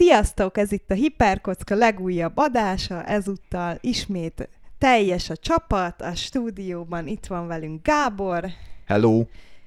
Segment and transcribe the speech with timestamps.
[0.00, 7.26] Sziasztok, ez itt a Hiperkocka legújabb adása, ezúttal ismét teljes a csapat, a stúdióban itt
[7.26, 8.44] van velünk Gábor,
[8.86, 9.24] Hello!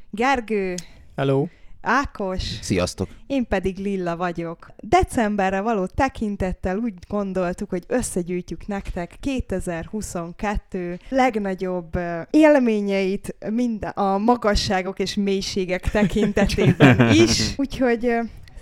[0.09, 0.75] Gergő,
[1.15, 1.47] Hello.
[1.81, 3.09] Ákos, Sziasztok!
[3.27, 4.71] én pedig Lilla vagyok.
[4.79, 15.15] Decemberre való tekintettel úgy gondoltuk, hogy összegyűjtjük nektek 2022 legnagyobb élményeit mind a magasságok és
[15.15, 17.54] mélységek tekintetében is.
[17.57, 18.11] Úgyhogy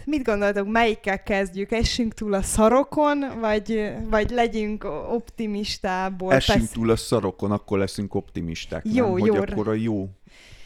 [0.05, 1.71] mit gondoltok, melyikkel kezdjük?
[1.71, 6.33] Essünk túl a szarokon, vagy, vagy legyünk optimistából?
[6.33, 8.85] Essünk Pesz- túl a szarokon, akkor leszünk optimisták.
[8.93, 9.25] Jó, nem?
[9.25, 9.35] jó.
[9.35, 10.09] Hogy akkor a jó.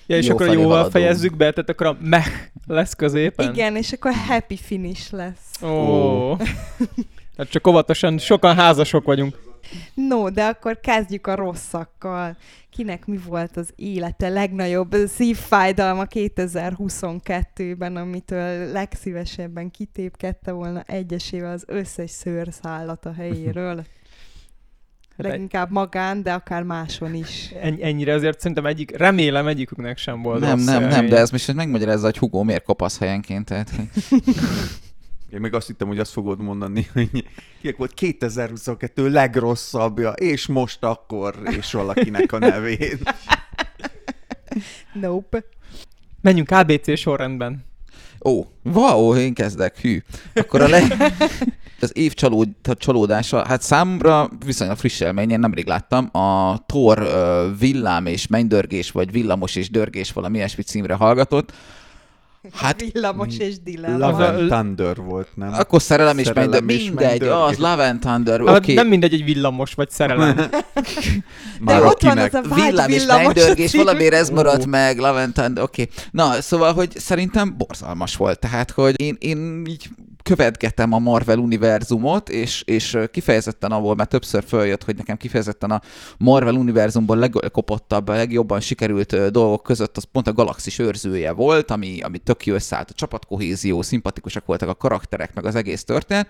[0.07, 0.91] Ja, és Jó akkor jóval haladunk.
[0.91, 2.25] fejezzük be, tehát akkor a meh
[2.67, 3.53] lesz középen.
[3.53, 5.61] Igen, és akkor happy finish lesz.
[5.63, 5.67] Ó.
[5.67, 6.35] Ó.
[7.37, 9.44] Hát csak óvatosan, sokan házasok vagyunk.
[9.93, 12.37] No, de akkor kezdjük a rosszakkal.
[12.69, 22.11] Kinek mi volt az élete legnagyobb szívfájdalma 2022-ben, amitől legszívesebben kitépkedte volna egyesével az összes
[22.11, 23.85] szőrszállat a helyéről?
[25.17, 27.51] Hát Leginkább magán, de akár máson is.
[27.61, 31.53] Ennyi, ennyire azért szerintem egyik, remélem egyiküknek sem volt Nem, nem, nem, de ez most
[31.53, 33.45] megmagyarázza, hogy Hugo miért kopasz helyenként.
[33.45, 33.71] Tehát,
[35.35, 37.09] Én még azt hittem, hogy azt fogod mondani, hogy
[37.61, 42.99] kinek volt 2022 legrosszabbja, és most akkor, és valakinek a nevén.
[44.93, 45.43] Nope.
[46.21, 47.65] Menjünk ABC sorrendben.
[48.25, 50.03] ó, wow, én kezdek, hű.
[50.33, 50.81] Akkor a le...
[51.81, 57.49] az év csalód, csalódása, hát számomra viszonylag friss élmény, én nemrég láttam, a Thor ö,
[57.59, 61.53] villám és mennydörgés, vagy villamos és dörgés valami ilyesmi címre hallgatott.
[62.61, 63.99] Hát Villamos és dilem.
[63.99, 65.53] Love and Thunder volt, nem?
[65.53, 67.57] akkor szerelem és Szerelem mennydör, és mindegy, mennydörgés.
[67.57, 68.55] az Love and Thunder, Okay.
[68.55, 68.73] oké.
[68.73, 70.35] Nem mindegy, egy villamos vagy szerelem.
[71.59, 72.33] Már ott van akinek.
[72.33, 73.83] az a vágy Villám és mennydörgés, című.
[73.83, 75.81] valamiért ez maradt meg, Laventand, oké.
[75.81, 75.93] Okay.
[76.11, 79.89] Na, szóval, hogy szerintem borzalmas volt, tehát, hogy én, én így
[80.25, 85.81] követgetem a Marvel univerzumot, és, és kifejezetten ahol már többször följött, hogy nekem kifejezetten a
[86.17, 92.17] Marvel univerzumban legkopottabb, legjobban sikerült dolgok között az pont a Galaxis őrzője volt, ami, ami
[92.17, 96.27] tök jó összeállt, a csapatkohézió, szimpatikusak voltak a karakterek, meg az egész történet,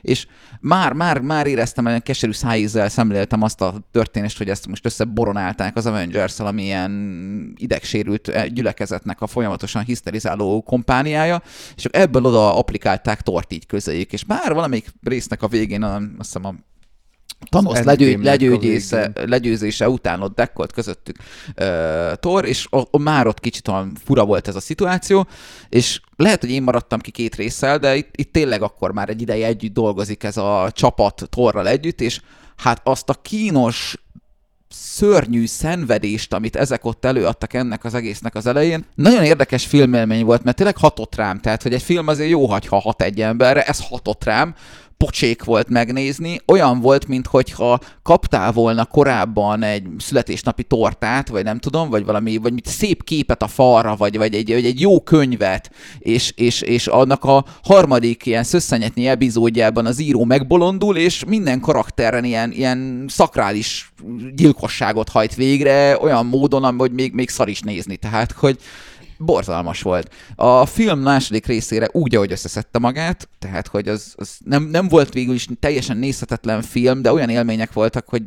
[0.00, 0.26] és
[0.60, 5.76] már, már, már éreztem, hogy keserű szájízzel szemléltem azt a történést, hogy ezt most összeboronálták
[5.76, 6.74] az avengers ami
[7.56, 11.42] idegsérült eh, gyülekezetnek a folyamatosan hiszterizáló kompániája,
[11.76, 16.04] és ebből oda applikálták tort így közéjük, és már valamelyik résznek a végén, a, azt
[16.18, 16.54] hiszem a
[17.50, 18.20] Thanos legyő,
[19.14, 24.24] legyőzése, után ott dekkolt közöttük uh, Thor, és a, a, már ott kicsit olyan fura
[24.24, 25.26] volt ez a szituáció,
[25.68, 29.20] és lehet, hogy én maradtam ki két résszel, de itt, itt tényleg akkor már egy
[29.20, 32.20] ideje együtt dolgozik ez a csapat Thorral együtt, és
[32.56, 33.96] hát azt a kínos
[34.68, 38.84] szörnyű szenvedést, amit ezek ott előadtak ennek az egésznek az elején.
[38.94, 42.80] Nagyon érdekes filmélmény volt, mert tényleg hatott rám, tehát hogy egy film azért jó, ha
[42.80, 44.54] hat egy emberre, ez hatott rám,
[44.98, 51.88] pocsék volt megnézni, olyan volt, mintha kaptál volna korábban egy születésnapi tortát, vagy nem tudom,
[51.90, 55.70] vagy valami, vagy mit szép képet a falra, vagy, vagy, egy, vagy egy jó könyvet,
[55.98, 62.24] és, és, és annak a harmadik ilyen szösszenyetnyi epizódjában az író megbolondul, és minden karakteren
[62.24, 63.92] ilyen, ilyen szakrális
[64.34, 67.96] gyilkosságot hajt végre, olyan módon, hogy még, még szar is nézni.
[67.96, 68.58] Tehát, hogy
[69.18, 70.14] borzalmas volt.
[70.34, 75.12] A film második részére úgy, ahogy összeszedte magát, tehát, hogy az, az nem, nem volt
[75.12, 78.22] végül is teljesen nézhetetlen film, de olyan élmények voltak, hogy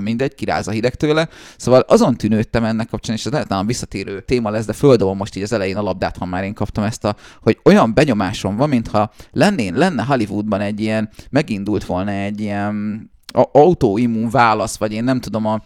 [0.00, 1.28] mindegy, kiráz a hideg tőle.
[1.56, 5.36] Szóval azon tűnődtem ennek kapcsán, és ez lehet nálam visszatérő téma lesz, de földobom most
[5.36, 8.68] így az elején a labdát, ha már én kaptam ezt a, hogy olyan benyomásom van,
[8.68, 15.04] mintha lennén, lenne Hollywoodban egy ilyen, megindult volna egy ilyen a- autoimmun válasz, vagy én
[15.04, 15.62] nem tudom, a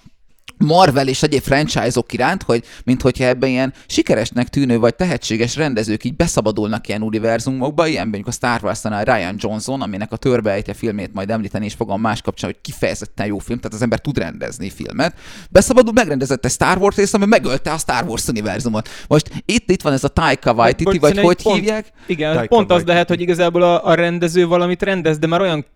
[0.64, 6.04] Marvel és egyéb franchise-ok iránt, hogy mint hogyha ebben ilyen sikeresnek tűnő vagy tehetséges rendezők
[6.04, 11.12] így beszabadulnak ilyen univerzumokba, ilyen mondjuk a Star Wars-nál Ryan Johnson, aminek a Törbeejtje filmét
[11.12, 14.70] majd említeni és fogom más kapcsán, hogy kifejezetten jó film, tehát az ember tud rendezni
[14.70, 15.14] filmet.
[15.50, 18.88] Beszabadul, megrendezett egy Star Wars részt, ami megölte a Star Wars univerzumot.
[19.08, 21.92] Most itt, itt van ez a Taika Waititi, vagy hogy pont- hívják?
[22.06, 22.90] Igen, Taika pont az Waititi.
[22.90, 25.66] lehet, hogy igazából a, a rendező valamit rendez, de már olyan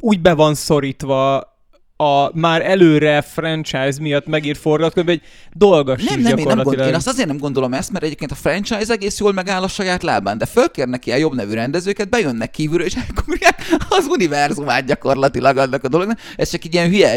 [0.00, 1.52] úgy be van szorítva
[1.96, 5.20] a már előre franchise miatt megírt forgatókönyv, hogy
[5.52, 6.88] dolga sincs Nem, nem, én, nem gyakorlatilag.
[6.88, 10.02] én azt azért nem gondolom ezt, mert egyébként a franchise egész jól megáll a saját
[10.02, 15.84] lábán, de fölkérnek ilyen jobb nevű rendezőket, bejönnek kívülről, és elkurják az univerzumát gyakorlatilag annak
[15.84, 16.18] a dolognak.
[16.36, 17.12] Ez csak egy ilyen hülye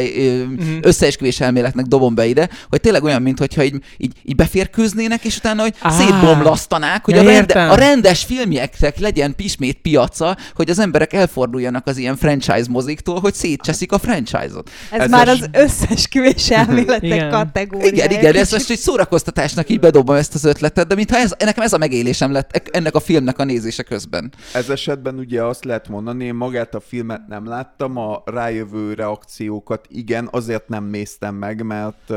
[0.47, 0.77] Mhm.
[0.81, 5.61] összeesküvés elméletnek dobom be ide, hogy tényleg olyan, mintha így, így, így beférkőznének, és utána
[5.61, 5.89] hogy Á.
[5.91, 11.97] szétbomlasztanák, hogy a, rende, a rendes filmjeknek legyen ismét piaca, hogy az emberek elforduljanak az
[11.97, 14.69] ilyen franchise moziktól, hogy szétcseszik a franchise-ot.
[14.91, 17.29] Ez, Ez már az összesküvés elméletek Igen.
[17.29, 17.93] kategóriája.
[17.93, 21.33] Igen, igen, ezt Kicsit most egy szórakoztatásnak így bedobom ezt az ötletet, de mintha ez,
[21.39, 24.31] nekem ez a megélésem lett e- ennek a filmnek a nézése közben.
[24.53, 29.85] Ez esetben ugye azt lehet mondani, én magát a filmet nem láttam, a rájövő reakciókat
[29.89, 32.13] igen, azért nem néztem meg, mert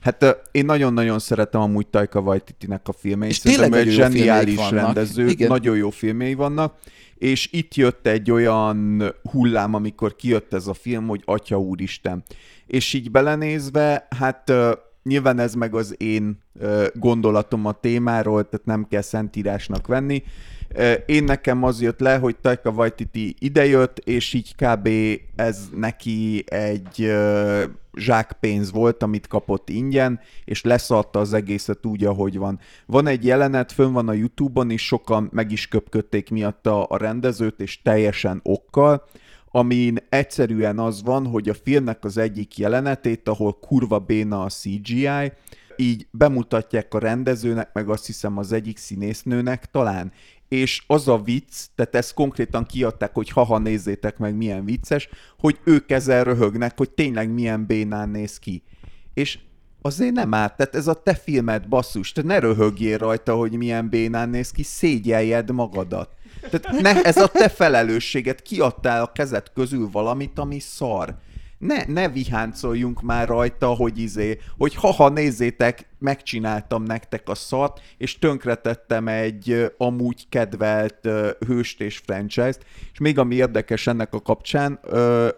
[0.00, 3.30] hát én nagyon-nagyon szeretem amúgy Taika Waititi-nek a filmeit.
[3.30, 5.48] És tényleg Szerintem egy zseniális rendező, Igen.
[5.48, 6.74] nagyon jó filmjei vannak,
[7.18, 12.22] és itt jött egy olyan hullám, amikor kijött ez a film, hogy Atya Úristen.
[12.66, 14.52] És így belenézve, hát
[15.02, 16.38] nyilván ez meg az én
[16.94, 20.22] gondolatom a témáról, tehát nem kell szentírásnak venni.
[21.06, 24.88] Én nekem az jött le, hogy Taika Waititi idejött, és így kb.
[25.36, 27.12] ez neki egy
[27.96, 32.58] zsákpénz volt, amit kapott ingyen, és leszarta az egészet úgy, ahogy van.
[32.86, 37.60] Van egy jelenet, fönn van a Youtube-on, és sokan meg is köpködték miatta a rendezőt,
[37.60, 39.04] és teljesen okkal,
[39.50, 45.32] amin egyszerűen az van, hogy a filmnek az egyik jelenetét, ahol kurva béna a CGI,
[45.76, 50.12] így bemutatják a rendezőnek, meg azt hiszem az egyik színésznőnek talán,
[50.48, 55.08] és az a vicc, tehát ezt konkrétan kiadták, hogy haha nézzétek meg milyen vicces,
[55.38, 58.62] hogy ők ezzel röhögnek, hogy tényleg milyen bénán néz ki.
[59.14, 59.38] És
[59.82, 63.88] azért nem árt, tehát ez a te filmed, basszus, te ne röhögjél rajta, hogy milyen
[63.88, 66.10] bénán néz ki, szégyeljed magadat.
[66.50, 71.16] Tehát ne, ez a te felelősséget, kiadtál a kezed közül valamit, ami szar.
[71.58, 78.18] Ne, ne viháncoljunk már rajta, hogy izé, hogy haha, nézzétek, megcsináltam nektek a szart, és
[78.18, 81.08] tönkretettem egy amúgy kedvelt
[81.46, 84.80] hőst és franchise-t, és még ami érdekes ennek a kapcsán,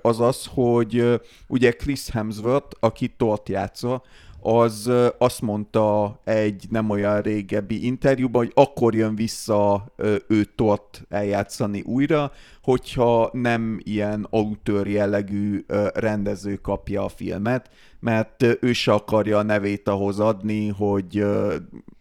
[0.02, 4.02] az az, hogy ugye Chris Hemsworth, aki Thor-t játsza,
[4.40, 9.92] az azt mondta egy nem olyan régebbi interjúban, hogy akkor jön vissza
[10.28, 12.32] ő Thort eljátszani újra,
[12.62, 15.64] hogyha nem ilyen autőr jellegű
[15.94, 17.70] rendező kapja a filmet,
[18.00, 21.24] mert ő se akarja a nevét ahhoz adni, hogy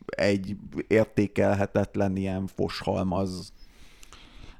[0.06, 0.56] egy
[0.88, 3.54] értékelhetetlen ilyen foshalmaz.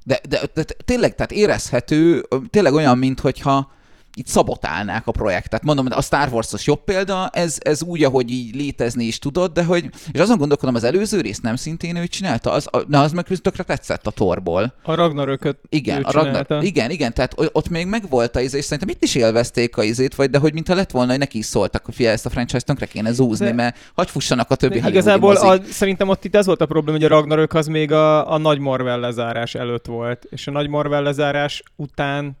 [0.04, 3.70] De, de, de tényleg, tehát érezhető, tényleg olyan, mintha
[4.18, 5.62] itt szabotálnák a projektet.
[5.62, 9.64] Mondom, a Star Wars-os jobb példa, ez, ez úgy, ahogy így létezni is tudod, de
[9.64, 13.12] hogy, és azon gondolkodom, az előző részt nem szintén ő csinálta, az, a- na az
[13.12, 14.74] meg tökre tetszett a torból.
[14.82, 18.88] A Ragnarököt Igen, a Ragnar, igen, igen, tehát ott még megvolt a izé, és szerintem
[18.88, 21.84] itt is élvezték a izét, vagy de hogy mintha lett volna, hogy neki is szóltak,
[21.84, 25.36] hogy figyelj, ezt a franchise tönkre kéne zúzni, De- mert hagy fussanak a többi igazából
[25.36, 28.38] a, szerintem ott itt ez volt a probléma, hogy a Ragnarök az még a, a
[28.38, 32.36] nagy Marvel lezárás előtt volt, és a nagy Marvel lezárás után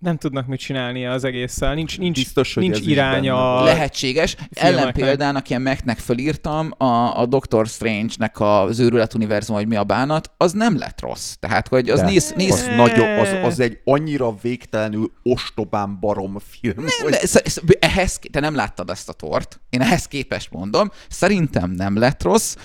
[0.00, 1.74] nem tudnak mit csinálni az egésszel.
[1.74, 3.60] Nincs, nincs, Biztos, hogy nincs ez iránya.
[3.60, 3.64] a-.
[3.64, 4.36] Lehetséges.
[4.50, 10.30] Ellenpéldának, ilyen Mac-nek fölírtam, a, a Doctor Strange-nek az őrület univerzum, hogy mi a bánat,
[10.36, 11.32] az nem lett rossz.
[11.40, 16.84] Tehát, hogy az néz, néz Az, nagyon, az, az egy annyira végtelenül ostobán barom film.
[17.02, 20.90] hogy- Le, sz- sz- ehhez, te nem láttad ezt a tort, én ehhez képest mondom,
[21.08, 22.56] szerintem nem lett rossz,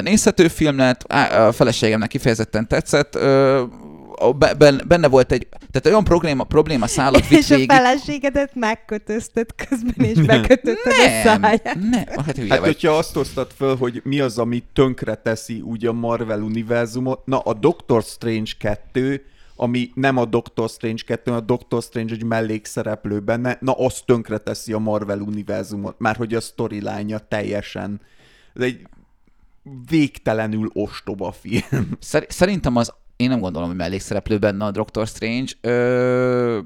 [0.00, 3.68] nézhető film lett, a feleségemnek kifejezetten tetszett, a-
[4.86, 7.70] benne volt egy, tehát olyan probléma, probléma szállat vitt És a végig.
[7.70, 11.64] feleségedet megkötözted közben, és bekötötted a Nem, száját.
[11.74, 12.58] nem, hát Hát, vagy.
[12.60, 17.38] hogyha azt hoztad föl, hogy mi az, ami tönkre teszi úgy a Marvel univerzumot, na
[17.38, 19.24] a Doctor Strange 2,
[19.56, 24.00] ami nem a Doctor Strange 2, hanem a Doctor Strange egy mellékszereplő benne, na az
[24.06, 28.00] tönkre teszi a Marvel univerzumot, már hogy a storyline teljesen,
[28.54, 28.86] ez egy
[29.88, 31.88] végtelenül ostoba film.
[32.00, 35.52] Szer- szerintem az, én nem gondolom, hogy mellékszereplő benne a Doctor Strange.
[35.60, 36.58] Ö,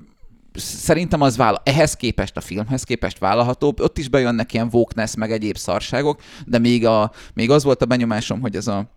[0.54, 3.80] szerintem az vála- ehhez képest, a filmhez képest vállalhatóbb.
[3.80, 7.86] Ott is bejönnek ilyen wokeness, meg egyéb szarságok, de még, a, még az volt a
[7.86, 8.90] benyomásom, hogy ez a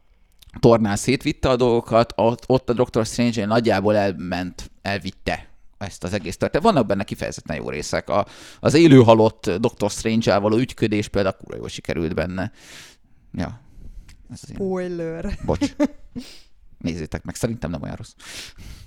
[0.59, 5.47] tornán szétvitte a dolgokat, ott, a Doctor Strange nagyjából elment, elvitte
[5.77, 6.65] ezt az egész történet.
[6.65, 8.09] Vannak benne kifejezetten jó részek.
[8.09, 8.25] A,
[8.59, 12.51] az élő halott Doctor Strange-el való ügyködés például kurva jól sikerült benne.
[13.33, 13.61] Ja.
[14.29, 14.55] Az én...
[14.55, 15.37] Spoiler.
[15.45, 15.75] Bocs.
[16.83, 18.13] Nézzétek meg, szerintem nem olyan rossz.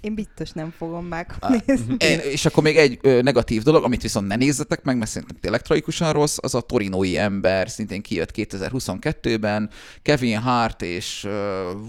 [0.01, 1.97] Én biztos nem fogom megnézni.
[2.07, 5.37] É, és akkor még egy ö, negatív dolog, amit viszont ne nézzetek meg, mert szerintem
[5.41, 9.71] tényleg tragikusan rossz, az a torinói ember, szintén kijött 2022-ben,
[10.03, 11.33] Kevin Hart és uh,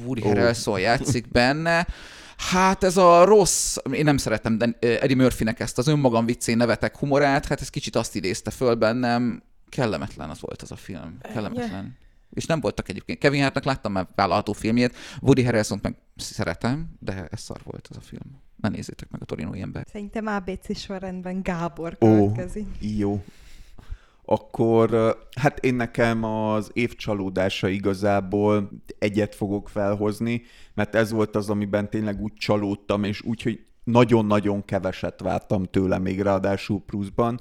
[0.05, 0.27] Woody Ó.
[0.27, 1.87] Harrelson játszik benne.
[2.37, 6.57] Hát ez a rossz, én nem szeretem de ö, Eddie Murphynek ezt az önmagam viccén
[6.57, 11.17] nevetek humorát, hát ez kicsit azt idézte föl bennem, kellemetlen az volt az a film,
[11.33, 11.97] kellemetlen.
[12.33, 13.19] És nem voltak egyébként.
[13.19, 17.97] Kevin Hartnak láttam már vállalható filmjét, Woody Harrelson meg szeretem, de ez szar volt az
[17.97, 18.41] a film.
[18.55, 19.85] Ne nézzétek meg a torinói ember.
[19.91, 22.67] Szerintem ABC sorrendben Gábor Ó, következik.
[22.79, 23.23] jó.
[24.29, 28.69] Akkor, hát én nekem az év csalódása igazából
[28.99, 30.41] egyet fogok felhozni,
[30.73, 35.97] mert ez volt az, amiben tényleg úgy csalódtam, és úgy, hogy nagyon-nagyon keveset vártam tőle
[35.97, 37.39] még ráadásul pluszban.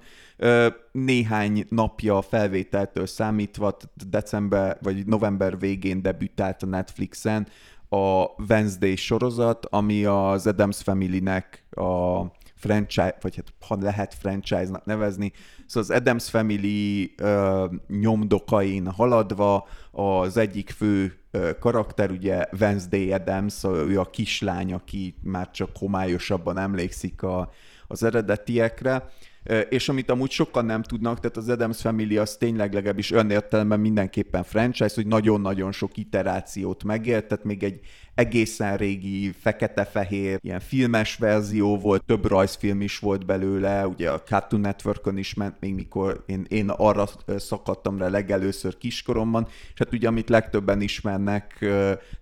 [0.93, 3.77] Néhány napja a felvételtől számítva,
[4.09, 7.47] december vagy november végén debütált a Netflixen
[7.89, 12.21] a Wednesday sorozat, ami az Adams Family-nek a
[12.55, 15.33] franchise, vagy hát ha lehet franchise-nak nevezni,
[15.67, 23.65] szóval az Adams Family ö, nyomdokain haladva az egyik fő ö, karakter, ugye Wednesday Adams,
[23.65, 27.51] ő a kislány, aki már csak homályosabban emlékszik a,
[27.87, 29.09] az eredetiekre,
[29.69, 33.81] és amit amúgy sokan nem tudnak, tehát az Adams Family az tényleg legalábbis olyan értelemben
[33.81, 37.81] mindenképpen franchise, hogy nagyon-nagyon sok iterációt megélt, tehát még egy
[38.15, 44.61] egészen régi fekete-fehér, ilyen filmes verzió volt, több rajzfilm is volt belőle, ugye a Cartoon
[44.61, 50.09] Networkon is ment még mikor én, én arra szakadtam rá legelőször kiskoromban, és hát ugye
[50.09, 51.67] amit legtöbben ismernek,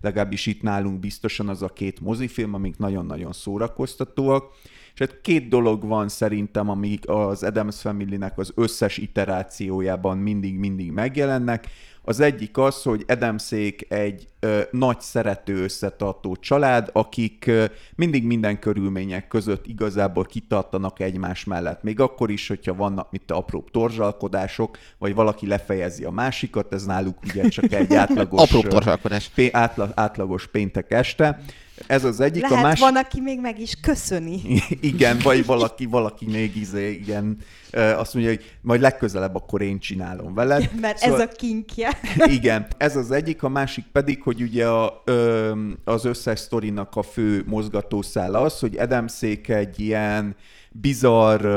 [0.01, 4.53] legalábbis itt nálunk biztosan az a két mozifilm, amik nagyon-nagyon szórakoztatóak,
[4.95, 11.67] és hát két dolog van szerintem, amik az Adams Family-nek az összes iterációjában mindig-mindig megjelennek.
[12.01, 18.59] Az egyik az, hogy Edemszék egy ö, nagy szerető összetartó család, akik ö, mindig minden
[18.59, 21.83] körülmények között igazából kitartanak egymás mellett.
[21.83, 27.17] Még akkor is, hogyha vannak mit apróbb torzsalkodások, vagy valaki lefejezi a másikat, ez náluk
[27.23, 29.29] ugye csak egy átlagos, Apró torzsalkodás.
[29.29, 31.39] Pé, átla, átlagos péntek este.
[31.87, 32.41] Ez az egyik.
[32.41, 32.83] Lehet a másik...
[32.83, 34.41] van, aki még meg is köszöni.
[34.81, 37.37] igen, vagy valaki, valaki még izé, igen,
[37.71, 40.69] azt mondja, hogy majd legközelebb akkor én csinálom veled.
[40.81, 41.21] Mert szóval...
[41.21, 41.99] ez a kinkje.
[42.37, 45.03] igen, ez az egyik, a másik pedig, hogy ugye a,
[45.83, 50.35] az összes sztorinak a fő mozgatószála az, hogy Edemszék egy ilyen
[50.81, 51.47] bizarr,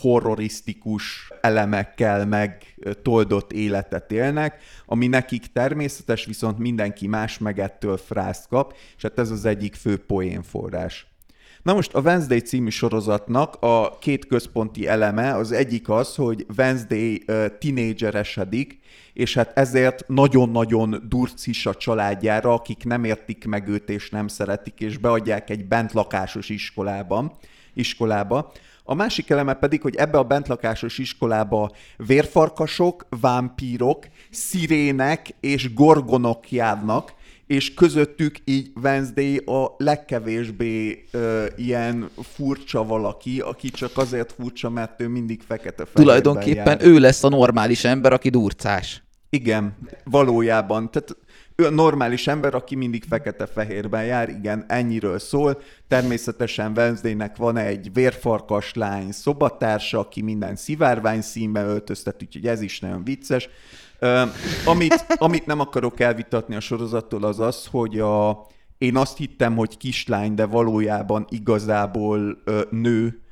[0.00, 8.76] horrorisztikus elemekkel megtoldott életet élnek, ami nekik természetes, viszont mindenki más meg ettől frászt kap,
[8.96, 11.06] és hát ez az egyik fő poénforrás.
[11.62, 17.22] Na most a Wednesday című sorozatnak a két központi eleme, az egyik az, hogy Wednesday
[17.26, 18.80] uh, tinédzseresedik,
[19.12, 24.80] és hát ezért nagyon-nagyon durcis a családjára, akik nem értik meg őt és nem szeretik,
[24.80, 27.32] és beadják egy bentlakásos iskolában
[27.74, 28.52] iskolába.
[28.84, 37.12] A másik eleme pedig, hogy ebbe a bentlakásos iskolába vérfarkasok, vámpírok, szirének és gorgonok járnak,
[37.46, 45.00] és közöttük így Wednesday a legkevésbé ö, ilyen furcsa valaki, aki csak azért furcsa, mert
[45.00, 46.86] ő mindig fekete Tulajdonképpen jár.
[46.86, 49.02] ő lesz a normális ember, aki durcás.
[49.30, 50.90] Igen, valójában.
[50.90, 51.16] Tehát
[51.56, 55.60] ő a normális ember, aki mindig fekete-fehérben jár, igen, ennyiről szól.
[55.88, 62.80] Természetesen Wednesdaynek van egy vérfarkas lány szobatársa, aki minden szivárvány színben öltöztet, úgyhogy ez is
[62.80, 63.48] nagyon vicces.
[64.64, 68.46] Amit, amit nem akarok elvitatni a sorozattól, az az, hogy a,
[68.78, 73.22] én azt hittem, hogy kislány, de valójában igazából nő,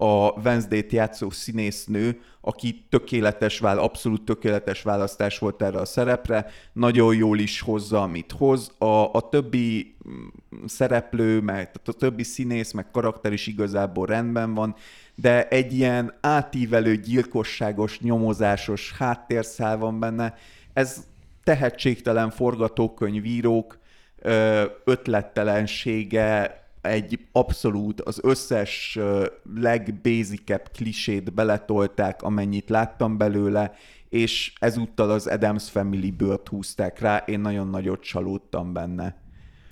[0.00, 7.14] a Wednesday-t játszó színésznő, aki tökéletes vál, abszolút tökéletes választás volt erre a szerepre, nagyon
[7.14, 8.72] jól is hozza, amit hoz.
[8.78, 10.26] A, a többi mm,
[10.66, 14.74] szereplő, meg tehát a többi színész, meg karakter is igazából rendben van,
[15.14, 20.34] de egy ilyen átívelő, gyilkosságos, nyomozásos háttérszál van benne.
[20.72, 21.04] Ez
[21.44, 23.78] tehetségtelen forgatókönyvírók
[24.84, 28.98] ötlettelensége, egy abszolút az összes
[29.54, 33.72] legbézikebb klisét beletolták, amennyit láttam belőle,
[34.08, 39.16] és ezúttal az Adams family bőrt húzták rá, én nagyon nagyot csalódtam benne.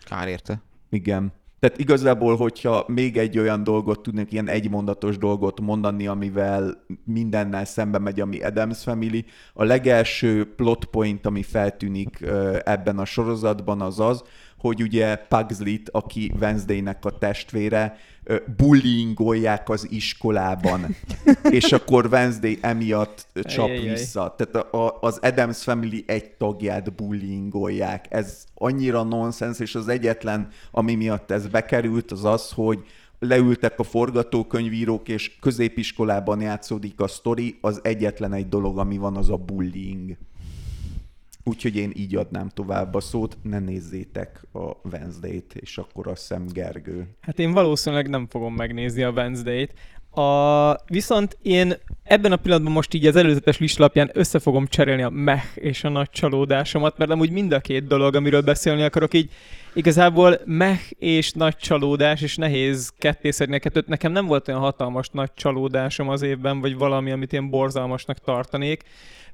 [0.04, 0.62] Kár érte.
[0.90, 1.32] Igen.
[1.60, 7.98] Tehát igazából, hogyha még egy olyan dolgot tudnék, ilyen egymondatos dolgot mondani, amivel mindennel szembe
[7.98, 9.24] megy, ami Adams Family,
[9.54, 12.20] a legelső plot point, ami feltűnik
[12.64, 14.22] ebben a sorozatban, az az,
[14.58, 17.98] hogy ugye Pugsley-t, aki Wednesday-nek a testvére,
[18.56, 20.96] bullyingolják az iskolában,
[21.50, 23.88] és akkor Wednesday emiatt csap Ejjjjj.
[23.88, 24.34] vissza.
[24.36, 28.06] Tehát a, az Adams Family egy tagját bullyingolják.
[28.08, 32.78] Ez annyira nonsens, és az egyetlen, ami miatt ez bekerült, az az, hogy
[33.18, 39.30] leültek a forgatókönyvírók, és középiskolában játszódik a sztori, az egyetlen egy dolog, ami van, az
[39.30, 40.16] a bullying.
[41.48, 46.46] Úgyhogy én így adnám tovább a szót, ne nézzétek a Wednesday-t, és akkor azt hiszem
[46.52, 47.06] Gergő.
[47.20, 49.72] Hát én valószínűleg nem fogom megnézni a Wednesday-t.
[50.10, 55.08] A, viszont én ebben a pillanatban most így az előzetes listlapján össze fogom cserélni a
[55.08, 59.30] meh és a nagy csalódásomat, mert amúgy mind a két dolog, amiről beszélni akarok, így
[59.72, 65.34] igazából meh és nagy csalódás, és nehéz kettészedni a Nekem nem volt olyan hatalmas nagy
[65.34, 68.82] csalódásom az évben, vagy valami, amit én borzalmasnak tartanék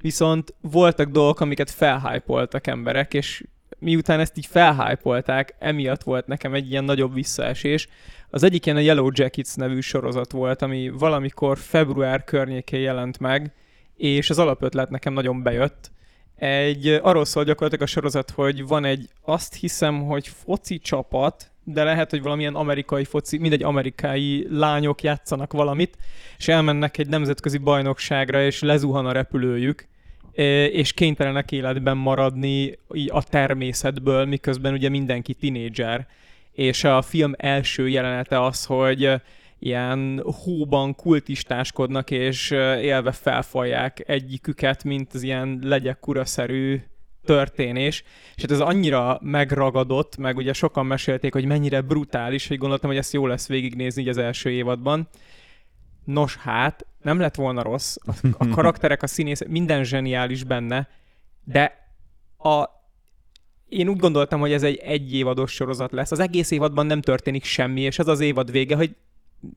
[0.05, 3.43] viszont voltak dolgok, amiket felhájpoltak emberek, és
[3.79, 7.87] miután ezt így felhájpolták, emiatt volt nekem egy ilyen nagyobb visszaesés.
[8.29, 13.53] Az egyik ilyen a Yellow Jackets nevű sorozat volt, ami valamikor február környékén jelent meg,
[13.95, 15.91] és az alapötlet nekem nagyon bejött.
[16.35, 21.83] Egy, arról szól gyakorlatilag a sorozat, hogy van egy, azt hiszem, hogy foci csapat, de
[21.83, 25.97] lehet, hogy valamilyen amerikai foci, mindegy amerikai lányok játszanak valamit,
[26.37, 29.87] és elmennek egy nemzetközi bajnokságra, és lezuhan a repülőjük,
[30.71, 32.77] és kénytelenek életben maradni
[33.07, 36.07] a természetből, miközben ugye mindenki tinédzser.
[36.51, 39.11] És a film első jelenete az, hogy
[39.59, 42.51] ilyen hóban kultistáskodnak, és
[42.81, 46.81] élve felfalják egyiküket, mint az ilyen legyek kuraszerű
[47.25, 48.03] történés,
[48.35, 52.99] és hát ez annyira megragadott, meg ugye sokan mesélték, hogy mennyire brutális, hogy gondoltam, hogy
[52.99, 55.07] ezt jó lesz végignézni így az első évadban.
[56.05, 57.95] Nos hát, nem lett volna rossz,
[58.37, 60.87] a karakterek, a színész, minden zseniális benne,
[61.43, 61.89] de
[62.37, 62.69] a,
[63.69, 66.11] én úgy gondoltam, hogy ez egy egy évados sorozat lesz.
[66.11, 68.95] Az egész évadban nem történik semmi, és ez az évad vége, hogy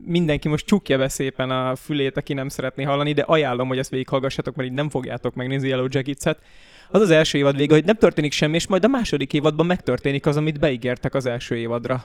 [0.05, 3.91] mindenki most csukja be szépen a fülét, aki nem szeretné hallani, de ajánlom, hogy ezt
[3.91, 6.43] végighallgassatok, mert így nem fogjátok megnézni Yellow Jackets-et.
[6.91, 10.27] Az az első évad vége, hogy nem történik semmi, és majd a második évadban megtörténik
[10.27, 12.05] az, amit beígértek az első évadra.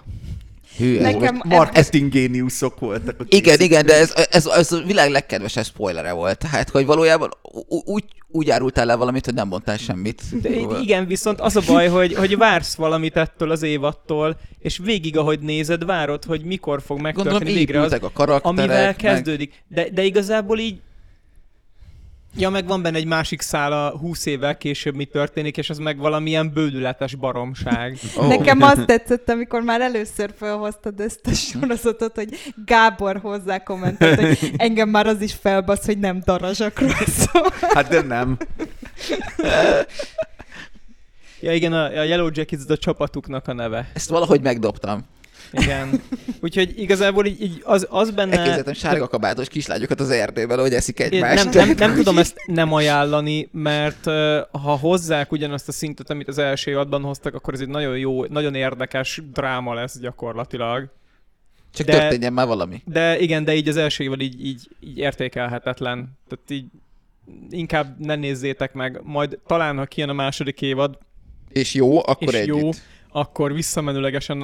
[0.77, 3.15] Hű, ez Nekem most- Marketing géniuszok voltak.
[3.19, 3.65] a Igen, készítők.
[3.65, 6.37] igen, de ez, ez, ez a világ legkedvesebb spoilere volt.
[6.37, 7.29] Tehát, hogy valójában
[7.85, 10.21] úgy, úgy árultál le valamit, hogy nem mondtál semmit.
[10.41, 10.49] De
[10.81, 15.39] igen, viszont az a baj, hogy, hogy vársz valamit ettől az évattól, és végig, ahogy
[15.39, 19.63] nézed, várod, hogy mikor fog Gondolom megtörténni végre az, a amivel meg- kezdődik.
[19.67, 20.79] De, de igazából így
[22.35, 25.97] Ja, meg van benne egy másik szála 20 évvel később mi történik, és az meg
[25.97, 27.97] valamilyen bődületes baromság.
[28.17, 28.27] Ó.
[28.37, 34.53] Nekem azt tetszett, amikor már először felhoztad ezt a sorozatot, hogy Gábor hozzá kommentet, hogy
[34.57, 37.53] engem már az is felbasz, hogy nem darazsakról szól.
[37.61, 38.37] Hát de nem.
[41.39, 43.89] Ja igen, a, a Yellow Jackets a csapatuknak a neve.
[43.93, 45.05] Ezt valahogy megdobtam.
[45.53, 46.01] Igen.
[46.41, 48.37] Úgyhogy igazából így, így az, az benne...
[48.37, 51.53] Elképzeltem sárga kabátos kislányokat az erdőben, hogy eszik egymást.
[51.53, 54.05] nem, nem, nem tudom ezt nem ajánlani, mert
[54.51, 58.25] ha hozzák ugyanazt a szintet, amit az első évadban hoztak, akkor ez egy nagyon jó,
[58.25, 60.89] nagyon érdekes dráma lesz gyakorlatilag.
[61.73, 62.81] Csak de- történjen már valami.
[62.85, 66.17] De igen, de így az első évad így, így, így értékelhetetlen.
[66.27, 66.65] Tehát így
[67.49, 68.99] inkább ne nézzétek meg.
[69.03, 70.97] Majd talán, ha kijön a második évad,
[71.49, 72.61] És jó, akkor és együtt.
[72.61, 72.69] jó,
[73.15, 74.37] akkor visszamenőlegesen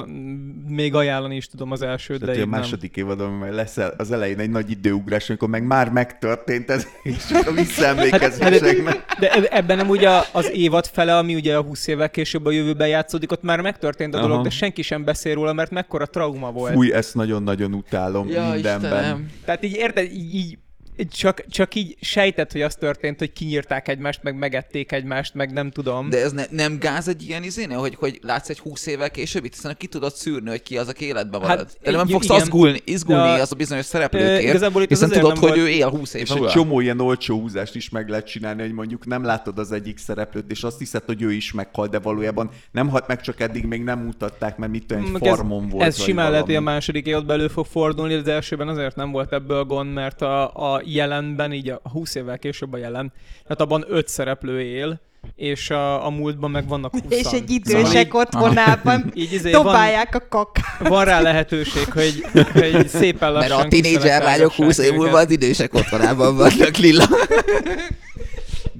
[0.68, 2.48] még ajánlani is tudom az elsőt, de a nem.
[2.48, 7.30] második évadon majd lesz az elején egy nagy időugrás, amikor meg már megtörtént ez, és
[7.46, 9.04] a visszaemlékezéseknek.
[9.18, 12.46] De eb- ebben nem ugye a- az évad fele, ami ugye a 20 évvel később
[12.46, 14.42] a jövőben játszódik, ott már megtörtént a dolog, Aha.
[14.42, 16.72] de senki sem beszél róla, mert mekkora trauma volt.
[16.72, 18.92] Fúj, ezt nagyon-nagyon utálom Ja, mindenben.
[18.92, 19.30] Istenem.
[19.44, 20.58] Tehát így érted, így, így
[21.08, 25.70] csak, csak így sejtett, hogy az történt, hogy kinyírták egymást, meg megették egymást, meg nem
[25.70, 26.10] tudom.
[26.10, 29.44] De ez ne, nem gáz egy ilyen izénél, hogy, hogy látsz egy 20 évvel később,
[29.44, 31.70] itt hiszen ki tudod szűrni, hogy ki az, aki életben Hát, marad.
[31.82, 32.36] De nem fogsz igen.
[32.40, 35.88] izgulni, izgulni De a- az a bizonyos szereplőkért, az hiszen tudod, hogy volt- ő él
[35.88, 39.24] 20 év És egy csomó ilyen olcsó húzást is meg lehet csinálni, hogy mondjuk nem
[39.24, 43.06] látod az egyik szereplőt, és azt hiszed, hogy ő is meghal, de valójában nem halt
[43.06, 45.84] meg, csak eddig még nem mutatták, mert mit tudom, egy farmon volt.
[45.86, 49.10] Ez simán lehet, hogy a második évadban elő fog fordulni, de az elsőben azért nem
[49.10, 53.60] volt ebből gond, mert a, a jelenben, így a 20 évvel később a jelen, tehát
[53.60, 55.00] abban öt szereplő él,
[55.36, 59.50] és a, a múltban meg vannak 20 És egy Szóval idősek így, otthonában így izé
[59.50, 60.88] van, dobálják a kakát.
[60.88, 65.30] van rá lehetőség, hogy, hogy szépen lassan Mert a tinédzser lányok 20 év múlva az
[65.30, 67.04] idősek otthonában vannak, Lilla.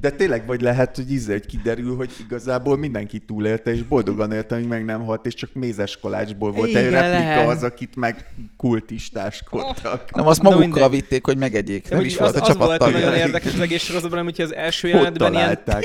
[0.00, 4.54] De tényleg vagy lehet, hogy íze, hogy kiderül, hogy igazából mindenki túlélte, és boldogan élte,
[4.54, 7.48] hogy meg nem halt, és csak mézes kolácsból volt egy Igen, replika lehet.
[7.48, 10.14] az, akit meg kultistáskodtak.
[10.14, 10.90] Nem, azt magukkal mindegy.
[10.90, 11.90] vitték, hogy megegyék.
[11.90, 14.54] Nem is az, volt a az csapat volt nagyon érdekes az egész sorozatban, hogyha az
[14.54, 15.58] első jelenetben ilyen,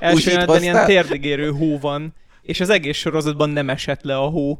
[0.00, 4.58] első jelenetben ilyen térdigérő hó van, és az egész sorozatban nem esett le a hó.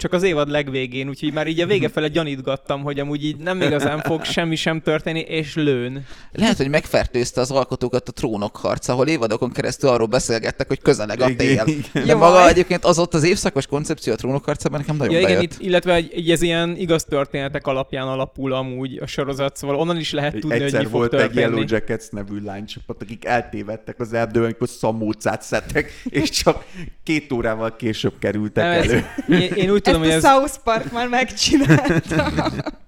[0.00, 3.60] Csak az évad legvégén, úgyhogy már így a vége fele gyanítgattam, hogy amúgy így nem
[3.60, 6.04] igazán fog semmi sem történni, és lőn.
[6.32, 11.20] Lehet, hogy megfertőzte az alkotókat a trónok harca, ahol évadokon keresztül arról beszélgettek, hogy közeleg
[11.20, 11.50] a Igen, tél.
[11.66, 11.84] igen.
[11.92, 12.18] De Jaj.
[12.18, 15.52] maga egyébként az ott az évszakos koncepció a trónok harcában nekem nagyon Ja, igen, bejött.
[15.52, 19.98] itt, illetve egy, egy, ez ilyen igaz történetek alapján alapul amúgy a sorozat, szóval onnan
[19.98, 21.34] is lehet tudni, hogy mi Egyszer fog volt egy.
[21.34, 26.64] Yellow Jackets nevű lánycsapat, akik eltévedtek az erdőben, amikor szamócát szedtek, és csak
[27.02, 29.04] két órával később kerültek Nem, ez- elő.
[29.28, 30.50] Én, én úgy tudom, Ezt hogy a ez...
[30.50, 32.32] South Park már megcsinálta.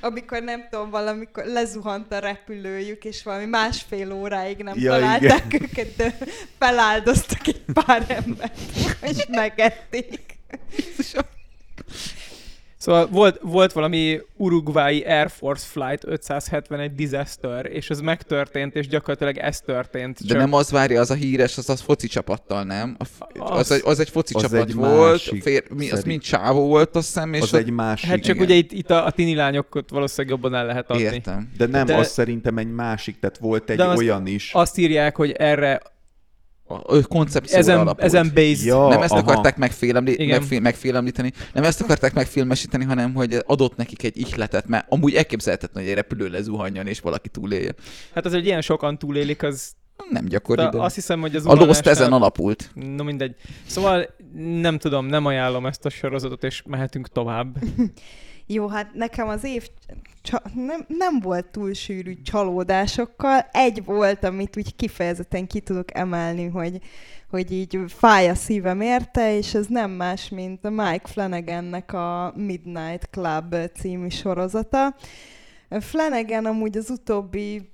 [0.00, 5.96] Amikor nem tudom, valamikor lezuhant a repülőjük, és valami másfél óráig nem Ja, találták őket,
[5.96, 6.18] de
[6.58, 8.58] feláldoztak egy pár embert,
[9.02, 10.38] és megették.
[12.86, 19.36] Szóval volt, volt valami Uruguayi Air Force Flight 571 disaster, és ez megtörtént, és gyakorlatilag
[19.36, 20.26] ez történt.
[20.26, 22.96] De nem az várja, az a híres, az az foci csapattal, nem?
[22.98, 25.90] A f- Az- az, egy, az egy foci az csapat egy volt, másik, fér, mi,
[25.90, 28.08] az mind csávó volt, azt hiszem, és Az ott- egy másik.
[28.08, 28.46] Hát csak igen.
[28.46, 31.02] ugye itt, itt a, a tini lányokat valószínűleg jobban el lehet adni.
[31.02, 31.50] Értem.
[31.56, 34.50] De nem, De- az szerintem egy másik, tehát volt egy De az- olyan is.
[34.54, 35.80] Azt írják, hogy erre
[36.68, 38.06] A, ő koncepcióra ezen, alapult.
[38.06, 38.64] ezen based.
[38.64, 39.20] Ja, nem ezt aha.
[39.20, 40.38] akarták megfélemli, Igen.
[40.38, 45.82] megfé, megfélemlíteni, nem ezt akarták megfilmesíteni, hanem hogy adott nekik egy ihletet, mert amúgy elképzelhetetlen,
[45.82, 47.74] hogy egy repülő lezuhanjon és valaki túlélje.
[48.14, 49.72] Hát az, hogy ilyen sokan túlélik, az
[50.10, 52.70] Nem de gyakori, de azt hiszem, hogy az a Lost ezen alapult.
[52.74, 53.34] No mindegy.
[53.66, 54.06] Szóval
[54.60, 57.56] nem tudom, nem ajánlom ezt a sorozatot, és mehetünk tovább.
[58.46, 59.68] Jó, hát nekem az év
[60.26, 63.48] csa- nem, nem volt túl sűrű csalódásokkal.
[63.52, 66.80] Egy volt, amit úgy kifejezetten ki tudok emelni, hogy,
[67.30, 72.32] hogy így fáj a szívem érte, és ez nem más, mint a Mike Flanagannek a
[72.36, 74.94] Midnight Club című sorozata.
[75.80, 77.70] Flanagan amúgy az utóbbi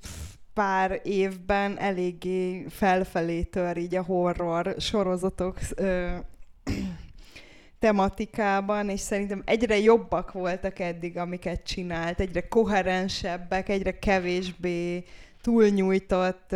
[0.54, 6.10] pár évben eléggé felfelé tör így a horror sorozatok ö,
[7.82, 15.04] tematikában, és szerintem egyre jobbak voltak eddig, amiket csinált, egyre koherensebbek, egyre kevésbé
[15.40, 16.52] túlnyújtott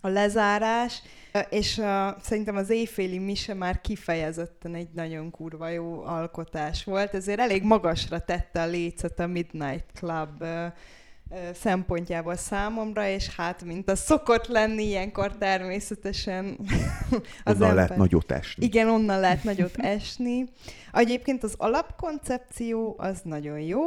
[0.00, 1.02] a lezárás,
[1.50, 1.82] és
[2.20, 8.18] szerintem az éjféli mise már kifejezetten egy nagyon kurva jó alkotás volt, ezért elég magasra
[8.18, 10.44] tette a lécet a Midnight Club
[11.54, 16.58] szempontjából számomra, és hát, mint az szokott lenni, ilyenkor természetesen
[17.44, 18.64] az Onnan lehet ember- nagyot esni.
[18.64, 20.44] igen, onnan lehet nagyot esni.
[20.92, 23.80] Egyébként az alapkoncepció az nagyon jó.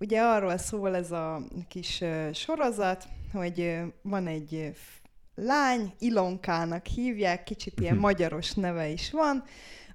[0.00, 4.72] Ugye arról szól ez a kis sorozat, hogy van egy
[5.34, 8.02] lány, Ilonkának hívják, kicsit ilyen Mhm.
[8.02, 9.42] magyaros neve is van,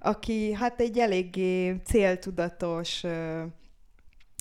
[0.00, 3.02] aki hát egy eléggé céltudatos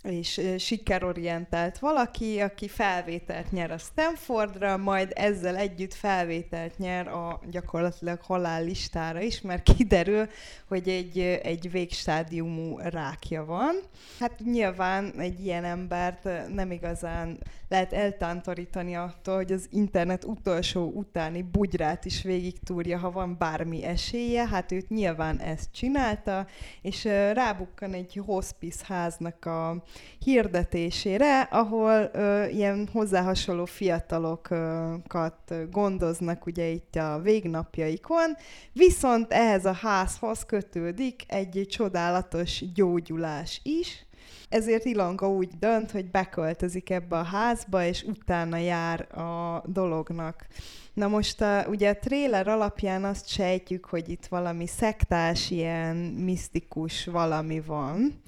[0.04, 8.22] és sikerorientált valaki, aki felvételt nyer a Stanfordra, majd ezzel együtt felvételt nyer a gyakorlatilag
[8.22, 10.28] halállistára is, mert kiderül,
[10.68, 13.76] hogy egy, egy végstádiumú rákja van.
[14.20, 17.40] Hát nyilván egy ilyen embert nem igazán
[17.72, 23.84] lehet eltántorítani attól, hogy az internet utolsó utáni bugyrát is végig túrja, ha van bármi
[23.84, 24.48] esélye.
[24.48, 26.48] Hát őt nyilván ezt csinálta,
[26.82, 29.84] és rábukkan egy hospice háznak a
[30.19, 38.36] hirdetésére, ahol ö, ilyen hozzá hasonló fiatalokat gondoznak ugye itt a végnapjaikon,
[38.73, 44.06] viszont ehhez a házhoz kötődik egy csodálatos gyógyulás is,
[44.49, 50.47] ezért Ilonka úgy dönt, hogy beköltözik ebbe a házba, és utána jár a dolognak.
[50.93, 57.06] Na most a, ugye a tréler alapján azt sejtjük, hogy itt valami szektás, ilyen misztikus
[57.06, 58.21] valami van.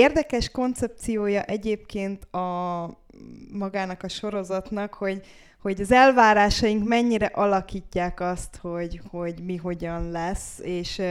[0.00, 2.86] Érdekes koncepciója egyébként a
[3.52, 5.22] magának a sorozatnak, hogy
[5.60, 11.02] hogy az elvárásaink mennyire alakítják azt, hogy, hogy mi hogyan lesz, és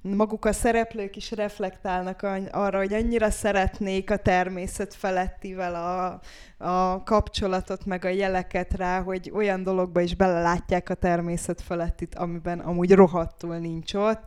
[0.00, 6.20] maguk a szereplők is reflektálnak arra, hogy annyira szeretnék a természet felettivel a,
[6.64, 12.58] a kapcsolatot, meg a jeleket rá, hogy olyan dologba is belelátják a természet felettit, amiben
[12.58, 14.24] amúgy rohadtul nincs ott.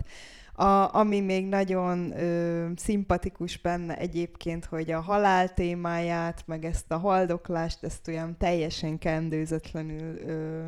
[0.54, 6.98] A, ami még nagyon ö, szimpatikus benne egyébként, hogy a halál témáját, meg ezt a
[6.98, 10.66] haldoklást, ezt olyan teljesen kendőzetlenül ö,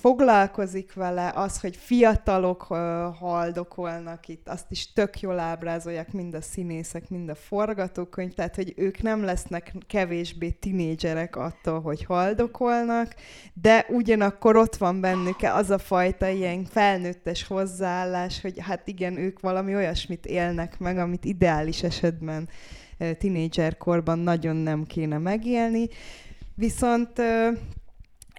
[0.00, 6.40] foglalkozik vele, az, hogy fiatalok ö, haldokolnak itt, azt is tök jól ábrázolják mind a
[6.40, 13.14] színészek, mind a forgatókönyv, tehát, hogy ők nem lesznek kevésbé tinédzserek attól, hogy haldokolnak,
[13.54, 19.40] de ugyanakkor ott van bennük az a fajta ilyen felnőttes hozzáállás, hogy hát igen, ők
[19.40, 22.48] valami olyasmit élnek meg, amit ideális esetben
[22.98, 25.88] ö, tinédzserkorban nagyon nem kéne megélni.
[26.54, 27.48] Viszont ö,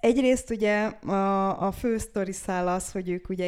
[0.01, 3.45] Egyrészt ugye a, a fő sztori szál az, hogy ők ugye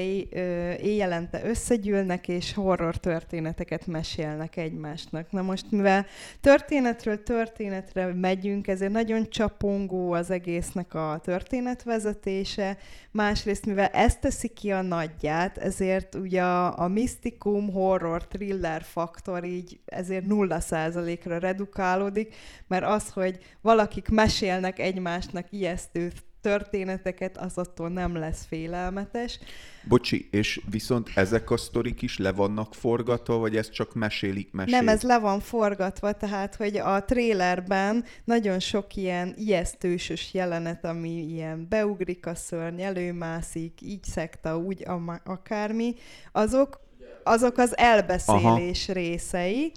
[0.77, 5.31] éjjelente összegyűlnek, és horror történeteket mesélnek egymásnak.
[5.31, 6.05] Na most, mivel
[6.41, 12.77] történetről történetre megyünk, ezért nagyon csapongó az egésznek a történetvezetése.
[13.11, 19.43] Másrészt, mivel ezt teszi ki a nagyját, ezért ugye a, a misztikum, horror, thriller faktor
[19.43, 22.35] így ezért nulla százalékra redukálódik,
[22.67, 26.11] mert az, hogy valakik mesélnek egymásnak ijesztő
[26.43, 29.39] történeteket, az attól nem lesz félelmetes.
[29.87, 34.79] Bocsi, és viszont ezek a sztorik is le vannak forgatva, vagy ez csak mesélik, mesélik?
[34.79, 41.09] Nem, ez le van forgatva, tehát, hogy a trélerben nagyon sok ilyen ijesztősös jelenet, ami
[41.09, 44.85] ilyen beugrik a szörny, előmászik, így szekta, úgy
[45.23, 45.95] akármi,
[46.31, 46.79] azok,
[47.23, 48.99] azok az elbeszélés Aha.
[48.99, 49.71] részei,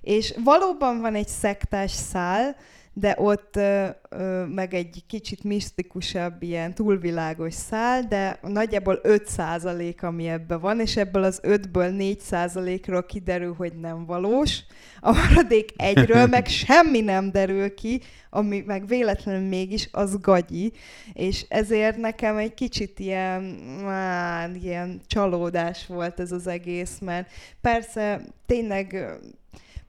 [0.00, 2.56] És valóban van egy szektás szál,
[2.98, 10.28] de ott ö, ö, meg egy kicsit misztikusabb, ilyen túlvilágos szál, de nagyjából 5% ami
[10.28, 14.60] ebben van, és ebből az 5-ből 4%-ról kiderül, hogy nem valós.
[15.00, 20.72] A maradék egyről meg semmi nem derül ki, ami meg véletlenül mégis az gagyi,
[21.12, 27.30] és ezért nekem egy kicsit ilyen, á, ilyen csalódás volt ez az egész, mert
[27.60, 29.18] persze tényleg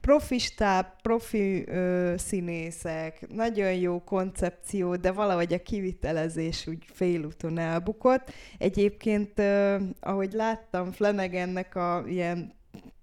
[0.08, 8.32] profi stáb, profi ö, színészek, nagyon jó koncepció, de valahogy a kivitelezés úgy félúton elbukott.
[8.58, 12.52] Egyébként, ö, ahogy láttam Flanagannek a ilyen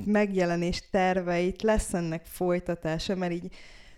[0.06, 3.56] megjelenés terveit, lesz ennek folytatása, mert így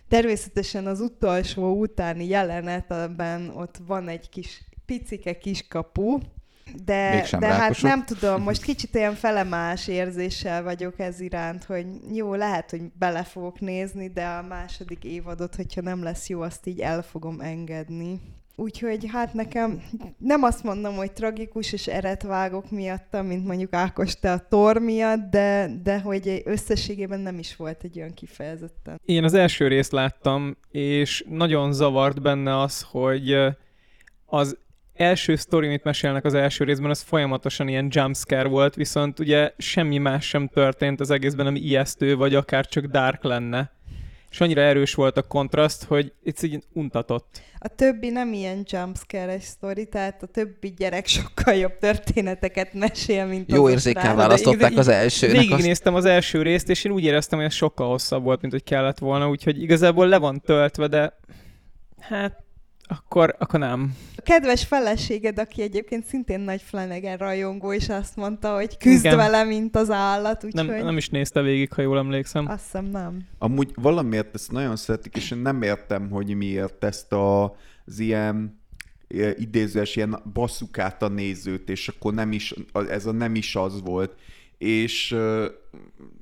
[0.08, 6.18] természetesen az utolsó utáni jelenetben ott van egy kis picike kiskapu,
[6.84, 11.86] de, Mégsem de hát nem tudom, most kicsit olyan felemás érzéssel vagyok ez iránt, hogy
[12.12, 16.66] jó, lehet, hogy bele fogok nézni, de a második évadot, hogyha nem lesz jó, azt
[16.66, 18.20] így el fogom engedni.
[18.60, 19.82] Úgyhogy hát nekem
[20.18, 24.78] nem azt mondom, hogy tragikus és eret vágok miatta, mint mondjuk Ákos te a Tor
[24.78, 29.00] miatt, de, de hogy összességében nem is volt egy olyan kifejezetten.
[29.04, 33.36] Én az első részt láttam, és nagyon zavart benne az, hogy
[34.26, 34.58] az
[34.98, 39.98] első sztori, amit mesélnek az első részben, az folyamatosan ilyen jumpscare volt, viszont ugye semmi
[39.98, 43.76] más sem történt az egészben, ami ijesztő, vagy akár csak dark lenne.
[44.30, 47.40] És annyira erős volt a kontraszt, hogy itt így untatott.
[47.58, 53.52] A többi nem ilyen jumpscare-es sztori, tehát a többi gyerek sokkal jobb történeteket mesél, mint
[53.52, 55.36] Jó érzékkel választották az elsőnek.
[55.36, 55.46] Azt...
[55.46, 58.64] Végignéztem az első részt, és én úgy éreztem, hogy ez sokkal hosszabb volt, mint hogy
[58.64, 61.18] kellett volna, úgyhogy igazából le van töltve, de
[62.00, 62.42] hát
[62.88, 63.94] akkor, akkor nem.
[64.16, 69.16] A kedves feleséged, aki egyébként szintén nagy Flanagan rajongó, és azt mondta, hogy küzd Igen.
[69.16, 72.48] vele, mint az állat, úgyhogy Nem, nem is nézte végig, ha jól emlékszem.
[72.48, 73.18] azt hiszem nem.
[73.38, 77.44] Amúgy valamiért ezt nagyon szeretik, és én nem értem, hogy miért ezt a,
[77.86, 78.60] az ilyen
[79.08, 82.54] eh, idézőes ilyen basszukát a nézőt, és akkor nem is,
[82.88, 84.14] ez a nem is az volt.
[84.58, 85.16] És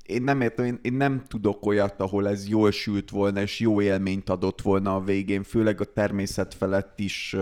[0.07, 3.81] én nem értem, én, én nem tudok olyat, ahol ez jól sült volna, és jó
[3.81, 7.37] élményt adott volna a végén, főleg a természet felett is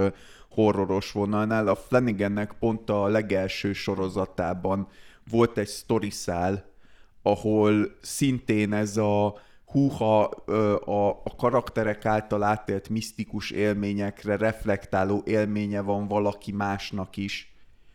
[0.51, 1.69] horroros vonalnál.
[1.69, 4.89] A Flanagannek pont a legelső sorozatában
[5.31, 6.73] volt egy sztoriszál,
[7.23, 16.09] ahol szintén ez a húha a, a karakterek által átélt misztikus élményekre reflektáló élménye van
[16.09, 17.54] valaki másnak is.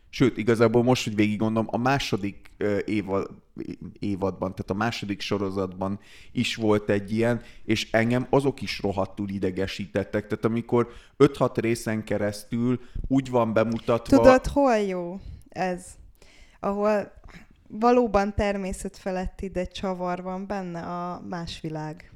[0.10, 3.30] Sőt, igazából most, hogy végig gondolom, a második ö, évad,
[4.00, 6.00] évadban, tehát a második sorozatban
[6.32, 10.28] is volt egy ilyen, és engem azok is rohadtul idegesítettek.
[10.28, 14.17] Tehát amikor 5-6 részen keresztül úgy van bemutatva...
[14.17, 15.19] Tudod, hol jó
[15.50, 15.86] ez?
[16.60, 17.12] Ahol
[17.67, 22.12] valóban természet feletti, de csavar van benne a más világ.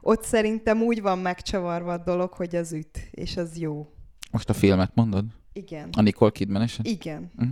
[0.00, 3.92] Ott szerintem úgy van megcsavarva a dolog, hogy az üt, és az jó.
[4.30, 5.24] Most a filmet mondod?
[5.58, 5.88] Igen.
[5.96, 6.86] A Nicole kidman eset?
[6.86, 7.30] Igen.
[7.36, 7.48] Mhm.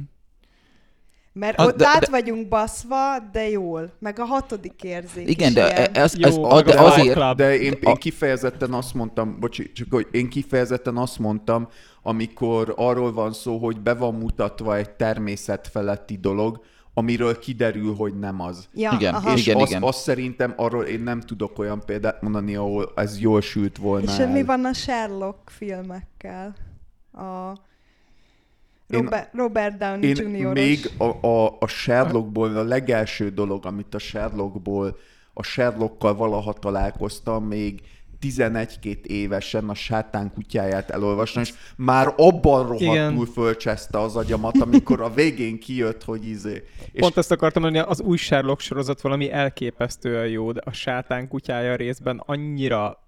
[1.32, 3.92] Mert Ah, ott de- át de- vagyunk baszva, de jól.
[3.98, 5.94] Meg a hatodik érzék Igen, is de ilyen.
[5.94, 7.34] ez, Jó, ez, meg de a azért...
[7.36, 11.68] De én, én kifejezetten azt mondtam, bocsi, csak hogy én kifejezetten azt mondtam,
[12.02, 16.60] amikor arról van szó, hogy be van mutatva egy természet feletti dolog,
[16.94, 18.68] amiről kiderül, hogy nem az.
[18.74, 19.32] Ja, Igen, aha.
[19.34, 19.82] és igen, azt, igen.
[19.82, 24.18] azt szerintem arról én nem tudok olyan példát mondani, ahol ez jól sült volna És
[24.18, 24.32] el.
[24.32, 26.54] mi van a Sherlock filmekkel?
[27.12, 27.52] A
[28.88, 30.52] Én- Robert, Robert Downey Én Jr.
[30.52, 34.96] még a, a, a Sherlockból, a legelső dolog, amit a Sherlockból,
[35.32, 37.80] a Sherlockkal valaha találkoztam, még
[38.20, 43.26] 11-2 évesen a sátán kutyáját elolvasni, és már abban rohadtul Igen.
[43.26, 46.62] fölcseszte az agyamat, amikor a végén kijött, hogy izé.
[46.92, 51.28] És Pont ezt akartam mondani, az új Sherlock sorozat valami elképesztően jó, de a sátán
[51.28, 53.05] kutyája részben annyira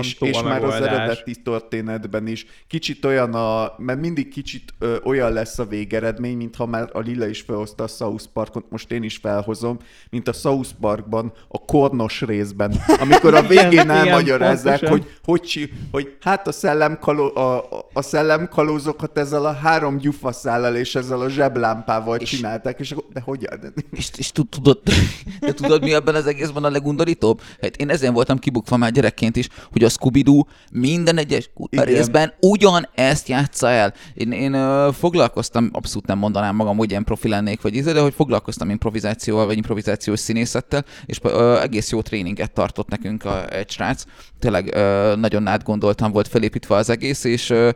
[0.00, 4.96] és, és a már az eredeti történetben is kicsit olyan a, mert mindig kicsit ö,
[5.04, 9.02] olyan lesz a végeredmény, mintha már a Lila is felhozta a South Parkot, most én
[9.02, 9.78] is felhozom,
[10.10, 16.46] mint a South Parkban, a kornos részben, amikor a végén elmagyarázzák, hogy, hogy, hogy hát
[16.46, 22.80] a, szellemkaló, a, a szellemkalózokat ezzel a három gyufaszállal és ezzel a zseblámpával És- csinálták,
[22.80, 23.74] és akkor, de hogyan?
[23.90, 24.80] És, és tud- tudod,
[25.40, 27.40] de tudod, mi ebben az egészben a legundorítóbb?
[27.60, 31.84] Hát én ezen voltam kibukva már gyerekként, egyébként is, hogy a Scooby-Doo minden egyes Igen.
[31.84, 33.94] részben ugyan ezt játsza el.
[34.14, 38.00] Én, én ö, foglalkoztam, abszolút nem mondanám magam, hogy ilyen profi lennék, vagy íze, de
[38.00, 43.70] hogy foglalkoztam improvizációval, vagy improvizációs színészettel, és ö, egész jó tréninget tartott nekünk a, egy
[43.70, 44.04] srác.
[44.38, 47.70] Tényleg ö, nagyon átgondoltam, volt felépítve az egész, és ö,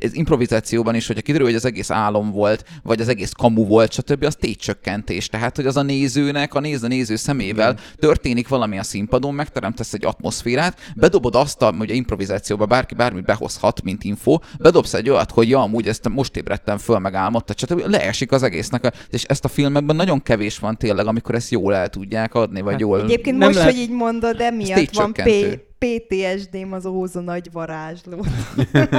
[0.00, 3.92] ez improvizációban is, hogyha kiderül, hogy az egész álom volt, vagy az egész kamu volt,
[3.92, 5.26] stb., az tétcsökkentés.
[5.26, 10.04] Tehát, hogy az a nézőnek, a néző néző szemével történik valami a színpadon, megteremtesz egy
[10.04, 15.48] atmoszférát, bedobod azt, a, ugye improvizációba bárki bármit behozhat, mint info, bedobsz egy olyat, hogy
[15.48, 17.86] ja, amúgy ezt most ébredtem föl, meg álmodta, stb.
[17.86, 18.84] leesik az egésznek.
[18.84, 22.60] A, és ezt a filmekben nagyon kevés van tényleg, amikor ezt jól el tudják adni,
[22.60, 23.02] vagy Hát jól...
[23.02, 25.72] Egyébként Nem most, lehet- hogy így mondod, emiatt van P-.
[25.86, 28.24] PTSD-m az Óza nagy varázsló.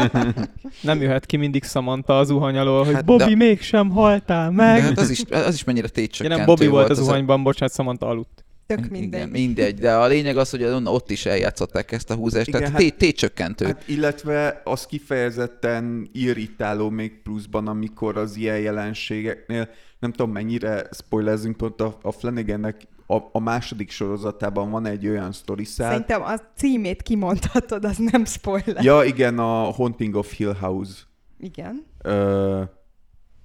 [0.81, 4.55] Nem jöhet ki mindig Samantha az zuhany alól, hogy Hát, Bobby, de- mégsem haltál De
[4.55, 4.81] meg.
[4.81, 7.43] hát az is, az is mennyire Ja, tétcsökkentő nem, Bobby volt a az a- zuhanyban,
[7.43, 8.43] bocsánat, Samantha aludt.
[8.67, 9.19] Tök mindegy.
[9.19, 12.75] Igen, mindegy, de a lényeg az, hogy ott is eljátszották ezt a húzást, Igen, tehát
[12.75, 13.65] hát- hát, tétcsökkentő.
[13.65, 19.69] Hát illetve az kifejezetten irritáló még pluszban, amikor az ilyen jelenségeknél,
[19.99, 25.31] nem tudom mennyire spoilerzünk, pont a, a Flanagannek a, a második sorozatában van egy olyan
[25.31, 25.89] sztoriszál.
[25.89, 28.83] Szerintem a címét kimondhatod, az nem spoiler.
[28.83, 31.01] Ja, igen, a Haunting of Hill House.
[31.39, 31.85] Igen.
[32.01, 32.61] Ö,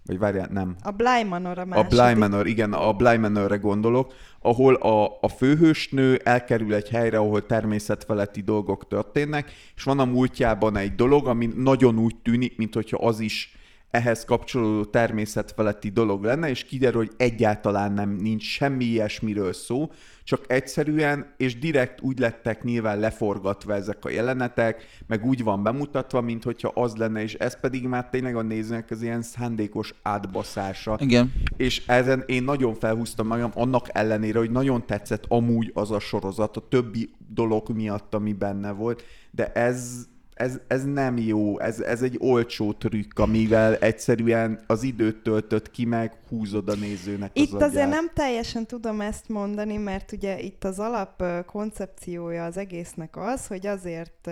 [0.05, 0.77] vagy várjál, nem.
[0.83, 1.91] A Bly Manor a A második.
[1.91, 7.47] Bly Manor, igen, a Bly Manorre gondolok, ahol a, a főhősnő elkerül egy helyre, ahol
[7.47, 13.21] természetfeletti dolgok történnek, és van a múltjában egy dolog, ami nagyon úgy tűnik, mintha az
[13.21, 13.55] is
[13.91, 19.91] ehhez kapcsolódó természetfeletti dolog lenne, és kiderül, hogy egyáltalán nem nincs semmi ilyesmiről szó,
[20.25, 26.21] csak egyszerűen, és direkt úgy lettek nyilván leforgatva ezek a jelenetek, meg úgy van bemutatva,
[26.21, 30.97] mint hogyha az lenne, és ez pedig már tényleg a nézőnek az ilyen szándékos átbaszása.
[31.01, 31.33] Igen.
[31.57, 36.57] És ezen én nagyon felhúztam magam, annak ellenére, hogy nagyon tetszett amúgy az a sorozat,
[36.57, 40.09] a többi dolog miatt, ami benne volt, de ez,
[40.41, 45.85] ez, ez nem jó, ez, ez egy olcsó trükk, amivel egyszerűen az időt töltött ki,
[45.85, 47.89] meg húzod a nézőnek az Itt azért agyát.
[47.89, 53.67] nem teljesen tudom ezt mondani, mert ugye itt az alap koncepciója az egésznek az, hogy
[53.67, 54.31] azért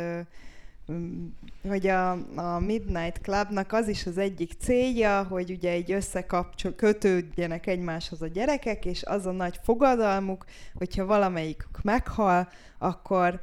[1.69, 7.67] hogy a, a Midnight Clubnak az is az egyik célja, hogy ugye így összekapcsol, kötődjenek
[7.67, 10.45] egymáshoz a gyerekek, és az a nagy fogadalmuk,
[10.75, 13.41] hogyha valamelyikük meghal, akkor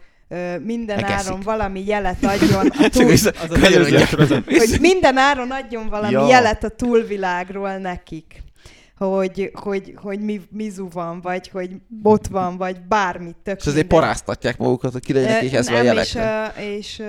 [0.63, 1.27] minden Megeszik.
[1.27, 4.43] áron valami jelet adjon a túl, Az sorozat.
[4.45, 6.27] hogy minden áron adjon valami Ja.
[6.27, 8.43] jelet a túlvilágról nekik.
[8.97, 13.35] Hogy, hogy, hogy mi, mizu van, vagy hogy bot van, vagy bármit.
[13.43, 13.99] Tök És azért mindegy.
[13.99, 16.53] paráztatják magukat, hogy ki legyenek éhezve a jelekre.
[16.57, 17.01] és, és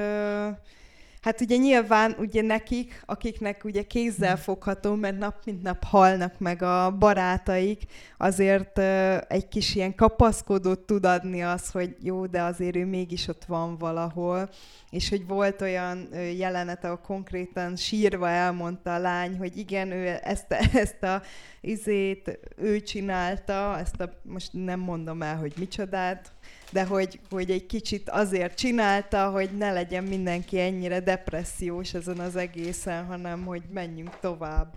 [1.26, 6.62] hát ugye nyilván ugye nekik, akiknek ugye kézzel fogható, mert nap mint nap halnak meg
[6.62, 7.82] a barátaik,
[8.16, 13.28] azért ö, egy kis ilyen kapaszkodót tud adni az, hogy jó, de azért ő mégis
[13.28, 14.48] ott van valahol.
[14.90, 20.18] És hogy volt olyan ö, jelenet, ahol konkrétan sírva elmondta a lány, hogy igen, ő
[20.22, 20.52] ezt,
[20.84, 21.22] ezt a
[21.60, 26.32] izét ő csinálta, ezt a, most nem mondom el, hogy micsodát,
[26.70, 32.36] de hogy, hogy egy kicsit azért csinálta, hogy ne legyen mindenki ennyire depressziós ezen az
[32.36, 34.74] egészen, hanem hogy menjünk tovább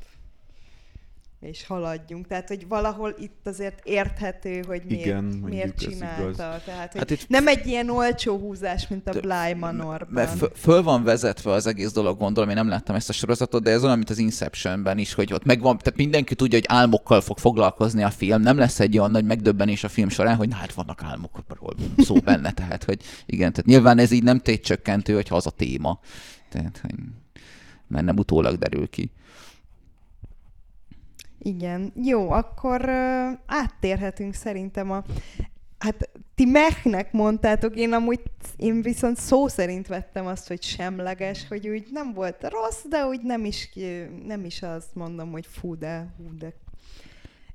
[1.39, 2.28] és haladjunk.
[2.28, 6.62] Tehát, hogy valahol itt azért érthető, hogy miért, Igen, miért csinálta.
[6.65, 10.08] Tehát, hogy Hát itt- nem egy ilyen olcsó húzás, mint a Bly Manorban.
[10.10, 13.71] Mert föl, van vezetve az egész dolog, gondolom, én nem láttam ezt a sorozatot, de
[13.71, 17.38] ez olyan, mint az Inceptionben is, hogy ott megvan, tehát mindenki tudja, hogy álmokkal fog
[17.38, 20.73] foglalkozni a film, nem lesz egy olyan nagy megdöbbenés a film során, hogy na, hát
[20.73, 25.45] vannak álmokról szó benne, tehát hogy igen, tehát nyilván ez így nem tétcsökkentő, hogyha az
[25.47, 25.99] a téma,
[26.49, 26.95] tehát hogy
[27.88, 29.12] mert nem utólag derül ki.
[31.39, 31.93] Igen.
[32.04, 35.04] Jó, akkor uh, áttérhetünk szerintem a...
[35.78, 38.21] Hát ti mechnek mondtátok, én amúgy,
[38.56, 43.21] én viszont szó szerint vettem azt, hogy semleges, hogy úgy nem volt rossz, de úgy
[43.21, 43.69] nem is,
[44.25, 46.54] nem is azt mondom, hogy fú, de, hú, de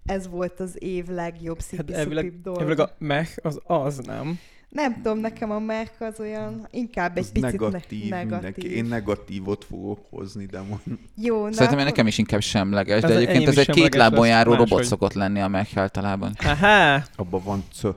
[0.05, 2.61] ez volt az év legjobb Hát szipi elvileg, dolga.
[2.61, 4.39] elvileg a mech az az, nem?
[4.75, 8.73] Nem tudom, nekem a mech az olyan, inkább egy Az picit negatív, ne- negatív.
[8.73, 10.81] Én negatívot fogok hozni, de mond...
[11.17, 14.27] Jó, na Szerintem akkor- nekem is inkább semleges, de Ez egyébként ez egy két lábon
[14.27, 14.87] járó robot máshogy.
[14.87, 16.37] szokott lenni a mech általában.
[16.45, 17.91] Aha, abban van cö.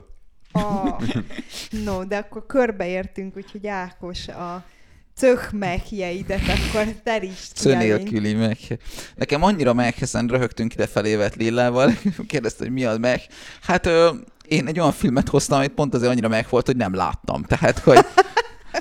[0.52, 1.02] Ah,
[1.84, 4.64] no, de akkor körbeértünk, úgyhogy Ákos a
[5.14, 7.96] cöhmekjeidet akkor terítsd ki Sző elénk.
[7.96, 8.56] nélküli meg.
[9.14, 11.92] Nekem annyira meghiszen röhögtünk ide felé vett Lillával,
[12.28, 13.20] kérdezte, hogy mi az meg.
[13.62, 14.10] Hát ö,
[14.48, 17.42] én egy olyan filmet hoztam, amit pont azért annyira meg volt, hogy nem láttam.
[17.42, 18.04] Tehát, hogy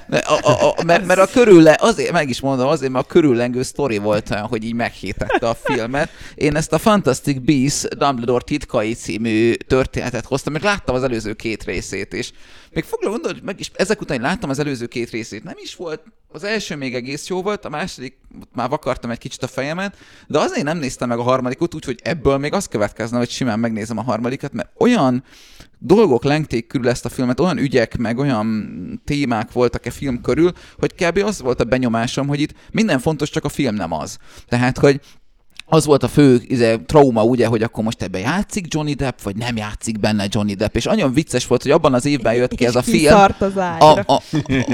[0.10, 3.62] A, a, a, mert, mert a körülle, azért, meg is mondom, azért, mert a körüllengő
[3.62, 6.10] sztori volt olyan, hogy így meghétette a filmet.
[6.36, 11.64] Én ezt a Fantastic Beasts Dumbledore titkai című történetet hoztam, meg láttam az előző két
[11.64, 12.32] részét is.
[12.78, 15.44] Még foglal gondolni, meg is ezek után láttam az előző két részét.
[15.44, 18.18] Nem is volt, az első még egész jó volt, a második
[18.54, 19.98] már vakartam egy kicsit a fejemet,
[20.28, 23.98] de azért nem néztem meg a harmadikot, úgyhogy ebből még az következne, hogy simán megnézem
[23.98, 25.24] a harmadikat, mert olyan
[25.80, 30.52] dolgok lengték körül ezt a filmet, olyan ügyek, meg olyan témák voltak a film körül,
[30.80, 31.18] hogy kb.
[31.18, 34.18] az volt a benyomásom, hogy itt minden fontos, csak a film nem az.
[34.48, 35.02] Tehát, hogy
[35.70, 39.36] az volt a fő izé, trauma, ugye, hogy akkor most ebben játszik Johnny Depp, vagy
[39.36, 40.76] nem játszik benne Johnny Depp.
[40.76, 43.16] És nagyon vicces volt, hogy abban az évben jött ki ez a film.
[43.40, 44.22] az a, a, a,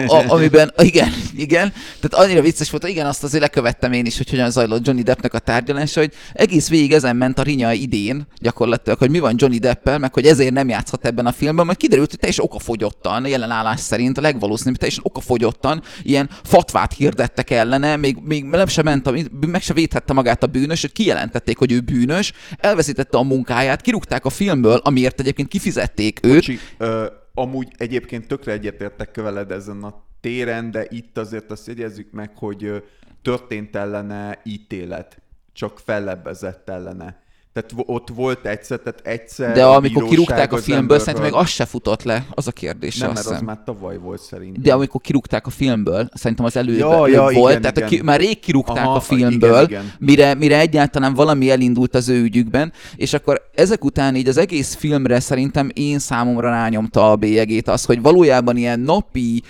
[0.07, 4.29] a, amiben, igen, igen, tehát annyira vicces volt, igen, azt azért lekövettem én is, hogy
[4.29, 8.99] hogyan zajlott Johnny Deppnek a tárgyalása, hogy egész végig ezen ment a rinya idén, gyakorlatilag,
[8.99, 12.09] hogy mi van Johnny Deppel, meg hogy ezért nem játszhat ebben a filmben, mert kiderült,
[12.09, 18.17] hogy teljesen okafogyottan, jelen állás szerint a legvalószínűbb teljesen okafogyottan ilyen fatvát hirdettek ellene, még,
[18.23, 22.33] még nem sem ment, meg se védhette magát a bűnös, hogy kijelentették, hogy ő bűnös,
[22.57, 26.33] elveszítette a munkáját, kirúgták a filmből, amiért egyébként kifizették őt.
[26.33, 32.11] Bocsi, ö, amúgy egyébként tökre egyetértek veled ezen a téren, de itt azért azt jegyezzük
[32.11, 32.83] meg, hogy
[33.21, 35.21] történt ellene ítélet,
[35.53, 37.22] csak fellebbezett ellene.
[37.53, 41.65] Tehát ott volt egyszer, tehát egyszer De amikor kirúgták a filmből, szerintem még az se
[41.65, 42.97] futott le, az a kérdés.
[42.97, 44.63] Nem, mert az már tavaly volt szerintem.
[44.63, 47.89] De amikor kirúgták a filmből, szerintem az előbb ja, ja, volt, igen, tehát igen.
[47.89, 49.91] Ki, már rég kirúgták Aha, a filmből, igen, igen.
[49.99, 54.75] Mire, mire egyáltalán valami elindult az ő ügyükben, és akkor ezek után így az egész
[54.75, 59.43] filmre szerintem én számomra rányomta a bélyegét az, hogy valójában ilyen napi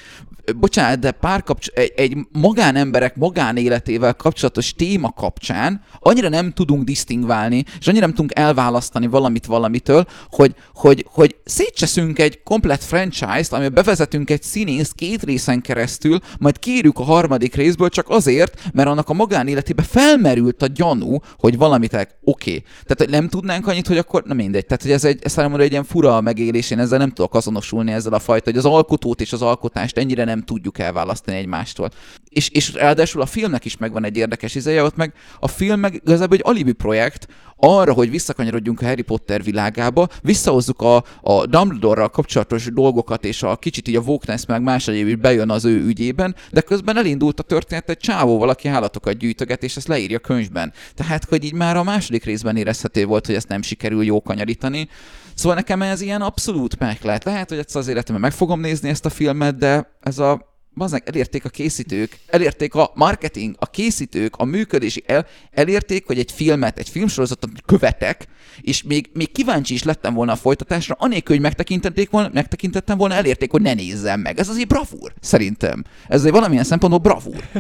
[0.56, 7.88] bocsánat, de párkapcs- egy, egy magánemberek magánéletével kapcsolatos téma kapcsán annyira nem tudunk disztingválni, és
[7.88, 14.30] annyira nem tudunk elválasztani valamit valamitől, hogy, hogy, hogy szétcseszünk egy komplet franchise-t, amiben bevezetünk
[14.30, 19.14] egy színész két részen keresztül, majd kérjük a harmadik részből csak azért, mert annak a
[19.14, 22.10] magánéletébe felmerült a gyanú, hogy valamit oké.
[22.22, 22.64] Okay.
[22.86, 24.66] Tehát nem tudnánk annyit, hogy akkor, na mindegy.
[24.66, 28.14] Tehát, hogy ez egy, számomra egy ilyen fura megélés, én ezzel nem tudok azonosulni ezzel
[28.14, 31.90] a fajta, hogy az alkotót és az alkotást ennyire nem tudjuk elválasztani egymástól.
[32.30, 35.94] És, és ráadásul a filmnek is megvan egy érdekes izeje, ott meg a film meg
[35.94, 37.28] igazából egy alibi projekt,
[37.66, 43.56] arra, hogy visszakanyarodjunk a Harry Potter világába, visszahozzuk a, a Dumbledore-ral kapcsolatos dolgokat, és a
[43.56, 47.40] kicsit így a wokeness meg más egyéb is bejön az ő ügyében, de közben elindult
[47.40, 50.74] a történet egy csávóval, aki állatokat gyűjtöget, és ezt leírja könyvben.
[50.96, 54.88] Tehát, hogy így már a második részben érezhető volt, hogy ezt nem sikerül jó kanyarítani.
[55.36, 57.24] Szóval nekem ez ilyen abszolút meg lehet.
[57.24, 61.04] Lehet, hogy egyszer az életemben meg fogom nézni ezt a filmet, de ez a Bazdmeg,
[61.06, 66.78] elérték a készítők, elérték a marketing, a készítők, a működési, el, elérték, hogy egy filmet,
[66.78, 68.28] egy filmsorozatot követek,
[68.62, 73.14] és még, még kíváncsi is lettem volna a folytatásra, anélkül, hogy megtekintették volna, megtekintettem volna,
[73.14, 74.40] elérték, hogy ne nézzem meg.
[74.40, 75.84] Ez azért bravúr, szerintem.
[76.08, 77.44] Ez azért valamilyen szempontból bravúr.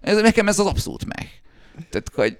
[0.00, 1.28] Ez, nekem ez az abszolút meg.
[1.90, 2.38] Tehát, hogy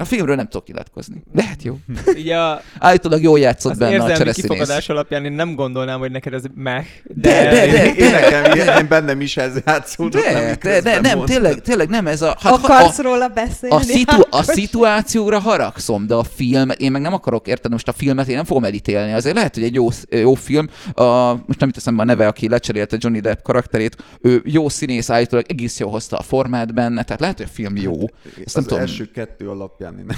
[0.00, 1.22] a filmről nem tudok nyilatkozni.
[1.34, 1.78] Lehet jó.
[2.16, 4.34] Ugye a, Állítólag jól játszott benne a csereszínész.
[4.34, 6.84] kifogadás alapján én nem gondolnám, hogy neked ez meh.
[7.04, 10.22] De, de, de, de, de, nekem, de, én bennem is ez játszódott.
[10.22, 12.36] De, de, de, nem, tényleg, tényleg nem ez a...
[12.40, 13.76] Hát, Akarsz a, róla beszélni?
[13.76, 17.92] A, szitu, a szituációra haragszom, de a film, én meg nem akarok érteni, most a
[17.92, 19.12] filmet én nem fogom elítélni.
[19.12, 22.96] Azért lehet, hogy egy jó, jó film, a, most nem teszem a neve, aki lecserélte
[23.00, 27.36] Johnny Depp karakterét, ő jó színész állítólag egész jól hozta a formát benne, tehát lehet,
[27.36, 27.92] hogy a film jó.
[27.92, 28.78] Ezt az nem tudom.
[28.78, 30.14] első kettő alapján lenni.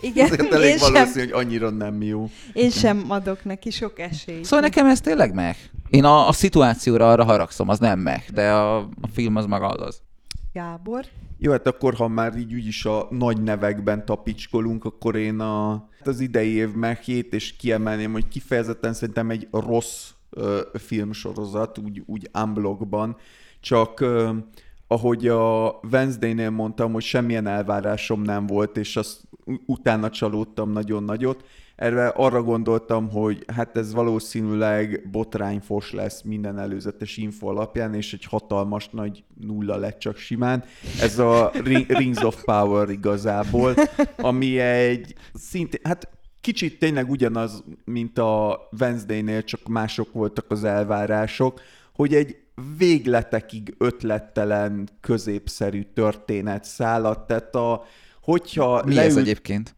[0.00, 2.30] Igen, Ezért elég én valószínű, sem, hogy annyira nem jó.
[2.52, 4.44] Én sem adok neki sok esélyt.
[4.44, 5.56] Szóval nekem ez tényleg meg.
[5.90, 9.66] Én a, a szituációra arra haragszom, az nem meg, de a, a film az maga
[9.66, 10.00] az.
[10.52, 11.04] Gábor?
[11.38, 16.20] Jó, hát akkor, ha már így úgyis a nagy nevekben tapicskolunk, akkor én a, az
[16.20, 23.16] idei év mehjét, és kiemelném, hogy kifejezetten szerintem egy rossz ö, filmsorozat, úgy, úgy unblockban,
[23.60, 24.30] csak ö,
[24.88, 29.20] ahogy a Wednesday-nél mondtam, hogy semmilyen elvárásom nem volt, és azt
[29.66, 31.44] utána csalódtam nagyon nagyot.
[31.76, 38.24] Erre arra gondoltam, hogy hát ez valószínűleg botrányfos lesz minden előzetes info alapján, és egy
[38.24, 40.64] hatalmas nagy nulla lett csak simán.
[41.00, 41.50] Ez a
[41.88, 43.74] Rings of Power igazából,
[44.16, 46.08] ami egy szintén, hát
[46.40, 51.60] kicsit tényleg ugyanaz, mint a Wednesday-nél, csak mások voltak az elvárások,
[51.92, 52.36] hogy egy
[52.78, 57.84] végletekig ötlettelen, középszerű történet szállat, tehát a,
[58.22, 59.10] hogyha Mi leült...
[59.10, 59.74] ez egyébként?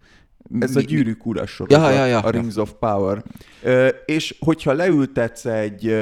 [0.60, 0.82] Ez Mi...
[0.82, 3.22] a gyűrűk ura sorozat, ja, ja, ja, a Rings of Power.
[3.62, 5.94] Ö, és hogyha leültetsz egy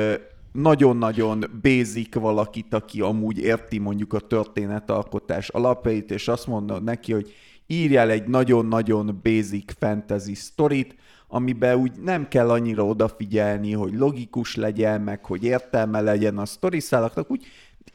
[0.52, 7.34] nagyon-nagyon basic valakit, aki amúgy érti mondjuk a történetalkotás alapjait, és azt mondod neki, hogy
[7.66, 10.94] írjál egy nagyon-nagyon basic fantasy sztorit,
[11.28, 17.30] amiben úgy nem kell annyira odafigyelni, hogy logikus legyen, meg hogy értelme legyen a sztoriszálaknak,
[17.30, 17.46] úgy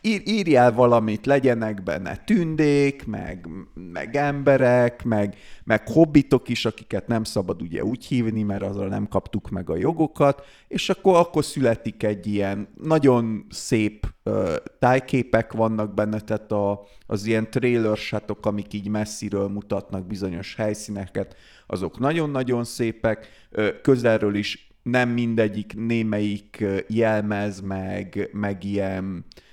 [0.02, 3.48] ír, írjál valamit, legyenek benne tündék, meg,
[3.92, 9.08] meg emberek, meg, meg hobbitok is, akiket nem szabad ugye úgy hívni, mert azra nem
[9.08, 15.94] kaptuk meg a jogokat, és akkor, akkor születik egy ilyen nagyon szép uh, tájképek vannak
[15.94, 21.36] benne, tehát a, az ilyen trailer shotok, amik így messziről mutatnak bizonyos helyszíneket,
[21.68, 29.50] azok nagyon-nagyon szépek, uh, közelről is nem mindegyik, némelyik jelmez, meg, meg ilyen ö,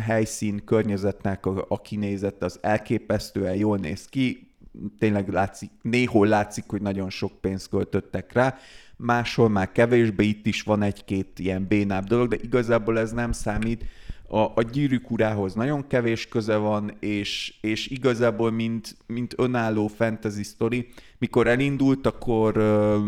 [0.00, 4.52] helyszín, környezetnek a, a kinézet az elképesztően jól néz ki,
[4.98, 8.56] tényleg látszik, néhol látszik, hogy nagyon sok pénzt költöttek rá,
[8.96, 13.84] máshol már kevésbé, itt is van egy-két ilyen bénább dolog, de igazából ez nem számít.
[14.28, 20.42] A, a gyűrűk urához nagyon kevés köze van, és, és igazából mint, mint önálló fantasy
[20.42, 22.98] story, mikor elindult, akkor ö,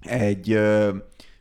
[0.00, 0.96] egy ö,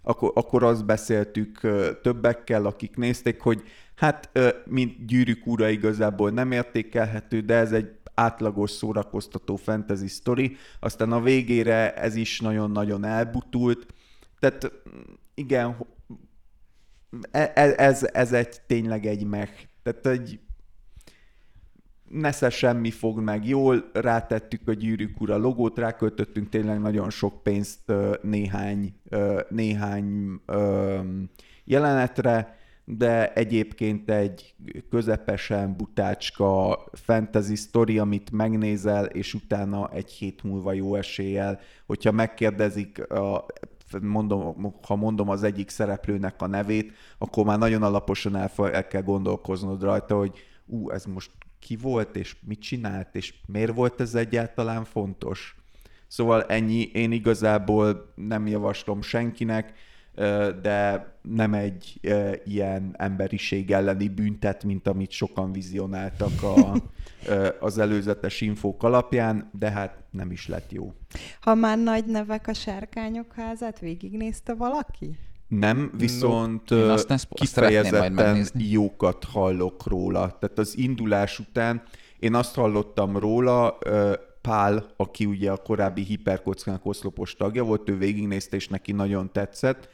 [0.08, 1.60] akkor, akkor azt beszéltük
[2.02, 3.64] többekkel, akik nézték, hogy
[3.96, 4.30] hát
[4.66, 11.22] mint gyűrűk úra igazából nem értékelhető, de ez egy átlagos szórakoztató fantasy story, aztán a
[11.22, 13.94] végére ez is nagyon-nagyon elbutult,
[14.40, 14.72] tehát
[15.34, 15.78] igen,
[17.32, 19.70] e, e, ez, ez egy tényleg egy meg.
[19.84, 20.40] Tehát egy
[22.10, 23.48] nesze semmi fog meg.
[23.48, 27.92] Jól, rátettük a gyűrűk ura logót, ráköltöttünk tényleg nagyon sok pénzt
[28.22, 28.94] néhány,
[29.50, 30.40] néhány
[31.64, 32.56] jelenetre,
[32.86, 34.56] de egyébként egy
[34.90, 43.10] közepesen butácska fantasy story, amit megnézel, és utána egy hét múlva jó eséllyel, hogyha megkérdezik
[43.10, 43.46] a
[44.02, 49.02] mondom, ha mondom az egyik szereplőnek a nevét, akkor már nagyon alaposan el, el kell
[49.02, 54.16] gondolkoznod rajta, hogy ú, ez most ki volt, és mit csinált, és miért volt ez
[54.16, 55.56] egyáltalán fontos.
[56.08, 59.74] Szóval ennyi, én igazából nem javaslom senkinek,
[60.62, 62.00] de nem egy
[62.46, 66.74] ilyen emberiség elleni büntet, mint amit sokan vizionáltak a,
[67.60, 70.94] az előzetes infók alapján, de hát nem is lett jó.
[71.40, 75.18] Ha már nagy nevek a sárkányok házát, végignézte valaki?
[75.48, 80.38] Nem, viszont no, azt ne, kifejezetten jókat hallok róla.
[80.40, 81.84] Tehát az indulás után
[82.20, 83.78] én azt hallottam róla,
[84.42, 89.90] Pál, aki ugye a korábbi hiperkockának oszlopos tagja volt, ő végignézte, és neki nagyon tetszett.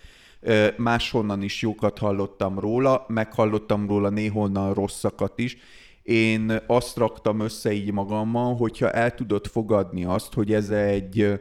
[0.78, 5.58] Máshonnan is jókat hallottam róla, meghallottam róla néhonnan rosszakat is.
[6.04, 11.40] Én azt raktam össze így magammal, hogyha el tudod fogadni azt, hogy ez egy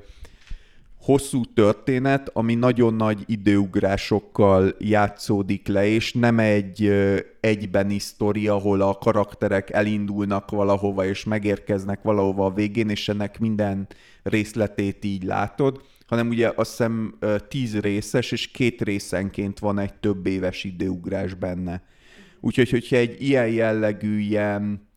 [1.03, 6.93] hosszú történet, ami nagyon nagy időugrásokkal játszódik le, és nem egy
[7.41, 13.89] egybeni sztori, ahol a karakterek elindulnak valahova, és megérkeznek valahova a végén, és ennek minden
[14.23, 20.27] részletét így látod, hanem ugye azt hiszem tíz részes, és két részenként van egy több
[20.27, 21.83] éves időugrás benne.
[22.41, 24.91] Úgyhogy, hogyha egy ilyen jellegű, ilyen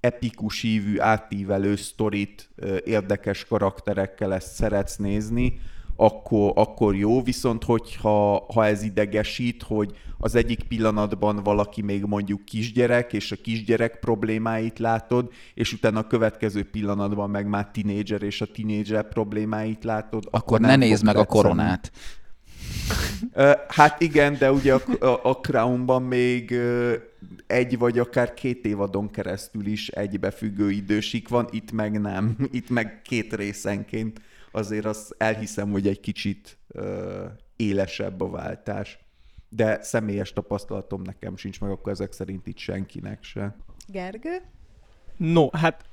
[0.00, 2.48] epikus ívű, átívelő sztorit
[2.84, 5.60] érdekes karakterekkel ezt szeretsz nézni,
[5.96, 12.44] akkor, akkor jó, viszont hogyha ha ez idegesít, hogy az egyik pillanatban valaki még mondjuk
[12.44, 18.40] kisgyerek, és a kisgyerek problémáit látod, és utána a következő pillanatban meg már tinédzser, és
[18.40, 20.24] a tinédzser problémáit látod.
[20.26, 21.92] Akkor, akkor ne nézd meg a koronát.
[23.68, 26.54] Hát igen, de ugye a, a, a Crownban még
[27.50, 32.36] egy vagy akár két évadon keresztül is egybefüggő idősik van, itt meg nem.
[32.50, 34.20] Itt meg két részenként.
[34.50, 37.24] Azért azt elhiszem, hogy egy kicsit ö,
[37.56, 38.98] élesebb a váltás.
[39.48, 43.56] De személyes tapasztalatom nekem sincs meg, akkor ezek szerint itt senkinek se.
[43.86, 44.42] Gergő?
[45.16, 45.84] No, hát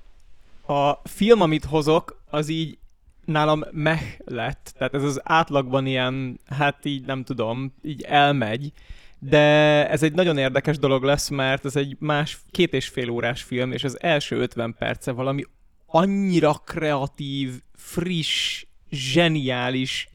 [0.68, 2.78] a film, amit hozok, az így
[3.26, 4.74] nálam meh lett.
[4.78, 8.72] Tehát ez az átlagban ilyen, hát így nem tudom, így elmegy.
[9.20, 13.41] De ez egy nagyon érdekes dolog lesz, mert ez egy más, két és fél órás
[13.41, 15.43] film, és az első 50 perce valami
[15.86, 20.09] annyira kreatív, friss, zseniális,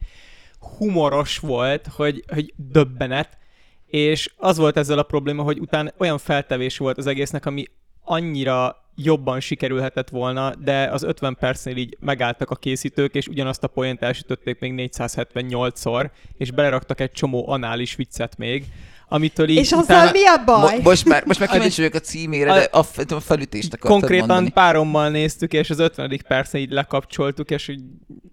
[0.59, 3.39] humoros volt, hogy, hogy döbbenet,
[3.87, 7.65] és az volt ezzel a probléma, hogy utána olyan feltevés volt az egésznek, ami
[8.05, 13.69] annyira jobban sikerülhetett volna, de az 50 percnél így megálltak a készítők, és ugyanazt a
[13.69, 18.65] poént elsütötték még 478-szor, és beleraktak egy csomó anális viccet még,
[19.09, 20.75] amitől így És azzal mi a baj?
[20.75, 22.85] Mo- most már, most már kíváncsi vagyok a címére, de a,
[23.15, 24.51] a felütést akartad Konkrétan mondani.
[24.51, 26.21] párommal néztük, és az 50.
[26.29, 27.83] percen így lekapcsoltuk, és így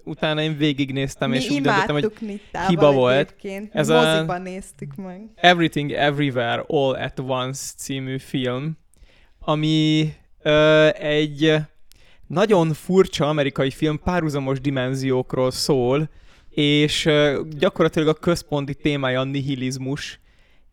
[0.03, 2.11] utána én végignéztem, mi és úgy döntöttem, hogy
[2.67, 3.15] hiba volt.
[3.15, 3.69] Egyébként.
[3.75, 5.21] Ez Ez a- Moziban néztük meg.
[5.35, 8.77] Everything Everywhere All at Once című film,
[9.39, 10.09] ami
[10.93, 11.55] egy
[12.27, 16.09] nagyon furcsa amerikai film párhuzamos dimenziókról szól,
[16.49, 17.09] és
[17.49, 20.19] gyakorlatilag a központi témája a nihilizmus,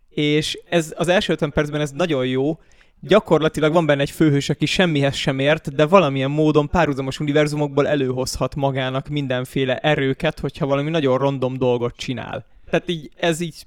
[0.09, 2.59] és ez az első 50 percben ez nagyon jó,
[3.01, 8.55] gyakorlatilag van benne egy főhős, aki semmihez sem ért, de valamilyen módon párhuzamos univerzumokból előhozhat
[8.55, 12.47] magának mindenféle erőket, hogyha valami nagyon random dolgot csinál.
[12.71, 13.67] Tehát így, ez így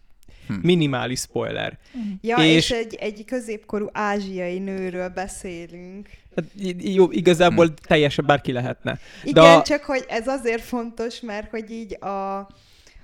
[0.54, 0.60] Hm.
[0.62, 1.78] minimális spoiler.
[2.22, 6.10] Ja, És- és, egy, egy középkorú ázsiai nőről beszélünk.
[6.36, 9.00] Tehát í- jó, igazából teljesen bárki lehetne.
[9.24, 12.47] Igen, a- csak hogy ez azért fontos, mert hogy így a,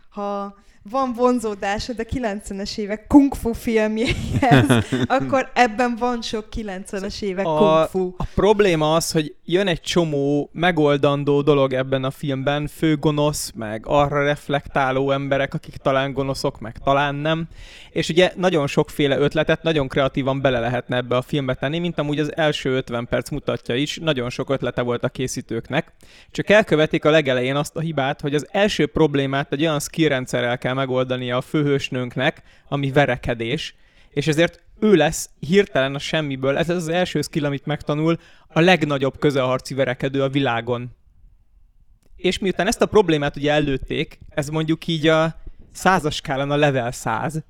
[0.10, 0.58] ha
[0.90, 4.66] van vonzódásod a 90-es évek kung fu filmjeihez,
[5.18, 8.14] akkor ebben van sok 90-es évek A- kung fu.
[8.18, 13.84] A probléma az, hogy jön egy csomó megoldandó dolog ebben a filmben, fő gonosz, meg
[13.86, 17.48] arra reflektáló emberek, akik talán gonoszok, meg talán nem.
[17.90, 22.20] És ugye nagyon sokféle ötletet nagyon kreatívan bele lehetne ebbe a filmbe tenni, mint amúgy
[22.20, 25.94] az első 50 perc mutatja is, nagyon sok ötlete volt a készítőknek.
[26.32, 30.58] Csak elkövetik a legelején azt a hibát, hogy az első problémát egy olyan skill rendszerrel
[30.58, 33.76] kell megoldania a főhősnőnknek, ami verekedés,
[34.09, 38.17] és ezért ő lesz hirtelen a semmiből, ez az első skill, amit megtanul,
[38.47, 40.89] a legnagyobb közelharci verekedő a világon.
[42.15, 45.36] És miután ezt a problémát ugye előtték, ez mondjuk így a
[45.71, 47.43] százas skálán a level 100,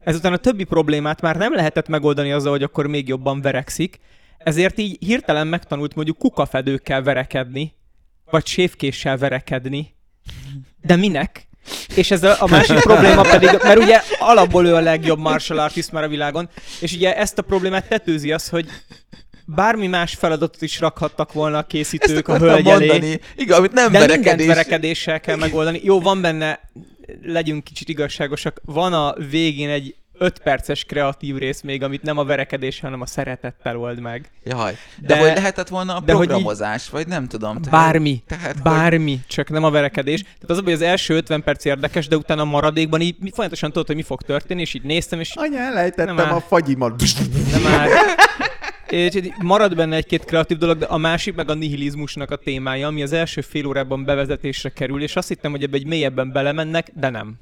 [0.00, 4.00] ezután a többi problémát már nem lehetett megoldani azzal, hogy akkor még jobban verekszik,
[4.38, 7.72] ezért így hirtelen megtanult mondjuk kukafedőkkel verekedni,
[8.30, 9.94] vagy sévkéssel verekedni.
[10.80, 11.48] De minek?
[11.94, 15.92] És ez a, a másik probléma pedig, mert ugye alapból ő a legjobb martial artist
[15.92, 16.48] már a világon,
[16.80, 18.66] és ugye ezt a problémát tetőzi az, hogy
[19.44, 23.20] bármi más feladatot is rakhattak volna a készítők a hölgy elé, mondani.
[23.36, 24.46] Igen, amit nem de mindent verekedés.
[24.46, 25.80] verekedéssel kell megoldani.
[25.84, 26.60] Jó, van benne,
[27.22, 32.24] legyünk kicsit igazságosak, van a végén egy 5 perces kreatív rész még, amit nem a
[32.24, 34.30] verekedés, hanem a szeretettel old meg.
[34.44, 34.72] Jaj.
[35.00, 37.62] De, De- hogy lehetett volna a de hogy programozás, vagy nem tudom.
[37.62, 38.22] tehát- Bármi.
[38.26, 40.22] Tehát, hogy- Bármi, csak nem a verekedés.
[40.22, 43.86] Tehát az, hogy az első 50 perc érdekes, de utána a maradékban így folyamatosan tudod,
[43.86, 47.02] hogy mi fog történni, és így néztem, és Anya, elejtettem a fagyimat.
[47.52, 47.88] nem már.
[48.88, 53.02] És marad benne egy-két kreatív dolog, de a másik meg a nihilizmusnak a témája, ami
[53.02, 57.08] az első fél órában bevezetésre kerül, és azt hittem, hogy ebbe egy mélyebben belemennek, de
[57.10, 57.34] nem.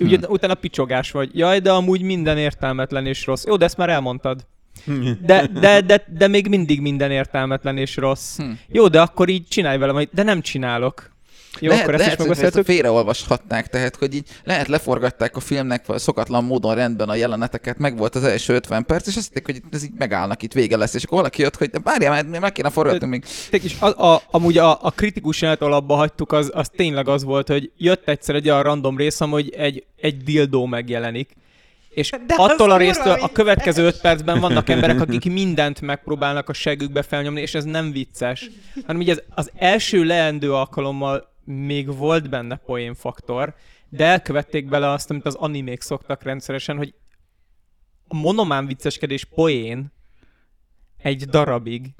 [0.00, 0.32] Ugye Hm.
[0.32, 1.30] utána picsogás vagy.
[1.38, 3.44] Jaj, de amúgy minden értelmetlen és rossz.
[3.46, 4.46] Jó, de ezt már elmondtad.
[5.26, 8.36] De, de, de, de még mindig minden értelmetlen és rossz.
[8.38, 8.50] Hm.
[8.68, 11.10] Jó, de akkor így csinálj vele, majd, de nem csinálok.
[11.60, 15.40] Jó, lehet, akkor ezt lehet, is hogy ezt félreolvashatnák, tehát hogy így lehet leforgatták a
[15.40, 19.26] filmnek vagy szokatlan módon rendben a jeleneteket, meg volt az első 50 perc, és azt
[19.28, 22.40] hitték, hogy ez így megállnak, itt vége lesz, és akkor valaki jött, hogy várjál, mert
[22.40, 23.24] meg kéne forgatni még.
[23.50, 27.24] Tényleg, És a, a, amúgy a, a kritikus jelenet alapba hagytuk, az, az tényleg az
[27.24, 31.36] volt, hogy jött egyszer egy olyan random rész, hogy egy, egy dildó megjelenik.
[31.88, 36.52] És De attól a résztől a következő öt percben vannak emberek, akik mindent megpróbálnak a
[36.52, 38.50] segükbe felnyomni, és ez nem vicces.
[38.86, 43.54] Hanem így az, az első leendő alkalommal még volt benne poénfaktor,
[43.88, 46.94] de elkövették bele azt, amit az animék szoktak rendszeresen, hogy
[48.08, 49.92] a monomán vicceskedés poén
[50.96, 51.94] egy darabig,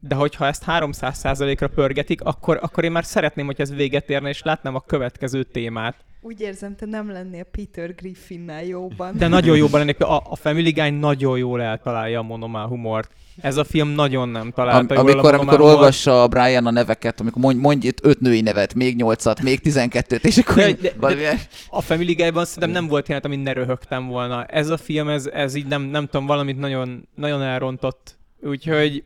[0.00, 4.42] de hogyha ezt 300%-ra pörgetik, akkor, akkor én már szeretném, hogy ez véget érne, és
[4.42, 6.04] látnám a következő témát.
[6.26, 9.16] Úgy érzem, te nem lennél Peter Griffinnel jóban.
[9.16, 13.10] De nagyon jóban lennék, a, a Family Guy nagyon jól eltalálja a monomál humort.
[13.40, 15.76] Ez a film nagyon nem Am, találta jól a amikor, monomál amikor humort.
[15.76, 19.60] olvassa a Brian a neveket, amikor mondj, mondj itt öt női nevet, még nyolcat, még
[19.60, 21.38] tizenkettőt, és akkor De- de- de- valamilyen...
[21.70, 24.44] A Family Guy-ban szerintem nem volt jelenet, amin ne röhögtem volna.
[24.44, 28.16] Ez a film, ez, ez így nem, nem tudom, valamit nagyon, nagyon elrontott.
[28.42, 29.04] Úgyhogy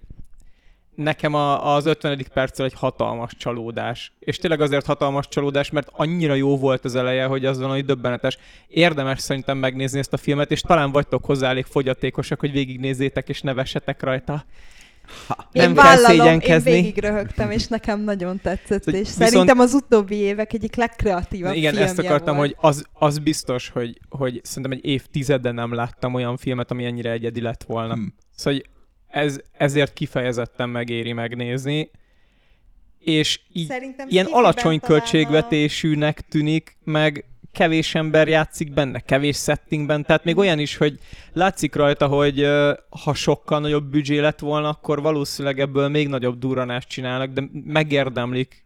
[0.98, 2.26] nekem a, az 50.
[2.34, 4.12] perccel egy hatalmas csalódás.
[4.18, 8.38] És tényleg azért hatalmas csalódás, mert annyira jó volt az eleje, hogy az valami döbbenetes.
[8.68, 13.40] Érdemes szerintem megnézni ezt a filmet, és talán vagytok hozzá elég fogyatékosak, hogy végignézzétek és
[13.40, 14.44] nevessetek rajta.
[15.52, 16.70] Nem én kell vállalom, szégyenkezni.
[16.70, 21.54] Én végig röhögtem, és nekem nagyon tetszett, és viszont- szerintem az utóbbi évek egyik legkreatívabb
[21.54, 22.48] Igen, filmje ezt akartam, volt.
[22.48, 27.10] hogy az, az biztos, hogy, hogy szerintem egy évtizede nem láttam olyan filmet, ami ennyire
[27.10, 27.94] egyedi lett volna.
[27.94, 28.00] Hm.
[28.34, 28.70] Szóval hogy
[29.08, 31.90] ez, ezért kifejezetten megéri megnézni,
[32.98, 40.24] és így Szerintem ilyen alacsony költségvetésűnek tűnik, meg kevés ember játszik benne, kevés settingben, tehát
[40.24, 40.98] még olyan is, hogy
[41.32, 42.46] látszik rajta, hogy
[43.02, 48.64] ha sokkal nagyobb büdzsé lett volna, akkor valószínűleg ebből még nagyobb durranást csinálnak, de megérdemlik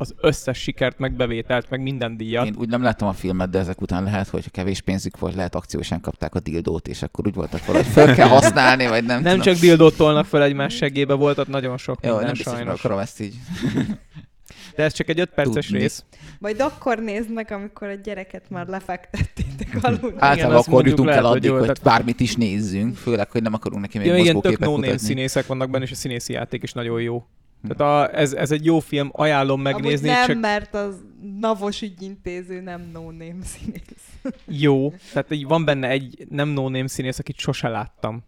[0.00, 2.46] az összes sikert, meg bevételt, meg minden díjat.
[2.46, 5.54] Én úgy nem láttam a filmet, de ezek után lehet, hogy kevés pénzük volt, lehet
[5.54, 9.36] akciósan kapták a dildót, és akkor úgy voltak valahogy fel kell használni, vagy nem, Nem
[9.36, 9.52] tudom.
[9.54, 12.78] csak dildót tolnak fel egymás segébe, volt ott nagyon sok Jó, minden nem biztos, sajnos.
[12.78, 13.34] akarom ezt így.
[14.76, 15.80] De ez csak egy 5 perces Tudni.
[15.80, 16.04] rész.
[16.38, 19.78] Majd akkor nézd meg, amikor a gyereket már lefektettétek.
[19.84, 20.16] aludni.
[20.18, 23.30] Általában azt akkor mondjuk jutunk lehet, el hogy addig, jó, hogy bármit is nézzünk, főleg,
[23.30, 24.98] hogy nem akarunk neki még Ja, igen, tök mozgóképet no mutatni.
[24.98, 27.26] színészek vannak benne, és a színészi játék is nagyon jó.
[27.68, 30.94] Tehát a, ez, ez egy jó film, ajánlom megnézni, Amúgy nem, csak mert az
[31.40, 34.34] Navos ügyintéző nem no-name színész.
[34.64, 34.94] jó.
[35.12, 38.24] Tehát így van benne egy nem no színész, akit sose láttam.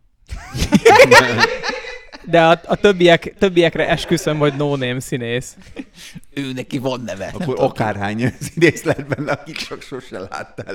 [2.25, 5.57] De a, a többiek, többiekre esküszöm, hogy no színész.
[6.35, 7.31] Ő neki van neve.
[7.35, 10.75] Akkor akárhány színész lett benne, akik sok sose láttál.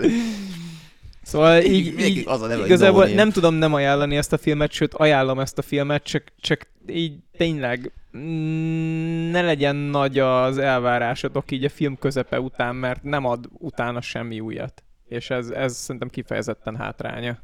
[1.23, 3.15] Szóval Így- így, az a neve, igazából no name.
[3.15, 7.13] nem tudom nem ajánlani ezt a filmet, sőt ajánlom ezt a filmet, csak, csak így
[7.37, 7.91] tényleg
[9.31, 14.39] ne legyen nagy az elvárásotok így a film közepe után, mert nem ad utána semmi
[14.39, 14.83] újat.
[15.05, 17.37] És ez, ez szerintem kifejezetten hátránya.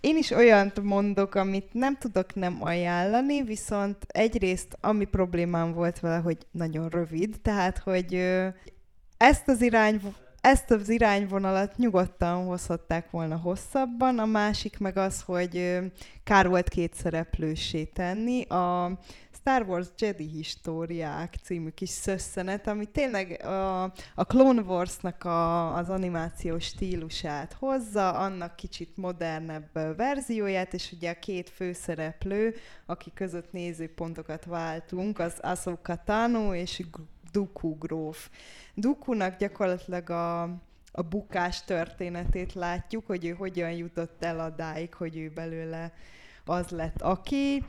[0.00, 6.16] Én is olyant mondok, amit nem tudok nem ajánlani, viszont egyrészt ami problémám volt vele,
[6.16, 8.14] hogy nagyon rövid, tehát hogy
[9.16, 10.00] ezt az irány
[10.40, 15.78] ezt az irányvonalat nyugodtan hozhatták volna hosszabban, a másik meg az, hogy
[16.24, 18.42] kár volt két szereplőssé tenni.
[18.42, 18.98] A
[19.40, 23.82] Star Wars Jedi Históriák című kis szösszenet, ami tényleg a,
[24.14, 31.18] a Clone Wars-nak a, az animációs stílusát hozza, annak kicsit modernebb verzióját, és ugye a
[31.18, 32.54] két főszereplő,
[32.86, 36.82] aki között nézőpontokat váltunk, az Ahsoka Tano és
[37.32, 38.30] Dooku gróf.
[38.74, 40.42] Dookunak gyakorlatilag a,
[40.92, 45.92] a bukás történetét látjuk, hogy ő hogyan jutott el adáig, hogy ő belőle
[46.44, 47.64] az lett, aki.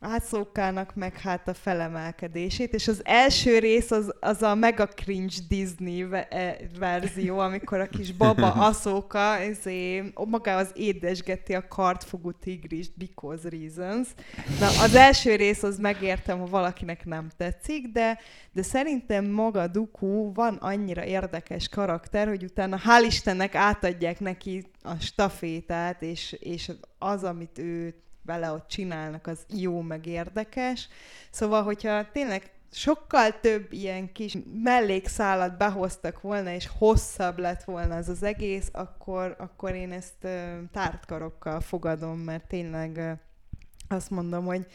[0.00, 6.06] Ászókának meg hát a felemelkedését, és az első rész az, az a mega cringe Disney
[6.12, 14.08] e- verzió, amikor a kis baba Aszóka ezé, magához édesgeti a kartfogú tigrist because reasons.
[14.60, 18.18] Na, az első rész az megértem, ha valakinek nem tetszik, de,
[18.52, 24.94] de szerintem maga Duku van annyira érdekes karakter, hogy utána hál' Istennek átadják neki a
[25.00, 27.94] stafétát, és, és az, amit ő
[28.30, 30.88] vele ott csinálnak, az jó, meg érdekes.
[31.30, 38.08] Szóval, hogyha tényleg sokkal több ilyen kis mellékszálat behoztak volna, és hosszabb lett volna az
[38.08, 43.18] az egész, akkor, akkor én ezt ö, tárt karokkal fogadom, mert tényleg
[43.88, 44.66] azt mondom, hogy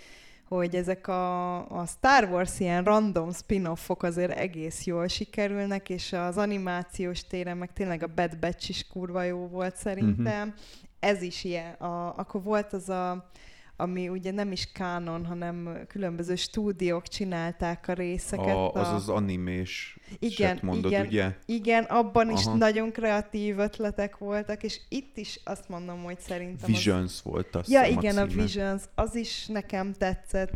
[0.48, 6.38] hogy ezek a, a Star Wars ilyen random spin-offok azért egész jól sikerülnek, és az
[6.38, 10.48] animációs téren meg tényleg a Bad Batch is kurva jó volt szerintem.
[10.48, 10.64] Uh-huh.
[11.00, 11.74] Ez is ilyen.
[11.74, 13.30] A, akkor volt az a
[13.78, 18.56] ami ugye nem is kánon, hanem különböző stúdiók csinálták a részeket.
[18.56, 21.06] A, az az animés Igen, mondod, igen.
[21.06, 21.36] ugye?
[21.46, 22.56] Igen, abban is Aha.
[22.56, 27.70] nagyon kreatív ötletek voltak, és itt is azt mondom, hogy szerintem az Visions volt azt
[27.70, 28.26] Ja, hiszem igen, a.
[28.26, 30.52] Visions, az is nekem tetszett.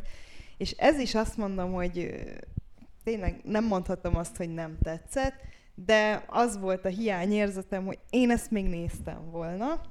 [0.58, 2.14] És ez is azt mondom, hogy
[3.04, 5.34] tényleg nem mondhatom azt, hogy nem tetszett,
[5.86, 9.82] de az volt a hiányérzetem, hogy én ezt még néztem volna.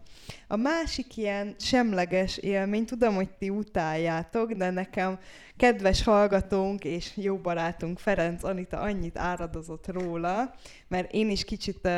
[0.49, 5.19] A másik ilyen semleges élmény, tudom, hogy ti utáljátok, de nekem
[5.57, 10.55] kedves hallgatónk és jó barátunk Ferenc Anita annyit áradozott róla,
[10.89, 11.89] mert én is kicsit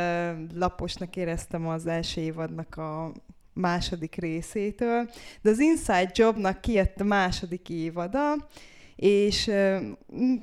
[0.54, 3.12] laposnak éreztem az első évadnak a
[3.52, 5.10] második részétől,
[5.42, 8.34] de az Inside Jobnak kijött a második évada,
[9.00, 9.50] és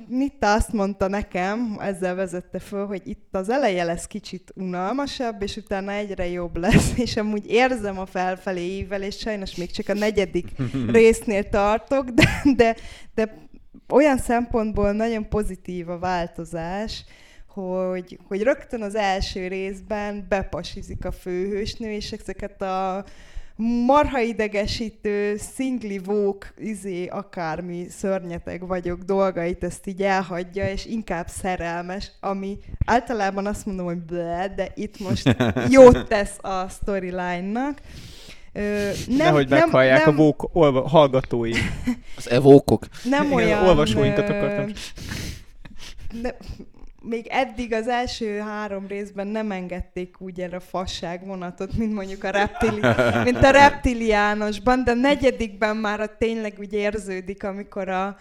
[0.08, 5.56] Nitta azt mondta nekem, ezzel vezette föl, hogy itt az eleje lesz kicsit unalmasabb, és
[5.56, 9.94] utána egyre jobb lesz, és amúgy érzem a felfelé ível, és sajnos még csak a
[9.94, 10.46] negyedik
[10.98, 12.76] résznél tartok, de, de,
[13.14, 13.48] de
[13.88, 17.04] olyan szempontból nagyon pozitív a változás,
[17.46, 23.04] hogy, hogy rögtön az első részben bepasizik a főhősnő, és ezeket a
[23.86, 32.10] marha idegesítő, szingli vók, izé, akármi szörnyeteg vagyok dolgait, ezt így elhagyja, és inkább szerelmes,
[32.20, 35.36] ami általában azt mondom, hogy ble, de itt most
[35.76, 37.80] jót tesz a storyline-nak.
[38.52, 41.52] Ö, Nem, Nehogy meghallják nem, a vók olva, hallgatói.
[42.16, 42.86] Az evókok.
[43.04, 43.66] nem Igen, olyan...
[43.66, 44.72] olvasóinkat ö, akartam.
[46.22, 46.36] De,
[47.08, 52.24] még eddig az első három részben nem engedték úgy erre a fasság vonatot, mint mondjuk
[52.24, 52.80] a, reptili,
[53.28, 58.16] mint a reptiliánosban, de a negyedikben már a tényleg úgy érződik, amikor a,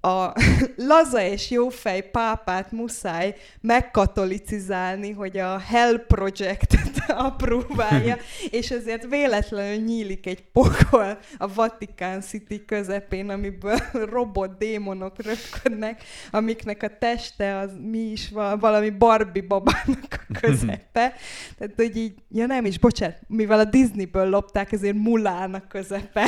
[0.00, 0.32] a
[0.90, 8.16] laza és jófej pápát muszáj megkatolicizálni, hogy a Hell Project-et apróbálja,
[8.60, 16.82] és ezért véletlenül nyílik egy pokol a Vatican City közepén, amiből robot démonok röpködnek, amiknek
[16.82, 21.14] a teste az mi is van, valami Barbie babának a közepe.
[21.58, 26.24] Tehát, hogy így, ja nem is, bocsánat, mivel a Disneyből lopták, ezért Mulán a közepe.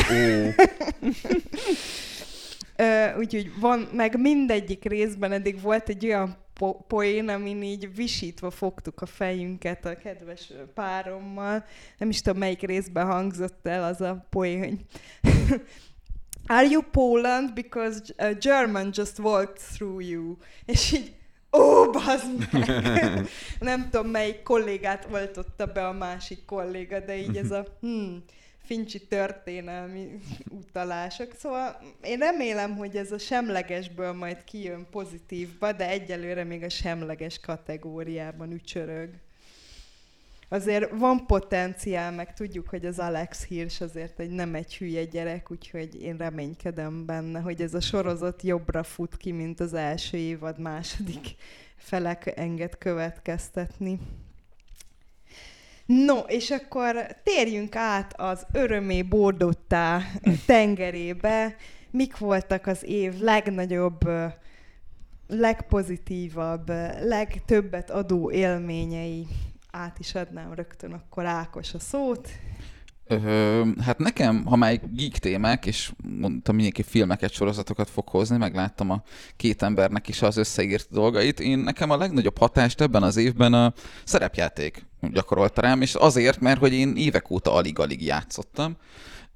[3.19, 9.03] Úgyhogy van, meg mindegyik részben eddig volt egy olyan po- poén, amin így visítva fogtuk
[9.03, 11.65] a fejünket a kedves párommal.
[11.99, 14.81] Nem is tudom, melyik részben hangzott el az a poén,
[16.47, 17.55] Are you Poland?
[17.55, 20.37] Because a German just walked through you.
[20.67, 21.15] És így,
[21.53, 23.29] ó, bazd meg!
[23.61, 28.25] Nem tudom, melyik kollégát oltotta be a másik kolléga, de így ez a hmm,
[28.63, 30.09] fincsi történelmi
[30.61, 31.33] utalások.
[31.39, 37.39] Szóval én remélem, hogy ez a semlegesből majd kijön pozitívba, de egyelőre még a semleges
[37.41, 39.11] kategóriában ücsörög.
[40.53, 45.51] Azért van potenciál, meg tudjuk, hogy az Alex Hirsch azért egy nem egy hülye gyerek,
[45.51, 50.59] úgyhogy én reménykedem benne, hogy ez a sorozat jobbra fut ki, mint az első évad
[50.59, 51.35] második
[51.77, 53.99] felek enged következtetni.
[55.87, 60.03] No, és akkor térjünk át az örömé bordottá
[60.47, 61.57] tengerébe.
[61.91, 64.09] Mik voltak az év legnagyobb,
[65.29, 66.69] legpozitívabb,
[67.03, 69.27] legtöbbet adó élményei?
[69.71, 72.29] Át is adnám rögtön akkor Ákos a szót.
[73.07, 78.91] Ö, hát nekem, ha már geek témák, és mondtam, mindenki filmeket, sorozatokat fog hozni, megláttam
[78.91, 79.03] a
[79.37, 81.41] két embernek is az összeírt dolgait.
[81.41, 83.73] Én nekem a legnagyobb hatást ebben az évben a
[84.05, 88.77] szerepjáték gyakorolta rám, és azért, mert hogy én évek óta alig-alig játszottam,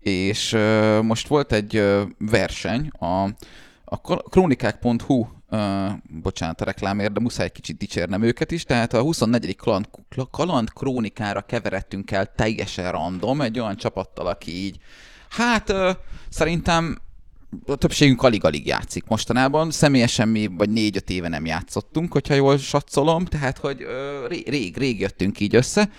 [0.00, 3.22] és ö, most volt egy ö, verseny, a,
[3.84, 4.00] a
[4.30, 5.92] kronikák.hu Uh,
[6.22, 8.64] bocsánat a reklámért, de muszáj kicsit dicsérnem őket is.
[8.64, 9.56] Tehát a 24.
[9.56, 9.88] kaland,
[10.30, 14.78] kaland krónikára keveredtünk el teljesen random, egy olyan csapattal, aki így,
[15.28, 15.90] hát uh,
[16.28, 16.98] szerintem
[17.66, 19.70] a többségünk alig-alig játszik mostanában.
[19.70, 25.00] Személyesen mi vagy négy-öt éve nem játszottunk, hogyha jól satszolom, tehát hogy ö, rég, rég,
[25.00, 25.90] jöttünk így össze,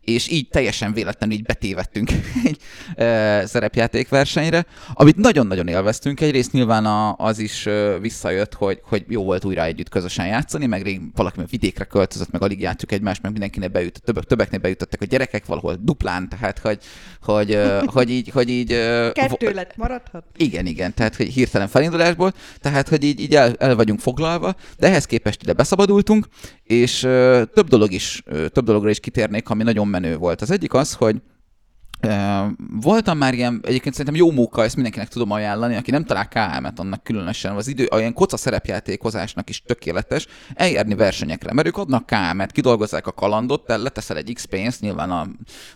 [0.00, 2.10] és így teljesen véletlenül így betévettünk
[2.44, 2.58] egy
[2.96, 6.20] ö, szerepjátékversenyre, amit nagyon-nagyon élveztünk.
[6.20, 10.66] Egyrészt nyilván a, az is ö, visszajött, hogy, hogy jó volt újra együtt közösen játszani,
[10.66, 15.00] meg rég valaki vidékre költözött, meg alig játszuk egymást, meg mindenkinek beütött, többek, többeknél beütöttek
[15.00, 16.78] a gyerekek valahol duplán, tehát hogy,
[17.22, 20.24] hogy, ö, hogy így, hogy így ö, Kettő lett maradhat?
[20.36, 24.86] igen, igen, tehát hogy hirtelen felindulásból, tehát hogy így, így el, el vagyunk foglalva, de
[24.86, 26.26] ehhez képest ide beszabadultunk,
[26.62, 30.40] és ö, több dolog is, ö, több dologra is kitérnék, ami nagyon menő volt.
[30.40, 31.16] Az egyik az, hogy
[32.80, 36.78] voltam már ilyen, egyébként szerintem jó móka, ezt mindenkinek tudom ajánlani, aki nem talál KM-et,
[36.78, 37.56] annak különösen.
[37.56, 43.12] Az idő, olyan koca szerepjátékozásnak is tökéletes, eljárni versenyekre, mert ők adnak KM-et, kidolgozzák a
[43.12, 45.26] kalandot, te leteszel egy X pénzt, nyilván a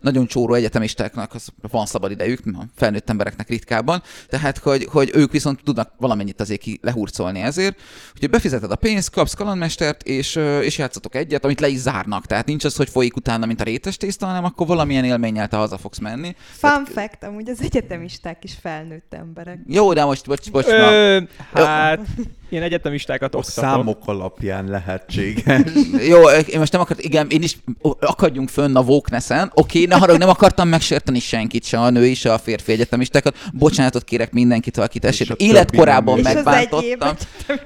[0.00, 5.32] nagyon csóró egyetemistáknak az van szabad idejük, a felnőtt embereknek ritkában, tehát hogy, hogy ők
[5.32, 7.80] viszont tudnak valamennyit azért ki lehurcolni ezért,
[8.12, 12.46] úgyhogy befizeted a pénzt, kapsz kalandmestert, és, és játszatok egyet, amit le is zárnak, tehát
[12.46, 15.78] nincs az, hogy folyik utána, mint a rétes tészta, hanem akkor valamilyen élménnyel te haza
[15.78, 16.19] fogsz menni.
[16.50, 19.58] Fun fact, amúgy az egyetemisták is felnőtt emberek.
[19.66, 20.92] Jó, de most, bocs, bocs, na.
[20.92, 21.20] Ö,
[21.52, 22.00] hát,
[22.48, 23.64] ilyen egyetemistákat A oktatok.
[23.64, 25.60] számok alapján lehetséges.
[26.08, 27.58] Jó, én most nem akart, igen, én is
[28.00, 29.50] akadjunk fönn a wokeness-en.
[29.54, 33.36] Oké, ne harag, nem akartam megsérteni senkit, se a női, se a férfi egyetemistákat.
[33.52, 36.18] Bocsánatot kérek mindenkitől, akit És a többi Életkorában.
[36.18, 37.16] És megbántottam.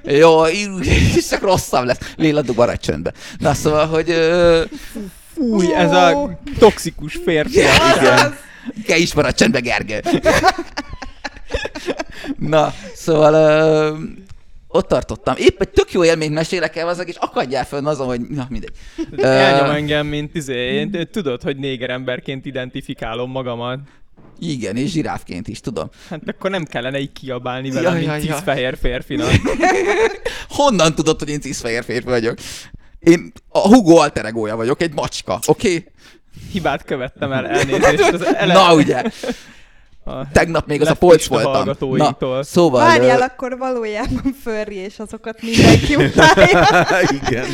[0.05, 0.47] Jó,
[1.29, 2.13] csak rosszabb lesz.
[2.17, 3.13] Léla dug maradj csöndbe.
[3.39, 4.63] Na szóval, hogy ö,
[5.35, 7.59] Fúj, ez a toxikus férfi.
[7.59, 8.37] Igen.
[8.87, 10.01] kell is maradj csöndbe, Gergő.
[12.39, 13.35] Na, szóval
[14.69, 15.35] ott tartottam.
[15.39, 18.73] Épp egy tök jó élményt mesélek el azok, és akadjál fönn azon, hogy na mindegy.
[19.17, 23.79] Elnyom engem, mint izé, én tudod, hogy néger emberként identifikálom magamat.
[24.39, 25.89] Igen, és zsiráfként is, tudom.
[26.09, 28.35] Hát akkor nem kellene így kiabálni Ja, vele, ja, mint ja.
[28.35, 29.31] cisfehér férfinak.
[30.49, 32.39] Honnan tudod, hogy én cisfehér férfi vagyok?
[33.05, 35.69] Én a Hugo alter egója vagyok, egy macska, oké?
[35.69, 35.93] Okay?
[36.53, 38.13] Hibát követtem el, elnézést.
[38.13, 38.53] Az ele...
[38.53, 39.03] Na ugye,
[40.05, 40.31] a...
[40.33, 41.77] tegnap még az a polc a voltam.
[41.97, 42.81] Na, szóval...
[42.85, 46.87] Várjál, ö, akkor valójában furry, és azokat mindenki utálja.
[47.29, 47.47] Igen.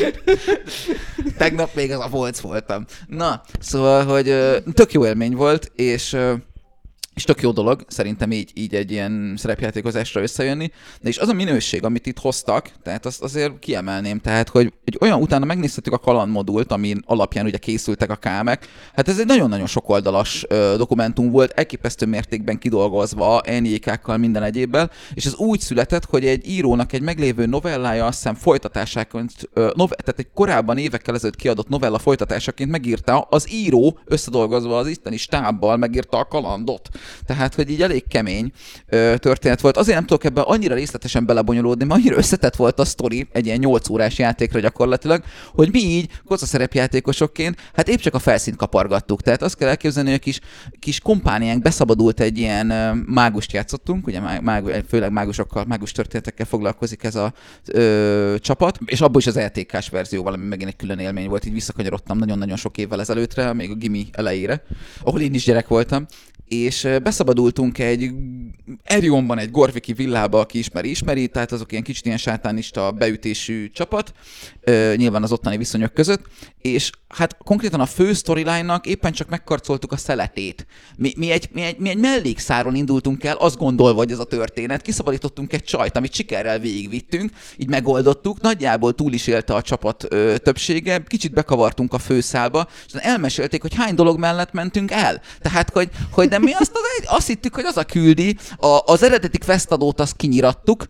[1.38, 2.84] Tegnap még az a polc voltam.
[3.07, 6.34] Na, szóval, hogy ö, tök jó élmény volt, és ö,
[7.21, 11.33] és tök jó dolog szerintem így, így egy ilyen szerepjátékozásra összejönni, de és az a
[11.33, 15.99] minőség, amit itt hoztak, tehát azt azért kiemelném, tehát hogy egy olyan, utána megnéztük a
[15.99, 20.47] kaland modult, amin alapján ugye készültek a kámek, hát ez egy nagyon-nagyon sokoldalas
[20.77, 26.93] dokumentum volt, elképesztő mértékben kidolgozva, NJK-kkal, minden egyébbel, és ez úgy született, hogy egy írónak
[26.93, 32.71] egy meglévő novellája, azt hiszem folytatásáként, ö, tehát egy korábban évekkel ezelőtt kiadott novella folytatásaként
[32.71, 36.89] megírta az író, összedolgozva az isteni stábbal megírta a kalandot.
[37.26, 38.52] Tehát, hogy így elég kemény
[38.86, 39.76] ö, történet volt.
[39.76, 43.58] Azért nem tudok ebben annyira részletesen belebonyolódni, mert annyira összetett volt a sztori egy ilyen
[43.58, 45.22] 8 órás játékra gyakorlatilag,
[45.54, 49.22] hogy mi így kocaszerepjátékosokként, hát épp csak a felszínt kapargattuk.
[49.22, 50.40] Tehát azt kell elképzelni, hogy a kis,
[50.78, 57.02] kis kompániánk beszabadult egy ilyen ö, mágust játszottunk, ugye mág, főleg mágusokkal, mágus történetekkel foglalkozik
[57.02, 57.32] ez a
[57.66, 61.52] ö, csapat, és abból is az LTK-s verzió valami megint egy külön élmény volt, így
[61.52, 64.62] visszakanyarodtam nagyon-nagyon sok évvel ezelőttre, még a gimi elejére,
[65.02, 66.06] ahol én is gyerek voltam,
[66.48, 68.11] és beszabadultunk egy
[68.82, 74.12] Erionban egy Gorviki villába, aki ismeri, ismeri, tehát azok ilyen kicsit ilyen sátánista beütésű csapat,
[74.96, 76.26] nyilván az ottani viszonyok között,
[76.59, 80.66] és hát konkrétan a fő storyline-nak éppen csak megkarcoltuk a szeletét.
[80.96, 84.24] Mi, mi, egy, mi, egy, mi egy mellékszáron indultunk el, azt gondolva, hogy ez a
[84.24, 90.07] történet, kiszabadítottunk egy csajt, amit sikerrel végigvittünk, így megoldottuk, nagyjából túl is élte a csapat
[90.09, 95.20] ö, többsége, kicsit bekavartunk a főszálba, és elmesélték, hogy hány dolog mellett mentünk el.
[95.40, 99.03] Tehát, hogy, hogy nem mi azt, az, azt hittük, hogy az a küldi, a, az
[99.03, 100.85] eredeti questadót azt kinyirattuk,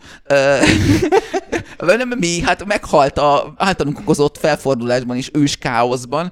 [1.97, 6.31] nem mi, hát meghalt a általunk okozott felfordulásban is ős káoszban.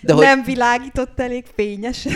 [0.00, 0.24] De hogy...
[0.24, 2.12] Nem világított elég fényesen.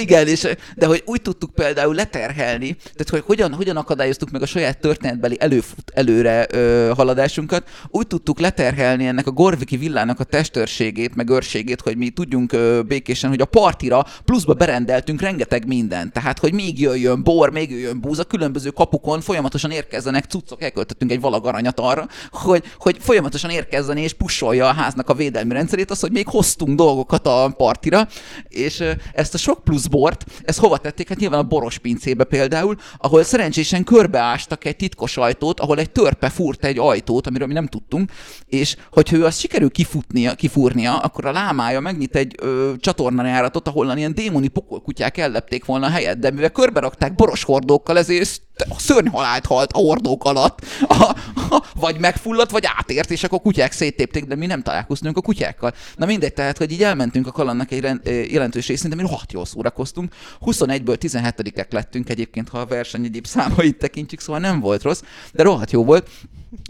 [0.00, 4.46] Igen, és, de hogy úgy tudtuk például leterhelni, tehát hogy hogyan, hogyan akadályoztuk meg a
[4.46, 11.14] saját történetbeli előfut, előre ö, haladásunkat, úgy tudtuk leterhelni ennek a Gorviki villának a testőrségét,
[11.14, 16.12] meg őrségét, hogy mi tudjunk ö, békésen, hogy a partira pluszba berendeltünk rengeteg mindent.
[16.12, 21.20] Tehát, hogy még jöjjön bor, még jöjjön búza, különböző kapukon folyamatosan érkezzenek cuccok, elköltöttünk egy
[21.20, 26.12] valagaranyat arra, hogy, hogy folyamatosan érkezzen és pusolja a háznak a védelmi rendszerét, az, hogy
[26.12, 28.08] még hoztunk dolgokat a partira,
[28.48, 31.08] és ezt a sok plusz bort, ezt hova tették?
[31.08, 36.28] Hát nyilván a boros pincébe például, ahol szerencsésen körbeástak egy titkos ajtót, ahol egy törpe
[36.28, 38.10] fúrt egy ajtót, amiről mi nem tudtunk,
[38.46, 43.96] és hogyha ő azt sikerül kifutnia, kifúrnia, akkor a lámája megnyit egy ö, csatornajáratot, ahol
[43.96, 48.42] ilyen démoni pokolkutyák ellepték volna helyet, de mivel körbe rakták boros hordókkal, ezért
[48.78, 50.58] szörnyhalált halt a hordók alatt,
[50.88, 51.02] a,
[51.50, 55.20] a, vagy megfulladt, vagy átért, és akkor a kutyák széttépték, de mi nem találkoztunk a
[55.20, 55.72] kutyákkal.
[55.96, 59.32] Na mindegy, tehát, hogy így elmentünk a kalannak egy rend, jelentős részén, de mi rohadt
[59.32, 60.12] jól szórakoztunk.
[60.40, 65.02] 21-ből 17-ek lettünk egyébként, ha a verseny egyéb számait tekintjük, szóval nem volt rossz,
[65.32, 66.08] de rohadt jó volt.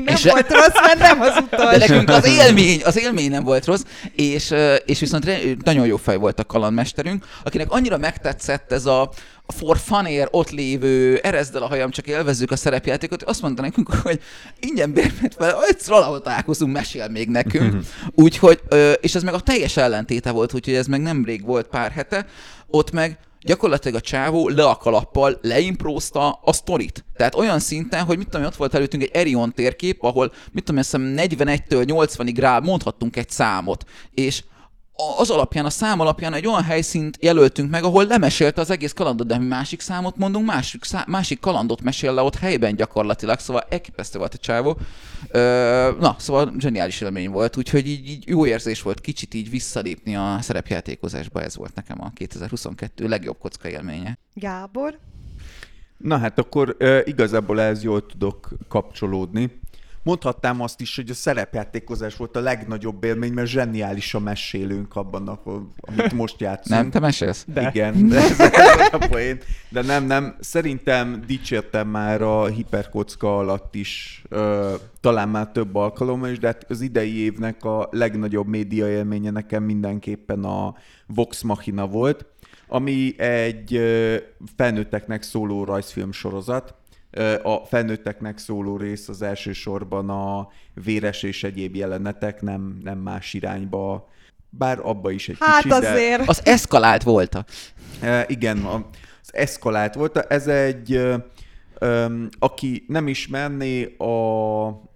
[0.04, 1.70] Nem és volt rossz, mert nem az utolsó.
[1.70, 3.82] De nekünk az élmény, az élmény nem volt rossz,
[4.14, 5.24] és, és viszont
[5.64, 9.10] nagyon jó fej volt a kalandmesterünk, akinek annyira megtetszett ez a,
[9.50, 13.94] for funért ott lévő, erezd el a hajam, csak élvezzük a szerepjátékot, azt mondta nekünk,
[14.02, 14.20] hogy
[14.60, 17.84] ingyen bérmet fel, egyszer valahol találkozunk, mesél még nekünk.
[18.14, 18.60] úgyhogy,
[19.00, 22.26] és ez meg a teljes ellentéte volt, úgyhogy ez meg nemrég volt pár hete,
[22.66, 27.04] ott meg gyakorlatilag a csávó le a kalappal leimprózta a sztorit.
[27.16, 30.80] Tehát olyan szinten, hogy mit tudom, ott volt előttünk egy Erion térkép, ahol mit tudom,
[30.80, 33.84] azt 41-től 80-ig rá mondhattunk egy számot.
[34.14, 34.42] És
[35.16, 39.26] az alapján, a szám alapján egy olyan helyszínt jelöltünk meg, ahol lemesélte az egész kalandot,
[39.26, 43.66] de mi másik számot mondunk, másik, szá- másik kalandot mesél le ott helyben gyakorlatilag, szóval
[43.68, 44.78] elképesztő volt a csávó.
[45.28, 50.16] Ö, na, szóval zseniális élmény volt, úgyhogy így, így jó érzés volt kicsit így visszalépni
[50.16, 54.18] a szerepjátékozásba, ez volt nekem a 2022 legjobb kocka élménye.
[54.34, 54.98] Gábor?
[55.96, 59.59] Na hát akkor uh, igazából ez jól tudok kapcsolódni.
[60.02, 65.40] Mondhatnám azt is, hogy a szerepjátékozás volt a legnagyobb élmény, mert zseniális a mesélőnk abban,
[65.80, 66.80] amit most játszunk.
[66.80, 67.44] Nem, te mesélsz?
[67.52, 67.68] De.
[67.68, 69.38] Igen, de ez, ez a poén.
[69.68, 70.36] De nem, nem.
[70.40, 76.64] Szerintem dicsértem már a hiperkocka alatt is, ö, talán már több alkalommal is, de hát
[76.68, 80.74] az idei évnek a legnagyobb média élménye nekem mindenképpen a
[81.06, 82.26] Vox Machina volt,
[82.68, 83.80] ami egy
[84.56, 86.74] felnőtteknek szóló rajzfilm sorozat,
[87.42, 90.48] a felnőtteknek szóló rész az elsősorban a
[90.84, 94.08] véres és egyéb jelenetek, nem, nem más irányba,
[94.50, 95.72] bár abba is egy hát kicsit.
[95.72, 96.18] azért.
[96.18, 96.24] De...
[96.26, 97.34] Az eszkalált volt.
[97.34, 97.44] A...
[98.00, 100.16] E, igen, az eszkalált volt.
[100.16, 101.02] Ez egy,
[102.38, 104.88] aki nem ismerné, a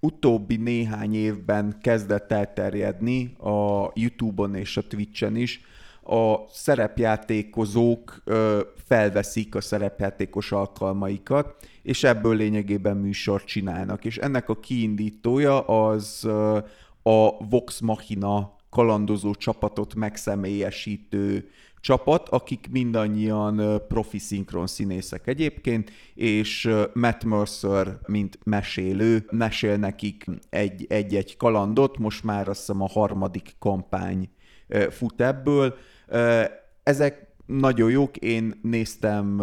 [0.00, 5.60] utóbbi néhány évben kezdett elterjedni a YouTube-on és a Twitch-en is,
[6.04, 8.60] a szerepjátékozók ö,
[8.92, 14.04] felveszik a szerepjátékos alkalmaikat, és ebből lényegében műsort csinálnak.
[14.04, 16.24] És ennek a kiindítója az
[17.02, 21.48] a Vox Machina kalandozó csapatot megszemélyesítő
[21.80, 30.24] csapat, akik mindannyian profi szinkron színészek egyébként, és Matt Mercer, mint mesélő, mesél nekik
[30.88, 34.28] egy-egy kalandot, most már azt hiszem a harmadik kampány
[34.90, 35.74] fut ebből,
[36.82, 39.42] ezek nagyon jók, én néztem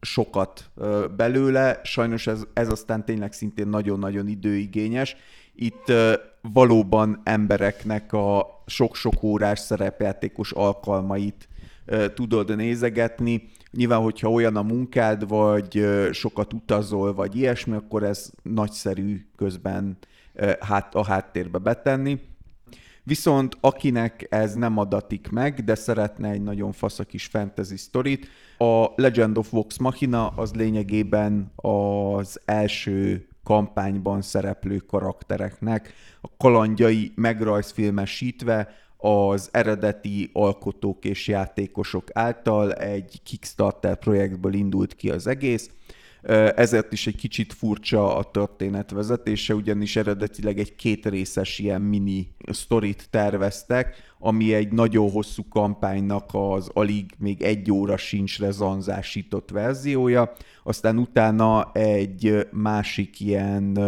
[0.00, 0.70] sokat
[1.16, 5.16] belőle, sajnos ez, ez aztán tényleg szintén nagyon-nagyon időigényes,
[5.54, 5.92] itt
[6.52, 11.48] valóban embereknek a sok-sok órás szerepjátékos alkalmait
[12.14, 13.48] tudod nézegetni.
[13.70, 19.98] Nyilván, hogyha olyan a munkád, vagy sokat utazol, vagy ilyesmi, akkor ez nagyszerű közben
[20.60, 22.20] hát a háttérbe betenni.
[23.08, 28.28] Viszont akinek ez nem adatik meg, de szeretne egy nagyon fasz kis fantasy sztorit,
[28.58, 38.68] a Legend of Vox Machina az lényegében az első kampányban szereplő karaktereknek a kalandjai megrajzfilmesítve
[38.96, 45.70] az eredeti alkotók és játékosok által egy Kickstarter projektből indult ki az egész,
[46.56, 53.08] ezért is egy kicsit furcsa a történet vezetése, ugyanis eredetileg egy kétrészes ilyen mini sztorit
[53.10, 60.98] terveztek, ami egy nagyon hosszú kampánynak az alig még egy óra sincsre zanzásított verziója, aztán
[60.98, 63.78] utána egy másik ilyen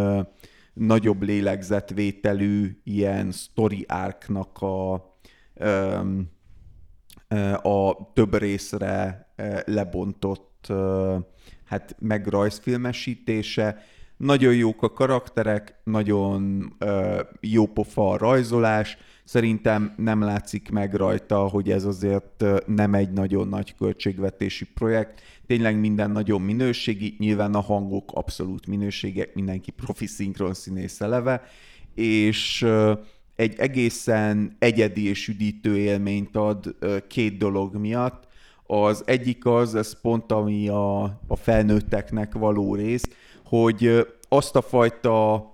[0.73, 4.93] nagyobb lélegzetvételű ilyen story arc-nak a,
[7.61, 9.27] a több részre
[9.65, 10.67] lebontott
[11.71, 13.85] hát meg rajzfilmesítése,
[14.17, 21.47] nagyon jók a karakterek, nagyon ö, jó pofa a rajzolás, szerintem nem látszik meg rajta,
[21.47, 27.59] hogy ez azért nem egy nagyon nagy költségvetési projekt, tényleg minden nagyon minőségi, nyilván a
[27.59, 31.43] hangok abszolút minőségek, mindenki profi szinkron színész eleve,
[31.95, 32.67] és
[33.35, 36.75] egy egészen egyedi és üdítő élményt ad
[37.07, 38.29] két dolog miatt.
[38.73, 43.03] Az egyik az, ez pont ami a, a felnőtteknek való rész,
[43.45, 45.45] hogy azt a fajta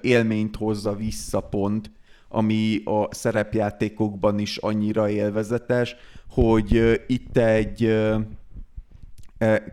[0.00, 1.90] élményt hozza vissza pont,
[2.28, 5.96] ami a szerepjátékokban is annyira élvezetes,
[6.30, 7.96] hogy itt egy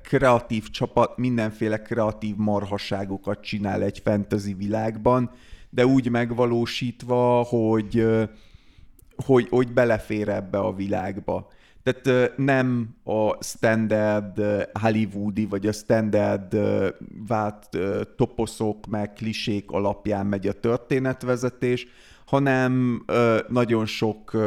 [0.04, 5.32] kreatív csapat mindenféle kreatív marhaságokat csinál egy fantasy világban,
[5.70, 8.08] de úgy megvalósítva, hogy,
[9.26, 11.48] hogy, hogy belefér ebbe a világba.
[11.84, 14.42] Tehát nem a standard
[14.82, 16.58] hollywoodi, vagy a standard
[17.28, 17.78] vált
[18.16, 21.88] toposzok, meg klisék alapján megy a történetvezetés,
[22.26, 23.04] hanem
[23.48, 24.38] nagyon sok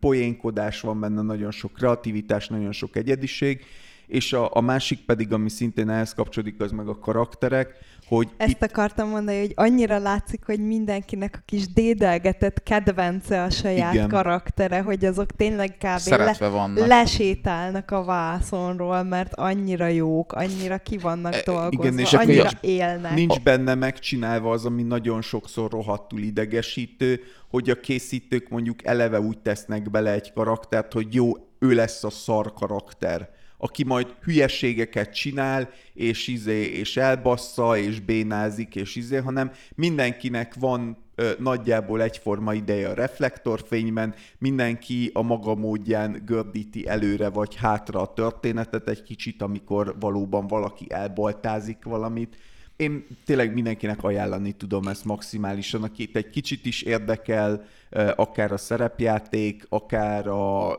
[0.00, 3.64] poénkodás van benne, nagyon sok kreativitás, nagyon sok egyediség,
[4.08, 7.74] és a, a másik pedig, ami szintén ehhez kapcsolódik, az meg a karakterek,
[8.06, 8.62] hogy Ezt itt...
[8.62, 14.08] akartam mondani, hogy annyira látszik, hogy mindenkinek a kis dédelgetett kedvence a saját Igen.
[14.08, 16.08] karaktere, hogy azok tényleg kb.
[16.08, 16.86] le, vannak.
[16.86, 23.14] lesétálnak a vászonról, mert annyira jók, annyira ki vannak e, dolgozva, Igen, és annyira élnek.
[23.14, 29.38] Nincs benne megcsinálva az, ami nagyon sokszor rohadtul idegesítő, hogy a készítők mondjuk eleve úgy
[29.38, 35.70] tesznek bele egy karaktert, hogy jó, ő lesz a szar karakter aki majd hülyeségeket csinál,
[35.94, 42.88] és izé, és elbassza, és bénázik, és izé, hanem mindenkinek van ö, nagyjából egyforma ideje
[42.88, 49.96] a reflektorfényben, mindenki a maga módján gördíti előre vagy hátra a történetet egy kicsit, amikor
[50.00, 52.36] valóban valaki elbaltázik valamit.
[52.76, 57.64] Én tényleg mindenkinek ajánlani tudom ezt maximálisan, akit egy kicsit is érdekel,
[58.16, 60.70] akár a szerepjáték, akár a,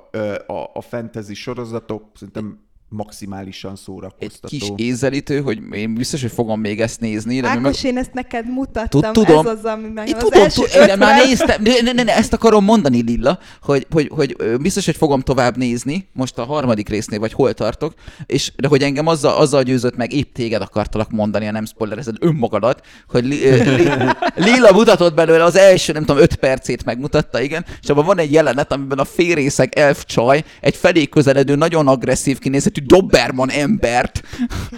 [0.47, 2.59] a, a fantasy sorozatok, szerintem
[2.89, 4.55] maximálisan szórakoztató.
[4.55, 7.39] Egy kis ézelítő, hogy én biztos, hogy fogom még ezt nézni.
[7.39, 7.91] De Ákos, meg...
[7.91, 9.47] én ezt neked mutattam, tudom.
[9.47, 12.63] ez az, ami meg az tudom, első tudom, már néztem, ne, ne, ne, ezt akarom
[12.63, 17.33] mondani, Lilla, hogy, hogy, hogy biztos, hogy fogom tovább nézni, most a harmadik résznél, vagy
[17.33, 17.93] hol tartok,
[18.25, 22.15] és de hogy engem azzal, azzal győzött meg, épp téged akartalak mondani, a nem spoilerezed
[22.19, 23.89] önmagadat, hogy li, li,
[24.45, 28.31] Lilla mutatott belőle az első, nem tudom, öt percét megmutatta, igen, és abban van egy
[28.31, 34.21] jelenet, amiben a férészek elf csaj egy felé közeledő, nagyon agresszív kinézetű méretű Doberman embert,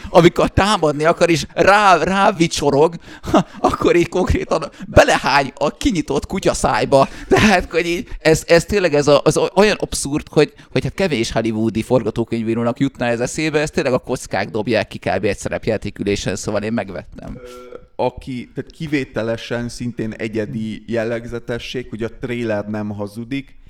[0.09, 2.95] amikor támadni akar, és rá, rá vicsorog,
[3.59, 7.07] akkor így konkrétan belehány a kinyitott kutyaszájba.
[7.27, 11.31] Tehát, hogy így, ez, ez tényleg ez a, az olyan abszurd, hogy, hogy hát kevés
[11.31, 15.23] hollywoodi forgatókönyvírónak jutna ez eszébe, ez tényleg a kockák dobják ki kb.
[15.23, 17.39] egy szerepjátékülésen, szóval én megvettem
[17.95, 23.60] aki tehát kivételesen szintén egyedi jellegzetesség, hogy a trailer nem hazudik,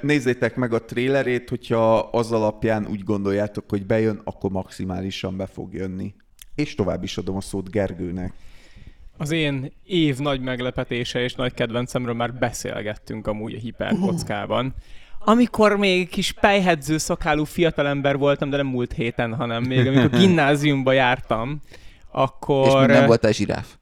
[0.00, 5.74] Nézzétek meg a trélerét, hogyha az alapján úgy gondoljátok, hogy bejön, akkor maximálisan be fog
[5.74, 6.14] jönni.
[6.54, 8.32] És tovább is adom a szót Gergőnek.
[9.16, 14.74] Az én év nagy meglepetése és nagy kedvencemről már beszélgettünk amúgy a hiperkockában.
[15.18, 20.92] Amikor még kis pejhedző szakálú fiatalember voltam, de nem múlt héten, hanem még amikor gimnáziumba
[20.92, 21.60] jártam,
[22.10, 22.66] akkor...
[22.66, 23.74] És még nem voltál zsiráf.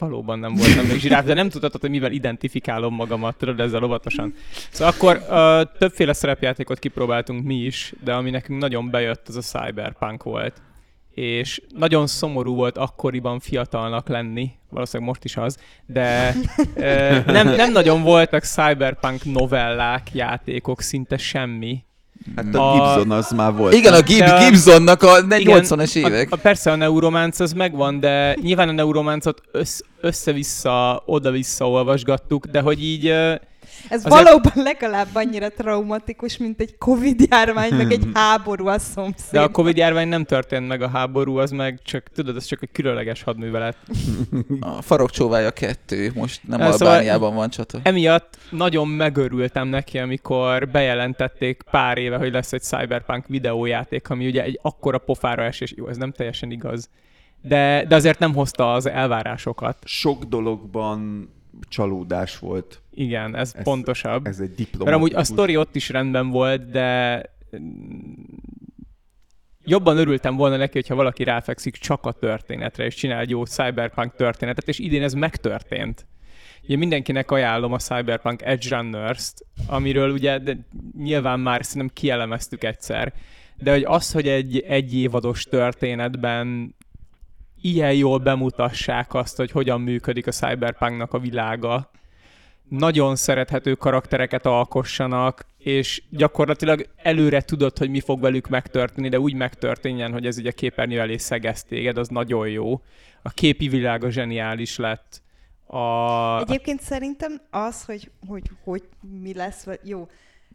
[0.00, 4.34] Valóban nem voltam még zsiráf, de nem tudhatod, hogy mivel identifikálom magamat, tudod, ezzel óvatosan.
[4.70, 9.40] Szóval akkor uh, többféle szerepjátékot kipróbáltunk mi is, de ami nekünk nagyon bejött, az a
[9.40, 10.62] Cyberpunk volt.
[11.14, 16.34] és nagyon szomorú volt akkoriban fiatalnak lenni, valószínűleg most is az, de
[16.74, 21.84] ö, nem, nem nagyon voltak cyberpunk novellák, játékok, szinte semmi.
[22.36, 23.74] Hát a A- Gibson az már volt.
[23.74, 26.30] Igen, a Gib- De Gibsonnak a ne- Igen, 80-as évek.
[26.30, 32.46] A, a, persze a Neuromance az megvan, de nyilván a Neuromancot össz, össze-vissza, oda-vissza olvasgattuk,
[32.46, 33.14] de hogy így
[33.88, 39.30] Ez Azért- valóban legalább annyira traumatikus, mint egy Covid-járvány, meg egy háború a szomszéd.
[39.30, 42.62] de a Covid járvány nem történt meg a háború, az meg csak, tudod, ez csak
[42.62, 43.76] egy különleges hadművelet.
[44.60, 47.78] A farokcsóvája kettő, most nem szóval- Albániában van csata.
[47.82, 54.42] Emiatt nagyon megörültem neki, amikor bejelentették pár éve, hogy lesz egy Cyberpunk videójáték, ami ugye
[54.42, 56.88] egy akkora pofára esés, jó, ez nem teljesen igaz,
[57.42, 59.76] de, de azért nem hozta az elvárásokat.
[59.84, 61.28] Sok dologban
[61.68, 62.82] csalódás volt.
[62.94, 64.26] Igen, ez, Ez- pontosabb.
[64.26, 64.94] Ez egy Mert diplomatikus.
[64.94, 67.22] amúgy a sztori ott is rendben volt, de
[69.64, 74.14] jobban örültem volna neki, hogyha valaki ráfekszik csak a történetre, és csinál egy jó cyberpunk
[74.14, 76.06] történetet, és idén ez megtörtént.
[76.62, 80.56] Ugye mindenkinek ajánlom a Cyberpunk Edge Runners-t, amiről ugye de
[80.98, 83.12] nyilván már szerintem kielemeztük egyszer,
[83.56, 86.74] de hogy az, hogy egy egy évados történetben
[87.60, 91.90] ilyen jól bemutassák azt, hogy hogyan működik a Cyberpunknak a világa,
[92.68, 99.34] nagyon szerethető karaktereket alkossanak, és gyakorlatilag előre tudod, hogy mi fog velük megtörténni, de úgy
[99.34, 102.80] megtörténjen, hogy ez ugye képernyő elé szegez téged, az nagyon jó.
[103.22, 105.22] A képi világa zseniális lett.
[105.66, 106.40] A...
[106.40, 108.82] Egyébként szerintem az, hogy, hogy, hogy
[109.22, 110.08] mi lesz, vagy jó,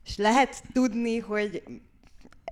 [0.05, 1.63] és lehet tudni, hogy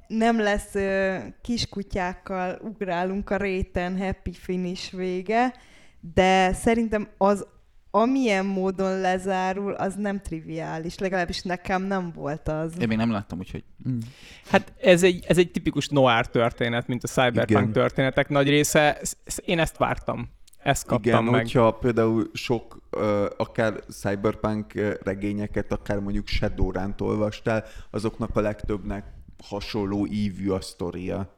[0.07, 5.53] nem lesz ö, kiskutyákkal ugrálunk a réten, happy finish vége,
[6.13, 7.45] de szerintem az,
[7.91, 10.97] amilyen módon lezárul, az nem triviális.
[10.97, 12.73] Legalábbis nekem nem volt az.
[12.79, 13.63] Én még nem láttam, úgyhogy...
[13.89, 13.97] Mm.
[14.49, 17.71] Hát ez egy, ez egy tipikus noir történet, mint a cyberpunk Igen.
[17.71, 18.99] Történetek nagy része.
[19.01, 20.29] Sz- sz- Én ezt vártam.
[20.63, 21.41] Ezt kaptam Igen, meg.
[21.41, 24.73] hogyha például sok, uh, akár cyberpunk
[25.03, 29.05] regényeket, akár mondjuk Shadowrun-t olvastál, azoknak a legtöbbnek
[29.43, 31.35] hasonló ívű a sztoria.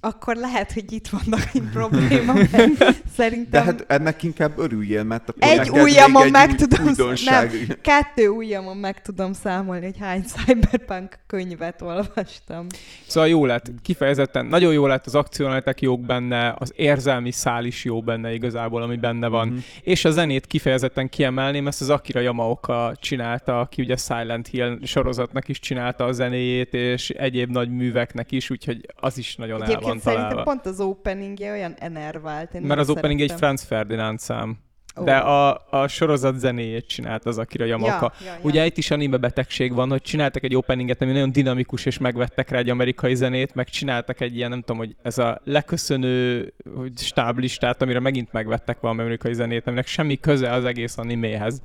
[0.00, 2.32] Akkor lehet, hogy itt vannak egy probléma,
[3.16, 3.50] szerintem...
[3.50, 7.50] De hát ennek inkább örüljél, mert akkor Egy ujjamon egy meg új- tudom, újdonság.
[7.52, 12.66] nem, kettő ujjamon meg tudom számolni, hogy hány cyberpunk könyvet olvastam.
[13.06, 17.84] Szóval jó lett, kifejezetten nagyon jó lett, az akcióletek jók benne, az érzelmi szál is
[17.84, 19.48] jó benne igazából, ami benne van.
[19.48, 19.58] Mhm.
[19.82, 25.48] És a zenét kifejezetten kiemelném, ezt az Akira Yamaoka csinálta, aki ugye Silent Hill sorozatnak
[25.48, 29.96] is csinálta a zenéjét, és egyéb nagy műveknek is, úgyhogy az is nagyon el van
[29.96, 30.50] Egyébként szerintem találva.
[30.50, 32.54] pont az openingje olyan enervált.
[32.54, 33.48] Én Mert az opening egy szerettem.
[33.48, 34.58] Franz Ferdinand szám.
[35.04, 38.12] De a, a sorozat zenéjét csinált az Akira Yamaoka.
[38.20, 38.38] Ja, ja, ja.
[38.42, 42.50] Ugye itt is anime betegség van, hogy csináltak egy openinget, ami nagyon dinamikus, és megvettek
[42.50, 46.98] rá egy amerikai zenét, meg csináltak egy ilyen, nem tudom, hogy ez a leköszönő hogy
[46.98, 51.62] stáblistát, amire megint megvettek valami amerikai zenét, aminek semmi köze az egész animéhez.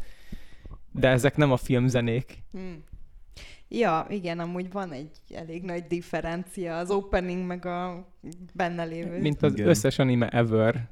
[0.92, 2.44] De ezek nem a filmzenék.
[2.52, 2.84] Hmm.
[3.76, 8.08] Ja, igen, amúgy van egy elég nagy differencia az opening meg a
[8.54, 9.20] benne lévő.
[9.20, 9.68] Mint az Igen.
[9.68, 10.90] összes anime ever.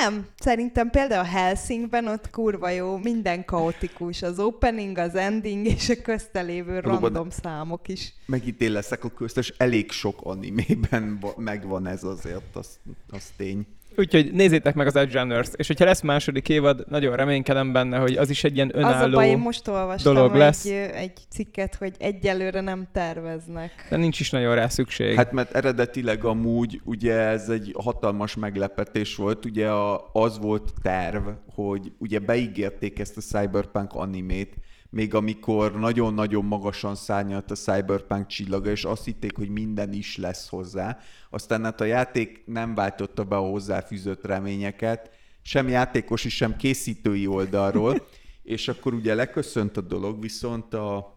[0.00, 4.22] Nem, szerintem például a Helsingben ott kurva jó, minden kaotikus.
[4.22, 8.14] Az opening, az ending és a közte lévő Valóban- random számok is.
[8.26, 12.78] Megint én leszek a köztes, elég sok animében va- megvan ez azért, az,
[13.10, 13.66] az tény.
[13.98, 18.16] Úgyhogy nézzétek meg az Edge Runners-t, és hogyha lesz második évad, nagyon reménykedem benne, hogy
[18.16, 19.14] az is egy ilyen Az a önálló...
[19.14, 20.64] baj, én most olvastam dolog egy, lesz.
[20.94, 23.86] egy cikket, hogy egyelőre nem terveznek.
[23.90, 25.16] De nincs is nagyon rá szükség.
[25.16, 31.28] Hát mert eredetileg amúgy ugye ez egy hatalmas meglepetés volt, ugye a, az volt terv,
[31.54, 34.54] hogy ugye beígérték ezt a Cyberpunk animét,
[34.90, 40.48] még amikor nagyon-nagyon magasan szárnyalt a Cyberpunk csillaga, és azt hitték, hogy minden is lesz
[40.48, 40.98] hozzá.
[41.30, 45.10] Aztán hát a játék nem váltotta be a hozzáfűzött reményeket,
[45.42, 48.06] sem játékos is, sem készítői oldalról,
[48.42, 51.16] és akkor ugye leköszönt a dolog, viszont a,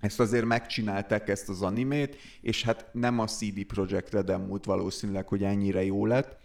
[0.00, 5.28] ezt azért megcsinálták ezt az animét, és hát nem a CD Projekt Red múlt valószínűleg,
[5.28, 6.40] hogy ennyire jó lett.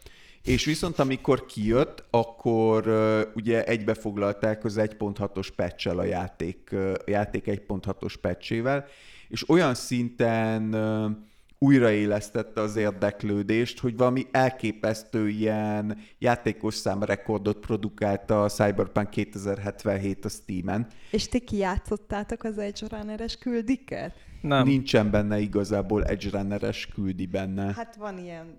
[0.48, 7.46] És viszont amikor kijött, akkor uh, ugye egybefoglalták az 1.6-os patch a játék, uh, játék
[7.46, 8.86] 1.6-os patchével,
[9.28, 11.12] és olyan szinten uh,
[11.60, 20.88] újraélesztette az érdeklődést, hogy valami elképesztő ilyen játékos számrekordot produkálta a Cyberpunk 2077 a Steam-en.
[21.12, 24.14] És ti kijátszottátok az Edge Runner-es küldiket?
[24.42, 24.68] nem.
[24.68, 27.74] Nincsen benne igazából Edge Runner-es küldi benne.
[27.74, 28.58] Hát van ilyen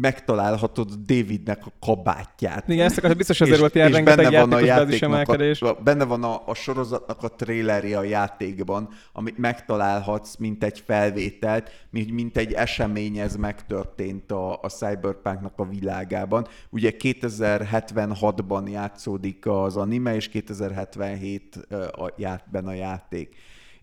[0.00, 2.68] megtalálhatod Davidnek a kabátját.
[2.68, 5.62] Igen, ezt akartam, biztos azért volt ilyen rengeteg játékos emelkedés.
[5.62, 11.86] A, benne van a, a sorozatnak a trailerje a játékban, amit megtalálhatsz, mint egy felvételt,
[11.90, 16.46] mint, mint egy esemény ez megtörtént a, a Cyberpunknak a világában.
[16.70, 23.36] Ugye 2076-ban játszódik az anime, és 2077-ben a játék.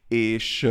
[0.08, 0.70] És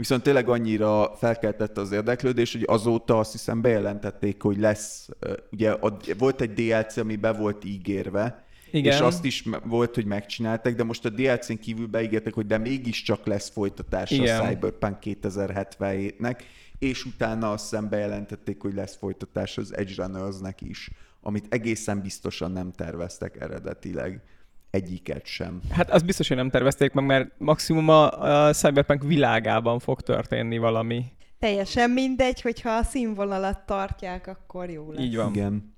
[0.00, 5.08] Viszont tényleg annyira felkeltette az érdeklődés, hogy azóta azt hiszem bejelentették, hogy lesz,
[5.50, 5.76] ugye
[6.18, 8.92] volt egy DLC, ami be volt ígérve, igen.
[8.92, 13.26] És azt is volt, hogy megcsináltak, de most a DLC-n kívül beígértek, hogy de mégiscsak
[13.26, 14.40] lesz folytatás Igen.
[14.40, 16.40] a Cyberpunk 2077-nek,
[16.78, 20.90] és utána azt hiszem bejelentették, hogy lesz folytatás az Edge Runners-nek is,
[21.20, 24.22] amit egészen biztosan nem terveztek eredetileg
[24.70, 25.60] egyiket sem.
[25.70, 28.10] Hát az biztos, hogy nem tervezték meg, mert maximum a,
[28.46, 31.04] a Cyberpunk világában fog történni valami.
[31.38, 35.04] Teljesen mindegy, hogyha a színvonalat tartják, akkor jó lesz.
[35.04, 35.34] Így van.
[35.34, 35.74] Igen.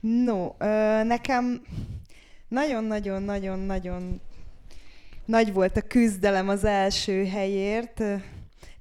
[0.00, 1.62] No, ö, nekem
[2.48, 4.20] nagyon-nagyon-nagyon-nagyon
[5.24, 8.02] nagy volt a küzdelem az első helyért.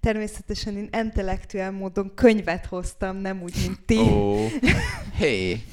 [0.03, 3.97] Természetesen én intellektuál módon könyvet hoztam, nem úgy, mint ti.
[3.97, 4.51] Oh.
[5.17, 5.63] Hey.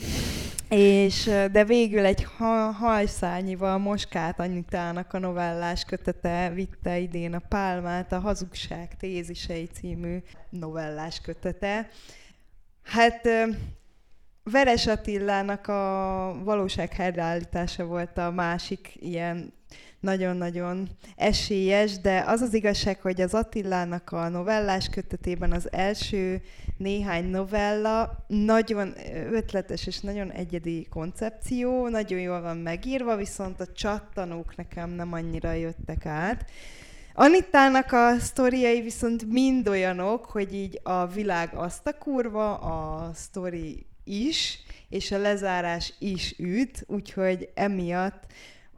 [0.69, 8.13] És, de végül egy ha, hajszányival Moskát Anitának a novellás kötete vitte idén a Pálmát,
[8.13, 10.19] a Hazugság tézisei című
[10.51, 11.89] novellás kötete.
[12.83, 13.29] Hát
[14.43, 19.53] Veres Attilának a valóság helyreállítása volt a másik ilyen
[20.01, 26.43] nagyon-nagyon esélyes, de az az igazság, hogy az Attilának a novellás kötetében az első
[26.77, 28.95] néhány novella nagyon
[29.33, 35.53] ötletes és nagyon egyedi koncepció, nagyon jól van megírva, viszont a csattanók nekem nem annyira
[35.53, 36.51] jöttek át.
[37.15, 43.87] Anitának a sztoriai viszont mind olyanok, hogy így a világ azt a kurva, a sztori
[44.05, 44.59] is,
[44.89, 48.25] és a lezárás is üt, úgyhogy emiatt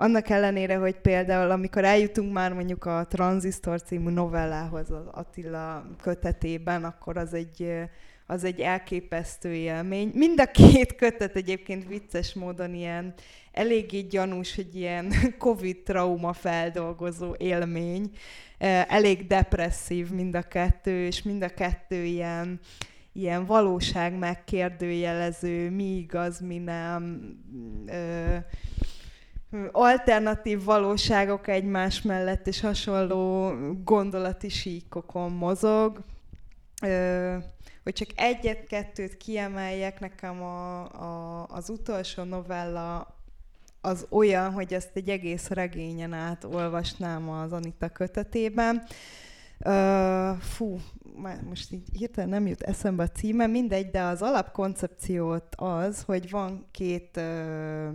[0.02, 6.84] annak ellenére, hogy például amikor eljutunk már mondjuk a Transisztor című novellához az Attila kötetében,
[6.84, 7.72] akkor az egy,
[8.26, 10.10] az egy elképesztő élmény.
[10.14, 13.14] Mind a két kötet egyébként vicces módon ilyen
[13.52, 18.10] eléggé gyanús, hogy ilyen Covid trauma feldolgozó élmény.
[18.88, 22.60] Elég depresszív mind a kettő, és mind a kettő ilyen,
[23.12, 27.22] ilyen valóság megkérdőjelező, mi igaz, mi nem.
[27.86, 28.36] Ö,
[29.72, 33.52] alternatív valóságok egymás mellett, és hasonló
[33.84, 36.04] gondolati síkokon mozog.
[36.82, 37.36] Ö,
[37.82, 43.16] hogy csak egyet-kettőt kiemeljek, nekem a, a, az utolsó novella
[43.80, 48.82] az olyan, hogy ezt egy egész regényen át olvasnám az Anita kötetében.
[49.64, 50.80] Uh, fú,
[51.48, 56.66] most így hirtelen nem jut eszembe a címe, mindegy, de az alapkoncepciót az, hogy van
[56.70, 57.88] két uh,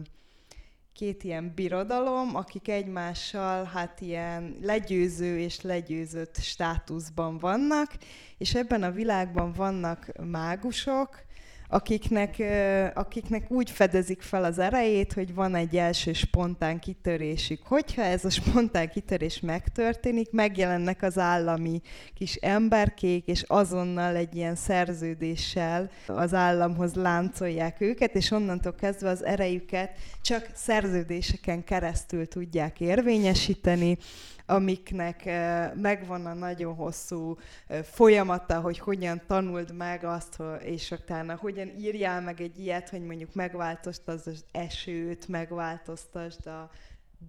[0.98, 7.92] két ilyen birodalom, akik egymással hát ilyen legyőző és legyőzött státuszban vannak,
[8.38, 11.26] és ebben a világban vannak mágusok,
[11.70, 12.44] akiknek,
[12.94, 17.62] akiknek úgy fedezik fel az erejét, hogy van egy első spontán kitörésük.
[17.64, 21.82] Hogyha ez a spontán kitörés megtörténik, megjelennek az állami
[22.14, 29.24] kis emberkék, és azonnal egy ilyen szerződéssel az államhoz láncolják őket, és onnantól kezdve az
[29.24, 29.92] erejüket
[30.22, 33.98] csak szerződéseken keresztül tudják érvényesíteni,
[34.50, 35.26] amiknek
[35.76, 37.38] megvan a nagyon hosszú
[37.84, 43.34] folyamata, hogy hogyan tanuld meg azt, és utána hogyan írjál meg egy ilyet, hogy mondjuk
[43.34, 46.70] megváltoztasd az esőt, megváltoztasd a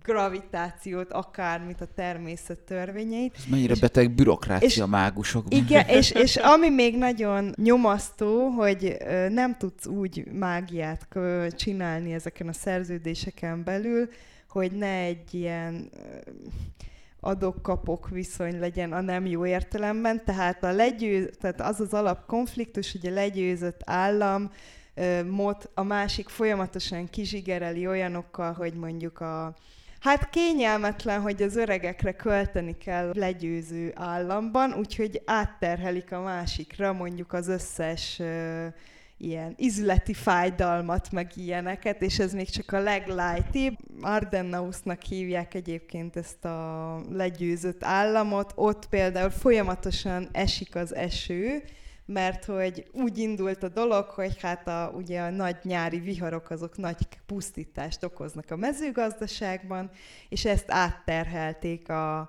[0.02, 3.34] gravitációt, akármit, a természet törvényeit.
[3.36, 5.58] Ez mennyire és, beteg bürokrácia és, mágusokban.
[5.58, 8.96] Igen, és, és ami még nagyon nyomasztó, hogy
[9.28, 11.08] nem tudsz úgy mágiát
[11.56, 14.08] csinálni ezeken a szerződéseken belül,
[14.48, 15.90] hogy ne egy ilyen
[17.20, 23.06] adok-kapok viszony legyen a nem jó értelemben, tehát, a legyőz, tehát az az alapkonfliktus, hogy
[23.06, 24.50] a legyőzött állam
[25.28, 29.54] mot a másik folyamatosan kizsigereli olyanokkal, hogy mondjuk a
[30.00, 37.48] Hát kényelmetlen, hogy az öregekre költeni kell legyőző államban, úgyhogy átterhelik a másikra mondjuk az
[37.48, 38.22] összes
[39.18, 43.76] ilyen izleti fájdalmat, meg ilyeneket, és ez még csak a leglightibb.
[44.00, 48.52] Ardennausnak hívják egyébként ezt a legyőzött államot.
[48.54, 51.62] Ott például folyamatosan esik az eső,
[52.06, 56.76] mert hogy úgy indult a dolog, hogy hát a, ugye a nagy nyári viharok azok
[56.76, 56.96] nagy
[57.26, 59.90] pusztítást okoznak a mezőgazdaságban,
[60.28, 62.28] és ezt átterhelték a,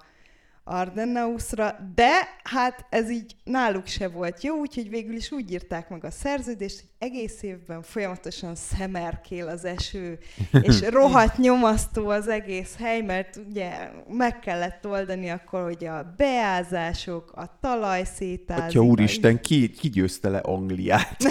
[0.69, 2.11] Ardennausra, de
[2.43, 6.79] hát ez így náluk se volt jó, úgyhogy végül is úgy írták meg a szerződést,
[6.79, 10.17] hogy egész évben folyamatosan szemerkél az eső,
[10.61, 17.31] és rohadt nyomasztó az egész hely, mert ugye meg kellett oldani akkor, hogy a beázások,
[17.31, 18.63] a talaj szétázik.
[18.63, 21.17] Atya úristen, ki, ki győzte le Angliát?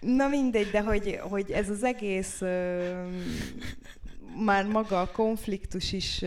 [0.00, 2.92] Na mindegy, de hogy, hogy ez az egész ö,
[4.44, 6.18] már maga a konfliktus is,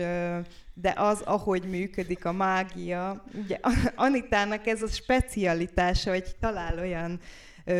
[0.74, 3.58] de az, ahogy működik a mágia, ugye
[3.94, 7.20] Anitának ez a specialitása, hogy talál olyan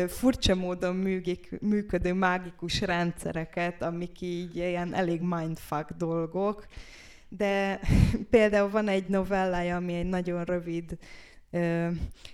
[0.07, 6.67] furcsa módon műgik, működő mágikus rendszereket, amik így ilyen elég mindfuck dolgok,
[7.29, 7.79] de
[8.29, 10.97] például van egy novellája, ami egy nagyon rövid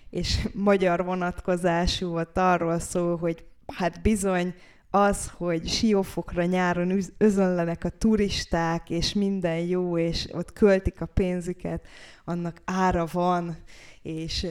[0.10, 4.54] és magyar vonatkozású volt arról szól, hogy hát bizony
[4.92, 11.86] az, hogy siófokra nyáron özönlenek a turisták, és minden jó, és ott költik a pénzüket,
[12.26, 13.58] annak ára van,
[14.02, 14.48] és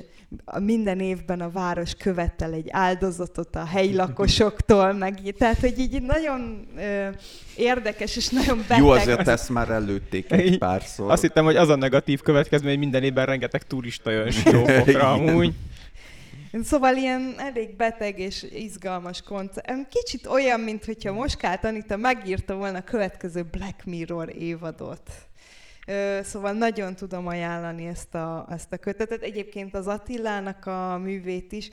[0.60, 5.35] minden évben a város követel egy áldozatot a helyi lakosoktól, meg így.
[5.35, 7.09] Tehát, hogy így nagyon ö,
[7.56, 8.78] érdekes, és nagyon beteg.
[8.78, 11.10] Jó, azért ezt már előtték egy párszor.
[11.10, 15.55] Azt hittem, hogy az a negatív következmény, hogy minden évben rengeteg turista jön siófokra amúgy.
[16.52, 19.88] Szóval ilyen elég beteg és izgalmas koncept.
[19.88, 25.10] Kicsit olyan, mint hogyha Moskát Anita megírta volna a következő Black Mirror évadot.
[26.22, 29.22] Szóval nagyon tudom ajánlani ezt a, ezt a kötetet.
[29.22, 31.70] Egyébként az Attilának a művét is,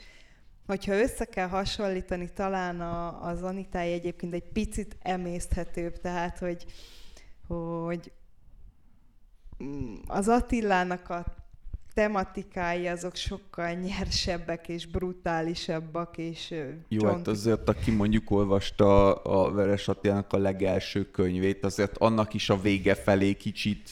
[0.66, 6.64] hogyha össze kell hasonlítani, talán a, az Anitája egyébként egy picit emészthetőbb, tehát hogy,
[7.48, 8.12] hogy
[9.64, 11.45] mm, az Attilának a
[11.96, 16.54] tematikái azok sokkal nyersebbek és brutálisabbak, és
[16.88, 17.16] Jó, csont...
[17.16, 22.60] hát azért, aki mondjuk olvasta a Veres Attilának a legelső könyvét, azért annak is a
[22.60, 23.90] vége felé kicsit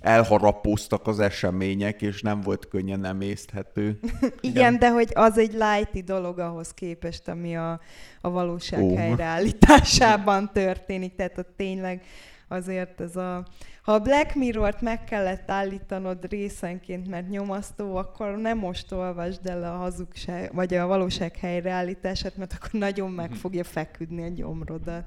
[0.00, 3.98] elharapóztak az események, és nem volt könnyen emészthető.
[4.20, 7.80] Igen, Igen, de hogy az egy lighty dolog ahhoz képest, ami a,
[8.20, 8.96] a valóság oh.
[8.96, 12.02] helyreállításában történik, tehát a tényleg
[12.48, 13.46] azért ez a...
[13.82, 19.64] Ha a Black Mirror-t meg kellett állítanod részenként, mert nyomasztó, akkor nem most olvasd el
[19.64, 23.38] a hazugság, vagy a valóság helyreállítását, mert akkor nagyon meg mhm.
[23.38, 25.04] fogja feküdni a gyomrodat.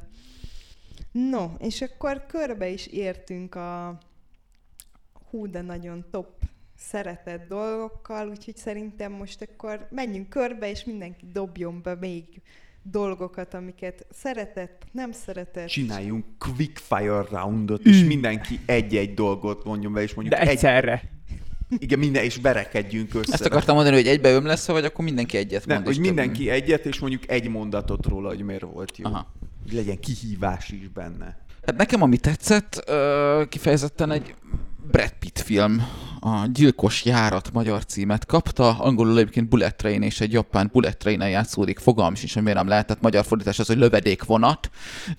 [1.11, 3.97] No, és akkor körbe is értünk a
[5.29, 6.29] hú, de nagyon top
[6.77, 12.41] szeretett dolgokkal, úgyhogy szerintem most akkor menjünk körbe, és mindenki dobjon be még
[12.91, 15.67] dolgokat, amiket szeretett, nem szeretett.
[15.67, 20.91] Csináljunk quickfire roundot, és mindenki egy-egy dolgot mondjon be, és mondjuk De egyszerre.
[20.91, 21.81] Egy...
[21.81, 23.33] Igen, minden, és berekedjünk össze.
[23.33, 25.79] Ezt akartam mondani, hogy egybe öm lesz, vagy akkor mindenki egyet mond.
[25.79, 26.53] Nem, hogy mindenki több.
[26.53, 29.05] egyet, és mondjuk egy mondatot róla, hogy miért volt jó.
[29.05, 29.33] Aha.
[29.63, 31.45] Hogy legyen kihívás is benne.
[31.65, 32.91] Hát nekem ami tetszett,
[33.49, 34.35] kifejezetten egy
[34.91, 35.87] Brad Pitt film,
[36.19, 41.21] a Gyilkos járat magyar címet kapta, angolul egyébként Bullet Train és egy japán Bullet train
[41.21, 44.69] játszódik, fogalm is, hogy miért nem lehetett magyar fordítás az, hogy lövedékvonat.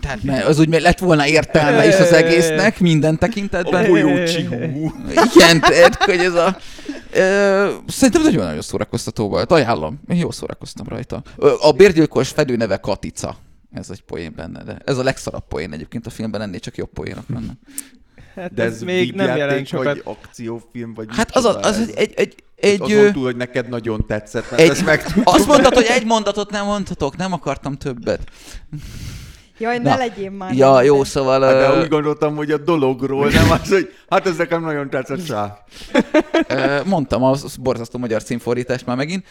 [0.01, 3.87] Tehát az úgy lett volna értelme is az egésznek minden tekintetben.
[3.87, 3.97] Jó
[5.35, 6.57] Igen, tehát, hogy ez a...
[7.13, 10.01] Ö, szerintem nagyon-nagyon szórakoztató volt, ajánlom.
[10.09, 11.23] Én jól szórakoztam rajta.
[11.61, 13.37] A bérgyilkos fedő neve Katica.
[13.73, 16.91] Ez egy poén benne, de ez a legszarabb poén egyébként a filmben, ennél csak jobb
[16.93, 17.57] poénok vannak.
[18.41, 19.85] Hát De ez, ez még nem jelent sokat.
[19.85, 23.69] vagy akciófilm, vagy Hát az, a, az egy, egy, egy, egy Azon túl, hogy neked
[23.69, 27.77] nagyon tetszett, mert egy, ezt meg Azt mondtad, hogy egy mondatot nem mondhatok, nem akartam
[27.77, 28.21] többet.
[29.59, 29.97] Jaj, ne Na.
[29.97, 30.55] legyél már.
[30.55, 31.43] Ja, nem, jó, szóval...
[31.43, 35.27] Hát, de úgy gondoltam, hogy a dologról, nem az, hogy hát ez nekem nagyon tetszett
[35.27, 35.59] rá.
[36.85, 39.25] Mondtam a borzasztó magyar címfordítást már megint.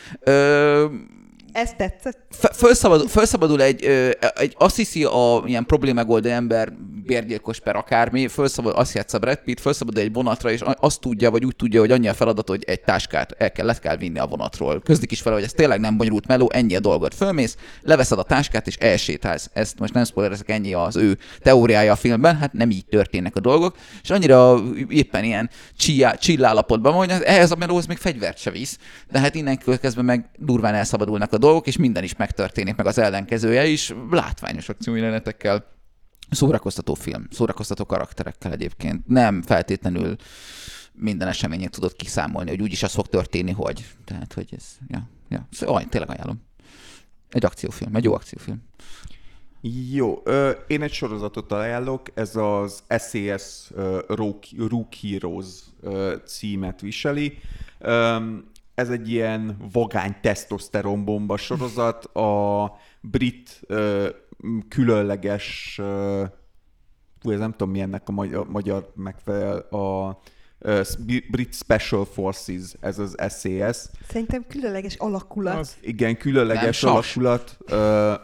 [1.57, 2.17] Ez tetszett?
[2.51, 3.83] Felszabadul, felszabadul egy,
[4.35, 6.73] egy, azt a ilyen problémegoldó ember,
[7.05, 11.45] bérgyilkos per akármi, felszabadul, azt játsza Brad Pitt, felszabadul egy vonatra, és azt tudja, vagy
[11.45, 14.25] úgy tudja, hogy annyi a feladat, hogy egy táskát el kell, le kell vinni a
[14.25, 14.81] vonatról.
[14.81, 17.13] Közlik is fel, hogy ez tényleg nem bonyolult meló, ennyi a dolgot.
[17.13, 19.49] Fölmész, leveszed a táskát, és elsétálsz.
[19.53, 23.39] Ezt most nem spoilerezek, ennyi az ő teóriája a filmben, hát nem így történnek a
[23.39, 25.49] dolgok, és annyira éppen ilyen
[26.19, 28.79] csillállapotban van, hogy ehhez a melóhoz még fegyvert se visz,
[29.11, 32.97] de hát innen következve meg durván elszabadulnak a dolgok, és minden is megtörténik, meg az
[32.97, 35.65] ellenkezője is, látványos akciójelenetekkel.
[36.29, 39.07] Szórakoztató film, szórakoztató karakterekkel egyébként.
[39.07, 40.15] Nem feltétlenül
[40.93, 43.85] minden eseményét tudod kiszámolni, hogy úgyis az fog történni, hogy.
[44.05, 45.47] Tehát, hogy ez, ja, ja.
[45.51, 46.41] Szóval, tényleg ajánlom.
[47.29, 48.61] Egy akciófilm, egy jó akciófilm.
[49.91, 50.23] Jó,
[50.67, 53.99] én egy sorozatot ajánlok, ez az SES uh,
[54.57, 55.45] Rook Heroes
[56.25, 57.39] címet viseli.
[58.77, 62.71] Ez egy ilyen vagány tesztoszteronbomba sorozat, a
[63.01, 64.09] brit ö,
[64.67, 66.23] különleges ö,
[67.23, 70.17] ez nem tudom mi ennek a magyar, magyar megfelel, a
[70.59, 70.85] uh,
[71.31, 73.77] Brit Special Forces, ez az SAS.
[74.07, 75.57] Szerintem különleges alakulat.
[75.57, 75.75] Az.
[75.81, 77.57] Igen, különleges nem alakulat.
[77.61, 77.77] Uh,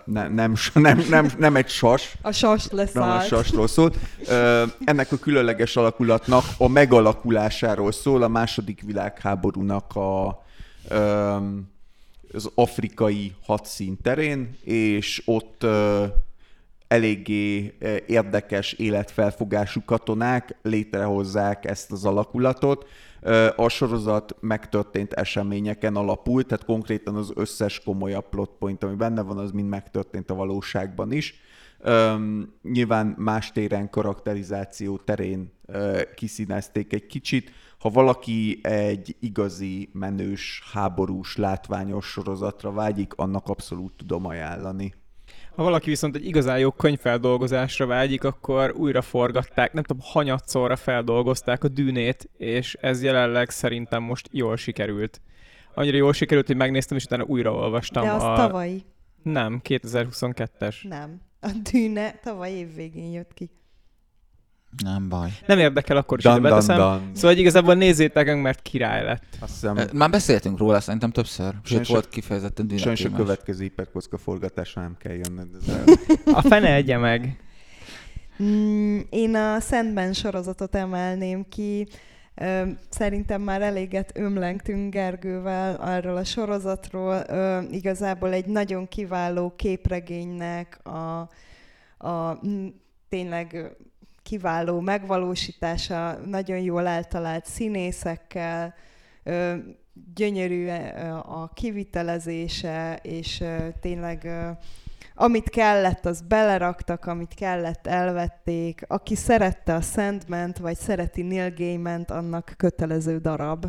[0.06, 2.16] ne, nem, nem, nem, nem egy sas.
[2.22, 3.94] A sas lesz Nem a sasról szól.
[4.20, 10.43] Uh, ennek a különleges alakulatnak a megalakulásáról szól a második világháborúnak a
[12.34, 15.66] az afrikai hadszín terén, és ott
[16.88, 17.74] eléggé
[18.08, 22.88] érdekes életfelfogású katonák létrehozzák ezt az alakulatot.
[23.56, 29.52] A sorozat megtörtént eseményeken alapul, tehát konkrétan az összes komolyabb plotpoint, ami benne van, az
[29.52, 31.36] mind megtörtént a valóságban is.
[31.86, 37.52] Um, nyilván más téren karakterizáció terén uh, kiszínezték egy kicsit.
[37.84, 44.94] Ha valaki egy igazi, menős, háborús, látványos sorozatra vágyik, annak abszolút tudom ajánlani.
[45.56, 51.64] Ha valaki viszont egy igazán jó könyvfeldolgozásra vágyik, akkor újra forgatták, nem tudom, hanyatszorra feldolgozták
[51.64, 55.22] a dűnét, és ez jelenleg szerintem most jól sikerült.
[55.74, 58.04] Annyira jól sikerült, hogy megnéztem, és utána újraolvastam.
[58.04, 58.36] De az a...
[58.36, 58.84] tavalyi.
[59.24, 60.88] Nem, 2022-es.
[60.88, 61.22] Nem.
[61.42, 63.50] A dűne tavaly év végén jött ki.
[64.84, 65.30] Nem baj.
[65.46, 66.78] Nem érdekel, akkor is dan, ide beteszem.
[66.78, 67.12] Dan, dan.
[67.16, 69.24] Szóval igazából nézzétek meg, mert király lett.
[69.40, 69.80] Azt hiszem...
[69.94, 71.54] Már beszéltünk róla szerintem többször.
[71.64, 73.00] Sőt, volt kifejezetten dinamikus.
[73.00, 75.48] Sajnos a következő hiperkocka forgatásra nem kell jönned.
[76.26, 77.38] a fene egye meg.
[78.44, 81.88] Mm, én a Szentben sorozatot emelném ki.
[82.90, 87.24] Szerintem már eléget ömlengtünk Gergővel arról a sorozatról.
[87.72, 91.30] Igazából egy nagyon kiváló képregénynek a,
[92.08, 92.40] a
[93.10, 93.76] tényleg
[94.24, 98.74] kiváló megvalósítása, nagyon jól eltalált színészekkel,
[100.16, 100.68] gyönyörű
[101.24, 103.44] a kivitelezése, és
[103.80, 104.28] tényleg
[105.16, 108.82] amit kellett, az beleraktak, amit kellett, elvették.
[108.88, 113.66] Aki szerette a sandman vagy szereti Neil gaiman annak kötelező darab.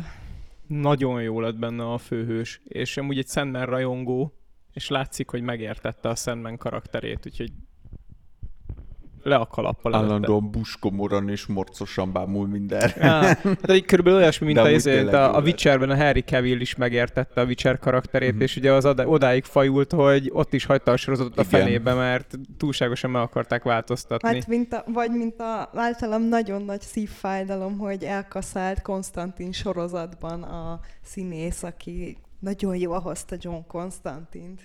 [0.67, 4.33] Nagyon jó lett benne a főhős, és amúgy egy Sandman rajongó,
[4.73, 7.51] és látszik, hogy megértette a Sandman karakterét, úgyhogy
[9.25, 12.91] le a kalappal Állandóan buskomoran és morcosan bámul minden.
[12.97, 16.75] Ja, hát egy körülbelül olyasmi, mint a, azért, a, a Witcherben a Harry Cavill is
[16.75, 18.41] megértette a Witcher karakterét, mm-hmm.
[18.41, 23.09] és ugye az odáig fajult, hogy ott is hagyta a sorozatot a fenébe, mert túlságosan
[23.11, 24.27] meg akarták változtatni.
[24.27, 30.79] Hát mint a, vagy mint a általam nagyon nagy szívfájdalom, hogy elkaszált Konstantin sorozatban a
[31.03, 34.61] színész, aki nagyon jó hozta John Konstantint.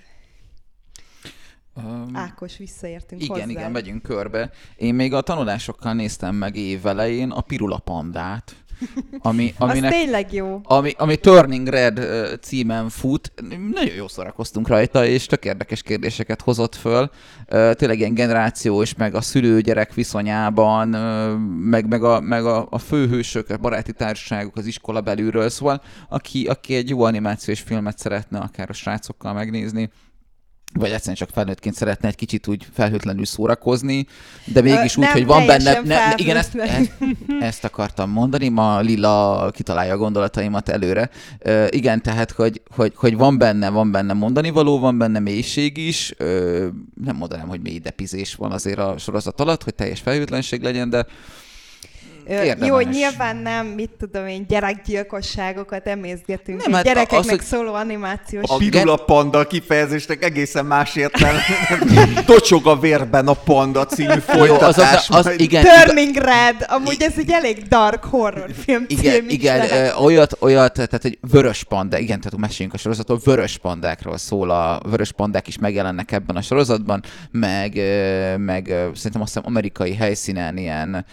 [1.84, 3.50] Um, Ákos, visszaértünk Igen, hozzá.
[3.50, 4.50] igen, megyünk körbe.
[4.76, 8.54] Én még a tanulásokkal néztem meg évelején a Pirula Pandát.
[9.18, 10.60] Ami, aminek, Az tényleg jó.
[10.62, 12.00] Ami, ami Turning Red
[12.40, 13.32] címen fut.
[13.72, 17.10] Nagyon jó szórakoztunk rajta, és tök érdekes kérdéseket hozott föl.
[17.72, 20.88] Tényleg ilyen generáció, és meg a szülő-gyerek viszonyában,
[21.48, 25.48] meg, meg, a, meg a, a főhősök, a baráti társaságok az iskola belülről.
[25.48, 29.90] Szóval aki, aki egy jó animációs filmet szeretne akár a srácokkal megnézni,
[30.72, 34.06] vagy egyszerűen csak felnőttként szeretne egy kicsit úgy felhőtlenül szórakozni,
[34.44, 35.80] de mégis Ö, úgy, hogy van benne...
[35.80, 36.92] Ne, igen, ezt, ezt,
[37.40, 41.10] ezt akartam mondani, ma Lila kitalálja a gondolataimat előre.
[41.38, 45.76] Ö, igen, tehát, hogy, hogy, hogy van benne, van benne mondani való, van benne mélység
[45.76, 46.66] is, Ö,
[47.04, 51.06] nem mondanám, hogy mély depizés van azért a sorozat alatt, hogy teljes felhőtlenség legyen, de
[52.28, 52.68] Érdemes.
[52.68, 56.62] Jó, nyilván nem, mit tudom én, gyerekgyilkosságokat emészgetünk.
[56.62, 58.44] Nem, hát gyerekeknek az, hogy szóló animációs.
[58.46, 61.40] A pirula panda kifejezésnek egészen más értelme.
[62.26, 65.08] Tocsog a vérben a panda című folytatás.
[65.08, 69.60] Jó, az, az, igen, Turning Red, amúgy ez egy elég dark horror film Igen, igen
[69.70, 74.50] ö, olyat, olyat, tehát egy vörös panda, igen, tehát meséljünk a sorozatról, vörös pandákról szól,
[74.50, 77.74] a vörös pandák is megjelennek ebben a sorozatban, meg,
[78.36, 78.64] meg
[78.94, 81.04] szerintem azt hiszem amerikai helyszínen ilyen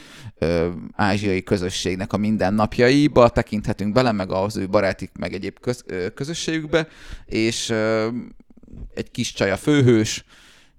[0.93, 6.87] ázsiai közösségnek a mindennapjaiba tekinthetünk bele, meg az ő barátik, meg egyéb köz, közösségükbe,
[7.25, 7.69] és
[8.93, 10.25] egy kis csaj a főhős,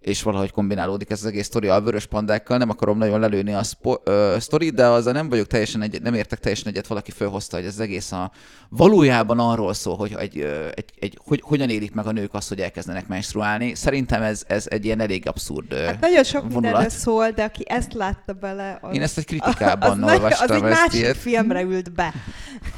[0.09, 2.59] és valahogy kombinálódik ez az egész sztori a vörös pandákkal.
[2.59, 6.15] Nem akarom nagyon lelőni a szpo- ö, sztori, de azzal nem vagyok teljesen egy, nem
[6.15, 8.31] értek teljesen egyet, valaki felhozta, hogy ez az egész a,
[8.69, 10.39] valójában arról szól, hogy, egy,
[10.75, 13.75] egy, egy, hogy hogyan élik meg a nők azt, hogy elkezdenek menstruálni.
[13.75, 16.63] Szerintem ez, ez egy ilyen elég abszurd hát nagyon sok vonulat.
[16.63, 18.79] mindenről szól, de aki ezt látta bele...
[18.81, 20.57] Az, Én ezt egy kritikában az olvastam.
[20.57, 21.17] Az egy másik ilyet.
[21.17, 22.15] filmre ült be.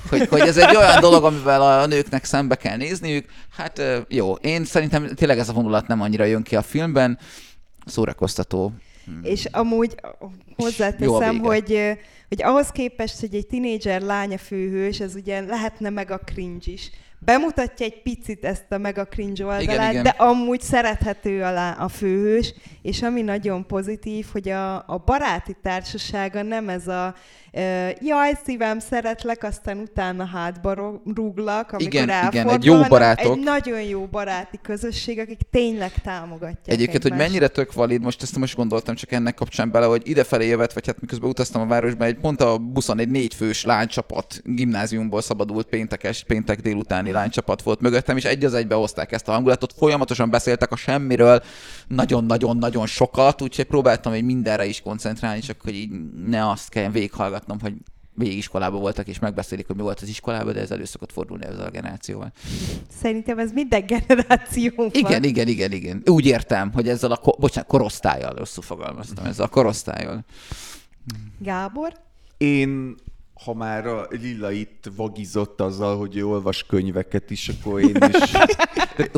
[0.09, 3.29] Hogy, hogy ez egy olyan dolog, amivel a nőknek szembe kell nézniük.
[3.57, 7.19] Hát jó, én szerintem tényleg ez a vonulat nem annyira jön ki a filmben.
[7.87, 8.73] Szórakoztató.
[9.23, 9.95] És amúgy
[10.57, 11.99] hozzáteszem, hogy
[12.29, 16.91] hogy ahhoz képest, hogy egy tinédzser lánya főhős, ez ugye lehetne meg a cringe is,
[17.19, 20.03] bemutatja egy picit ezt a mega cringe oldalát, Igen, igen.
[20.03, 26.43] de amúgy szerethető alá a főhős, és ami nagyon pozitív, hogy a, a baráti társasága
[26.43, 27.15] nem ez a
[28.01, 33.37] jaj, szívem, szeretlek, aztán utána hátba rúglak, amikor Igen, igen, egy jó barátok.
[33.37, 37.29] Egy nagyon jó baráti közösség, akik tényleg támogatják Egyébként, hogy egymást.
[37.31, 40.87] mennyire tök valid, most ezt most gondoltam csak ennek kapcsán bele, hogy idefelé jövet, vagy
[40.87, 46.25] hát miközben utaztam a városba, egy pont a buszon egy négyfős lánycsapat gimnáziumból szabadult péntekes,
[46.25, 50.73] péntek délutáni lánycsapat volt mögöttem, és egy az egybe hozták ezt a hangulatot, folyamatosan beszéltek
[50.73, 51.43] a semmiről,
[51.89, 55.91] nagyon-nagyon-nagyon sokat, úgyhogy próbáltam hogy mindenre is koncentrálni, csak hogy így
[56.27, 56.93] ne azt kelljen
[57.47, 57.75] végighallgatnom, hogy
[58.15, 61.67] végigiskolában voltak, és megbeszélik, hogy mi volt az iskolában, de ez elő szokott fordulni ezzel
[61.67, 62.33] a generációval.
[63.01, 64.91] Szerintem ez minden generációban.
[64.93, 66.03] Igen, igen, igen, igen.
[66.07, 70.25] Úgy értem, hogy ezzel a, ko- bocsánat, korosztályjal rosszul fogalmaztam, ezzel a korosztályjal.
[71.39, 71.93] Gábor?
[72.37, 72.95] Én,
[73.45, 78.33] ha már a Lilla itt vagizott azzal, hogy ő olvas könyveket is, akkor én is,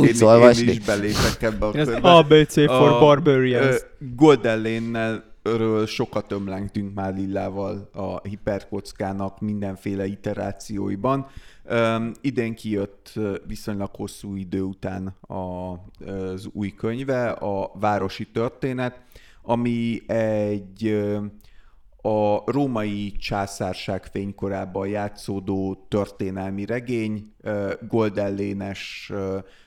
[0.21, 0.63] én, olvasni.
[0.63, 2.11] én is belépek ebbe a Én körbe.
[2.13, 3.77] ABC for A, Barbarians.
[4.17, 11.27] Golden Lane-nel ről sokat ömlengtünk már Lillával a hiperkockának mindenféle iterációiban.
[11.71, 13.13] Um, idén kijött
[13.47, 15.73] viszonylag hosszú idő után a,
[16.11, 19.01] az új könyve, a Városi Történet,
[19.43, 21.03] ami egy
[22.03, 27.35] a római császárság fénykorában játszódó történelmi regény,
[27.89, 29.13] goldellénes,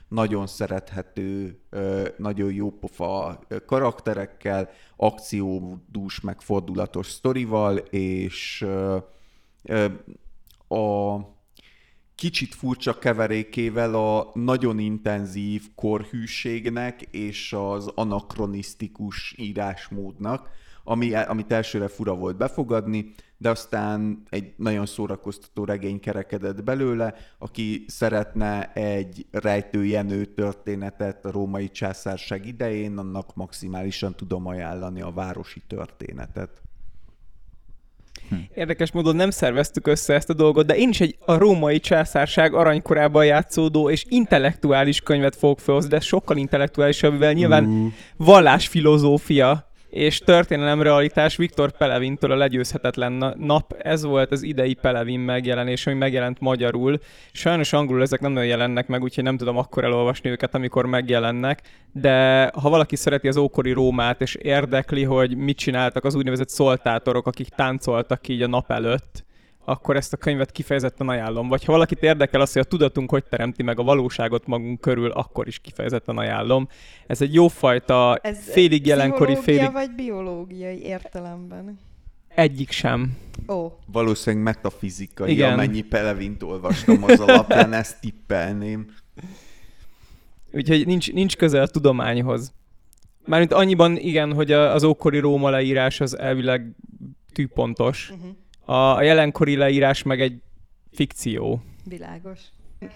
[0.08, 1.60] nagyon szerethető,
[2.18, 8.66] nagyon jópofa karakterekkel, akciódús, meg fordulatos sztorival, és
[10.68, 11.18] a
[12.16, 20.50] kicsit furcsa keverékével a nagyon intenzív korhűségnek és az anakronisztikus írásmódnak,
[20.84, 27.86] ami, amit elsőre fura volt befogadni, de aztán egy nagyon szórakoztató regény kerekedett belőle, aki
[27.88, 36.62] szeretne egy rejtőjenő történetet a római császárság idején, annak maximálisan tudom ajánlani a városi történetet.
[38.54, 42.54] Érdekes módon nem szerveztük össze ezt a dolgot, de én is egy a római császárság
[42.54, 51.36] aranykorában játszódó és intellektuális könyvet fogok felhozni, de sokkal intellektuálisabb, mivel nyilván vallásfilozófia és történelemrealitás
[51.36, 53.74] Viktor Pelevintől a legyőzhetetlen na- nap.
[53.82, 57.00] Ez volt az idei Pelevin megjelenés, ami megjelent magyarul.
[57.32, 61.62] Sajnos angolul ezek nem nagyon jelennek meg, úgyhogy nem tudom akkor elolvasni őket, amikor megjelennek,
[61.92, 67.28] de ha valaki szereti az ókori Rómát, és érdekli, hogy mit csináltak az úgynevezett szoltátorok,
[67.28, 69.25] akik táncoltak így a nap előtt,
[69.66, 71.48] akkor ezt a könyvet kifejezetten ajánlom.
[71.48, 75.12] Vagy ha valakit érdekel az, hogy a tudatunk hogy teremti meg a valóságot magunk körül,
[75.12, 76.68] akkor is kifejezetten ajánlom.
[77.08, 81.80] Ez egy jófajta Ez félig jelenkori, félig vagy biológiai értelemben?
[82.36, 83.18] egyik sem.
[83.48, 85.54] Ó, Valószínűleg metafizikai, Igen.
[85.54, 88.86] Amennyi Pelevint olvastam az alapján, ezt tippelném.
[90.52, 92.54] Úgyhogy nincs, nincs köze a tudományhoz.
[93.26, 96.76] Mármint annyiban igen, hogy az ókori Róma leírás az elvileg
[97.34, 98.10] tűpontos.
[98.10, 98.30] uh-huh.
[98.66, 100.42] A, jelenkori leírás meg egy
[100.92, 101.62] fikció.
[101.84, 102.40] világos.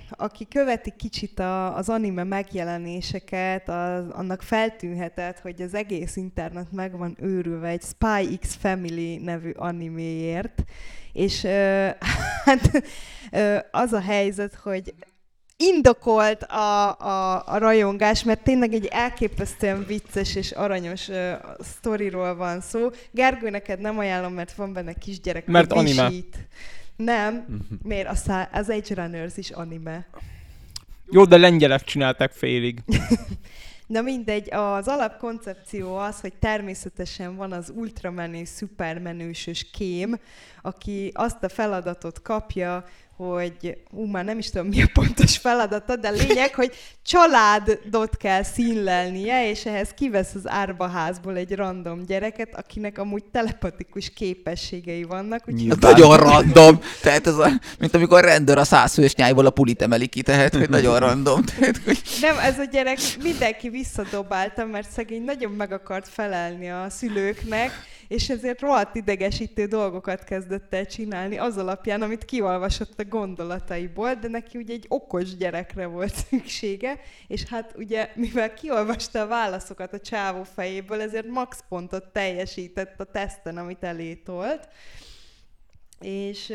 [0.10, 6.98] Aki követi kicsit a, az anime megjelenéseket, az, annak feltűnhetett, hogy az egész internet meg
[6.98, 10.64] van őrülve egy Spy X Family nevű animéért,
[11.14, 11.88] és ö,
[12.46, 12.84] hát
[13.32, 14.94] ö, az a helyzet, hogy
[15.62, 22.62] indokolt a, a, a rajongás, mert tényleg egy elképesztően vicces és aranyos uh, sztoriról van
[22.62, 22.90] szó.
[23.12, 26.10] Gergő, neked nem ajánlom, mert van benne kisgyerek, Mert anime.
[26.10, 26.38] visít.
[26.96, 27.46] Nem,
[27.84, 28.08] miért?
[28.08, 30.08] A szá- az Age Runners is anime.
[31.12, 32.84] Jó, de lengyelek csinálták félig.
[33.88, 40.20] Na mindegy, az alapkoncepció az, hogy természetesen van az ultramenő, szupermenősös kém,
[40.62, 42.86] aki azt a feladatot kapja,
[43.28, 46.72] hogy, ú, már nem is tudom, mi a pontos feladata, de lényeg, hogy
[47.06, 55.04] családot kell színlelnie, és ehhez kivesz az árbaházból egy random gyereket, akinek amúgy telepatikus képességei
[55.04, 56.80] vannak, úgyhogy Ez nagyon random.
[57.02, 60.56] Tehát ez a, mint amikor a rendőr a százfős nyájból a pulit emeli ki, tehát
[60.56, 61.44] hogy nagyon random.
[61.44, 66.86] Tehát, hogy Nem, ez a gyerek mindenki visszadobálta, mert szegény nagyon meg akart felelni a
[66.90, 67.72] szülőknek,
[68.10, 74.28] és ezért rohadt idegesítő dolgokat kezdett el csinálni az alapján, amit kiolvasott a gondolataiból, de
[74.28, 80.00] neki ugye egy okos gyerekre volt szüksége, és hát ugye, mivel kiolvasta a válaszokat a
[80.00, 84.68] csávó fejéből, ezért max pontot teljesített a teszten, amit elé tolt.
[86.02, 86.54] És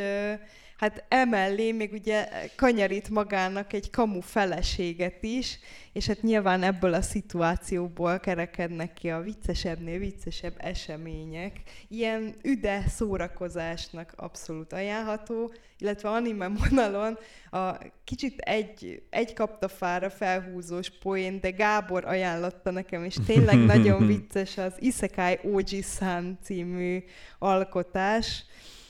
[0.76, 5.58] hát emellé még ugye kanyarít magának egy kamu feleséget is,
[5.92, 11.60] és hát nyilván ebből a szituációból kerekednek ki a viccesebbnél viccesebb események.
[11.88, 17.18] Ilyen üde szórakozásnak abszolút ajánlható, illetve anime vonalon
[17.50, 24.58] a kicsit egy, egy kaptafára felhúzós poén, de Gábor ajánlotta nekem, és tényleg nagyon vicces
[24.58, 27.04] az Isekai Oji-san című
[27.38, 28.44] alkotás,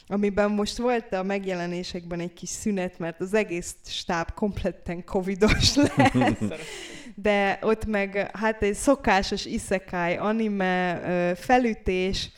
[0.06, 6.54] amiben most volt a megjelenésekben egy kis szünet, mert az egész stáb kompletten covidos lett.
[7.14, 11.00] De ott meg hát egy szokásos isekai anime
[11.36, 12.30] felütés,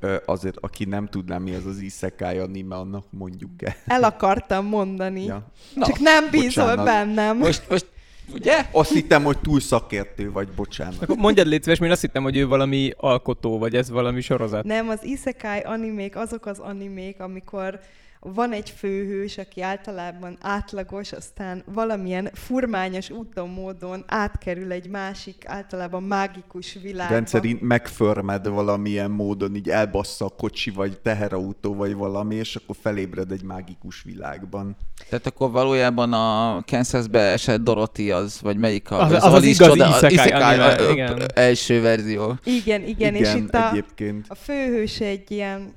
[0.00, 3.74] Ö, azért, aki nem tudná, mi az az isekai anime, annak mondjuk el.
[3.86, 5.24] El akartam mondani.
[5.24, 5.46] Ja.
[5.80, 6.84] Csak Na, nem bízol bocsánat.
[6.84, 7.36] bennem.
[7.36, 7.86] Most, most
[8.34, 8.66] Ugye?
[8.70, 11.02] Azt hittem, hogy túl szakértő vagy, bocsánat.
[11.02, 14.64] Akkor mondjad légy szíves, mert azt hittem, hogy ő valami alkotó, vagy ez valami sorozat.
[14.64, 17.80] Nem, az isekai animék azok az animék, amikor
[18.24, 26.02] van egy főhős, aki általában átlagos, aztán valamilyen furmányos úton, módon átkerül egy másik, általában
[26.02, 27.14] mágikus világba.
[27.14, 33.30] Rendszerint megförmed valamilyen módon, így elbassza a kocsi, vagy teherautó, vagy valami, és akkor felébred
[33.30, 34.76] egy mágikus világban.
[35.08, 39.44] Tehát akkor valójában a Kansasbe esett Dorothy az, vagy melyik a, az, az, az, az
[39.44, 41.20] igazi csoda, isekai, isekai anime, igen.
[41.34, 42.34] első verzió.
[42.44, 44.26] Igen, igen, igen és itt a, egyébként.
[44.28, 45.74] a főhős egy ilyen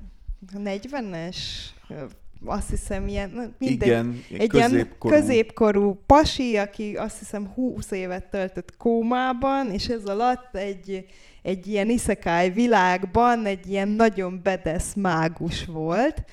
[0.64, 1.36] 40-es
[2.44, 5.14] azt hiszem ilyen, mindegy, Igen, egy középkorú.
[5.14, 11.06] ilyen középkorú pasi, aki azt hiszem 20 évet töltött kómában, és ez alatt egy,
[11.42, 16.24] egy ilyen iszekály világban egy ilyen nagyon bedesz mágus volt.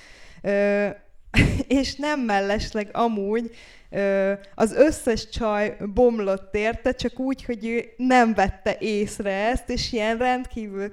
[0.42, 0.88] Ö,
[1.68, 3.56] és nem mellesleg amúgy
[3.90, 9.92] ö, az összes csaj bomlott érte, csak úgy, hogy ő nem vette észre ezt, és
[9.92, 10.92] ilyen rendkívül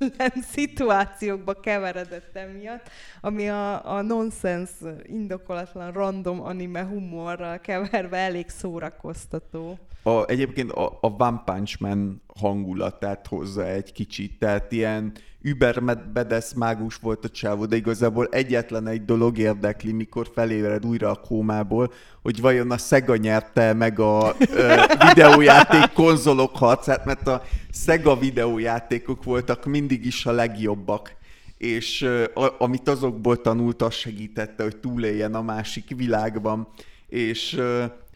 [0.00, 2.90] kellemetlen szituációkba keveredett emiatt,
[3.20, 4.70] ami a, a nonsens,
[5.02, 9.78] indokolatlan, random anime humorral keverve elég szórakoztató.
[10.02, 15.12] A, egyébként a, a One Punch Man hangulatát hozza egy kicsit, tehát ilyen
[15.42, 21.20] überbedesz mágus volt a csávó, de igazából egyetlen egy dolog érdekli, mikor felébred újra a
[21.20, 21.92] kómából,
[22.22, 27.42] hogy vajon a Sega nyerte meg a ö, videójáték konzolok harcát, mert a
[27.72, 31.18] Sega videójátékok voltak mindig is a legjobbak
[31.60, 32.02] és
[32.34, 36.68] a, amit azokból tanult, az segítette, hogy túléljen a másik világban.
[37.08, 37.60] És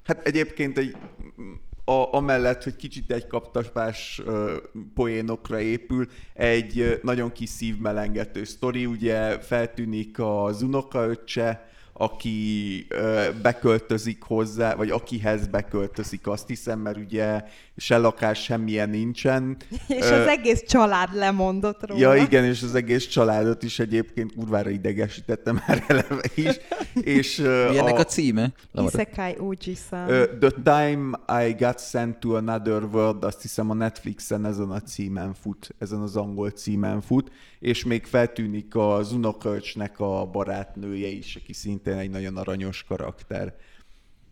[0.04, 0.96] hát egyébként egy
[1.84, 4.50] a, amellett, hogy kicsit egy kaptaspás uh,
[4.94, 14.22] poénokra épül, egy uh, nagyon kis szívmelengető sztori, ugye feltűnik az unokaöccse, aki ö, beköltözik
[14.22, 17.42] hozzá, vagy akihez beköltözik, azt hiszem, mert ugye
[17.76, 19.56] se lakás semmilyen nincsen.
[19.88, 22.00] És ö, az egész család lemondott róla.
[22.00, 26.56] Ja, igen, és az egész családot is egyébként kurvára idegesítette már eleve is.
[26.94, 28.52] és, Mi ennek a, a címe?
[28.72, 30.06] Isekai Oji-san.
[30.40, 35.34] The Time I Got Sent to Another World, azt hiszem a Netflixen ezen a címen
[35.34, 37.30] fut, ezen az angol címen fut,
[37.64, 43.54] és még feltűnik az unokaöcsnek a barátnője is, aki szintén egy nagyon aranyos karakter.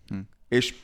[0.06, 0.18] Hm.
[0.48, 0.74] És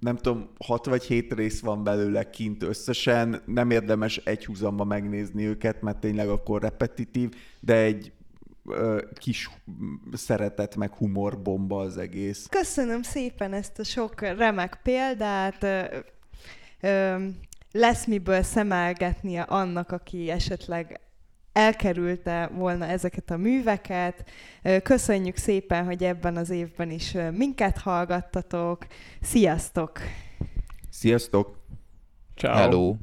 [0.00, 5.44] nem tudom, hat vagy hét rész van belőle kint összesen, nem érdemes egy húzamba megnézni
[5.44, 8.12] őket, mert tényleg akkor repetitív, de egy
[8.64, 9.50] ö, kis
[10.12, 12.46] szeretet meg humorbomba az egész.
[12.50, 15.62] Köszönöm szépen ezt a sok remek példát.
[15.62, 15.98] Ö,
[16.80, 17.26] ö,
[17.72, 21.00] lesz miből szemelgetnie annak, aki esetleg
[21.52, 24.30] elkerülte volna ezeket a műveket.
[24.82, 28.86] Köszönjük szépen, hogy ebben az évben is minket hallgattatok.
[29.20, 29.98] Sziasztok!
[30.90, 31.58] Sziasztok!
[32.36, 32.54] Ciao.
[32.54, 32.96] Hello!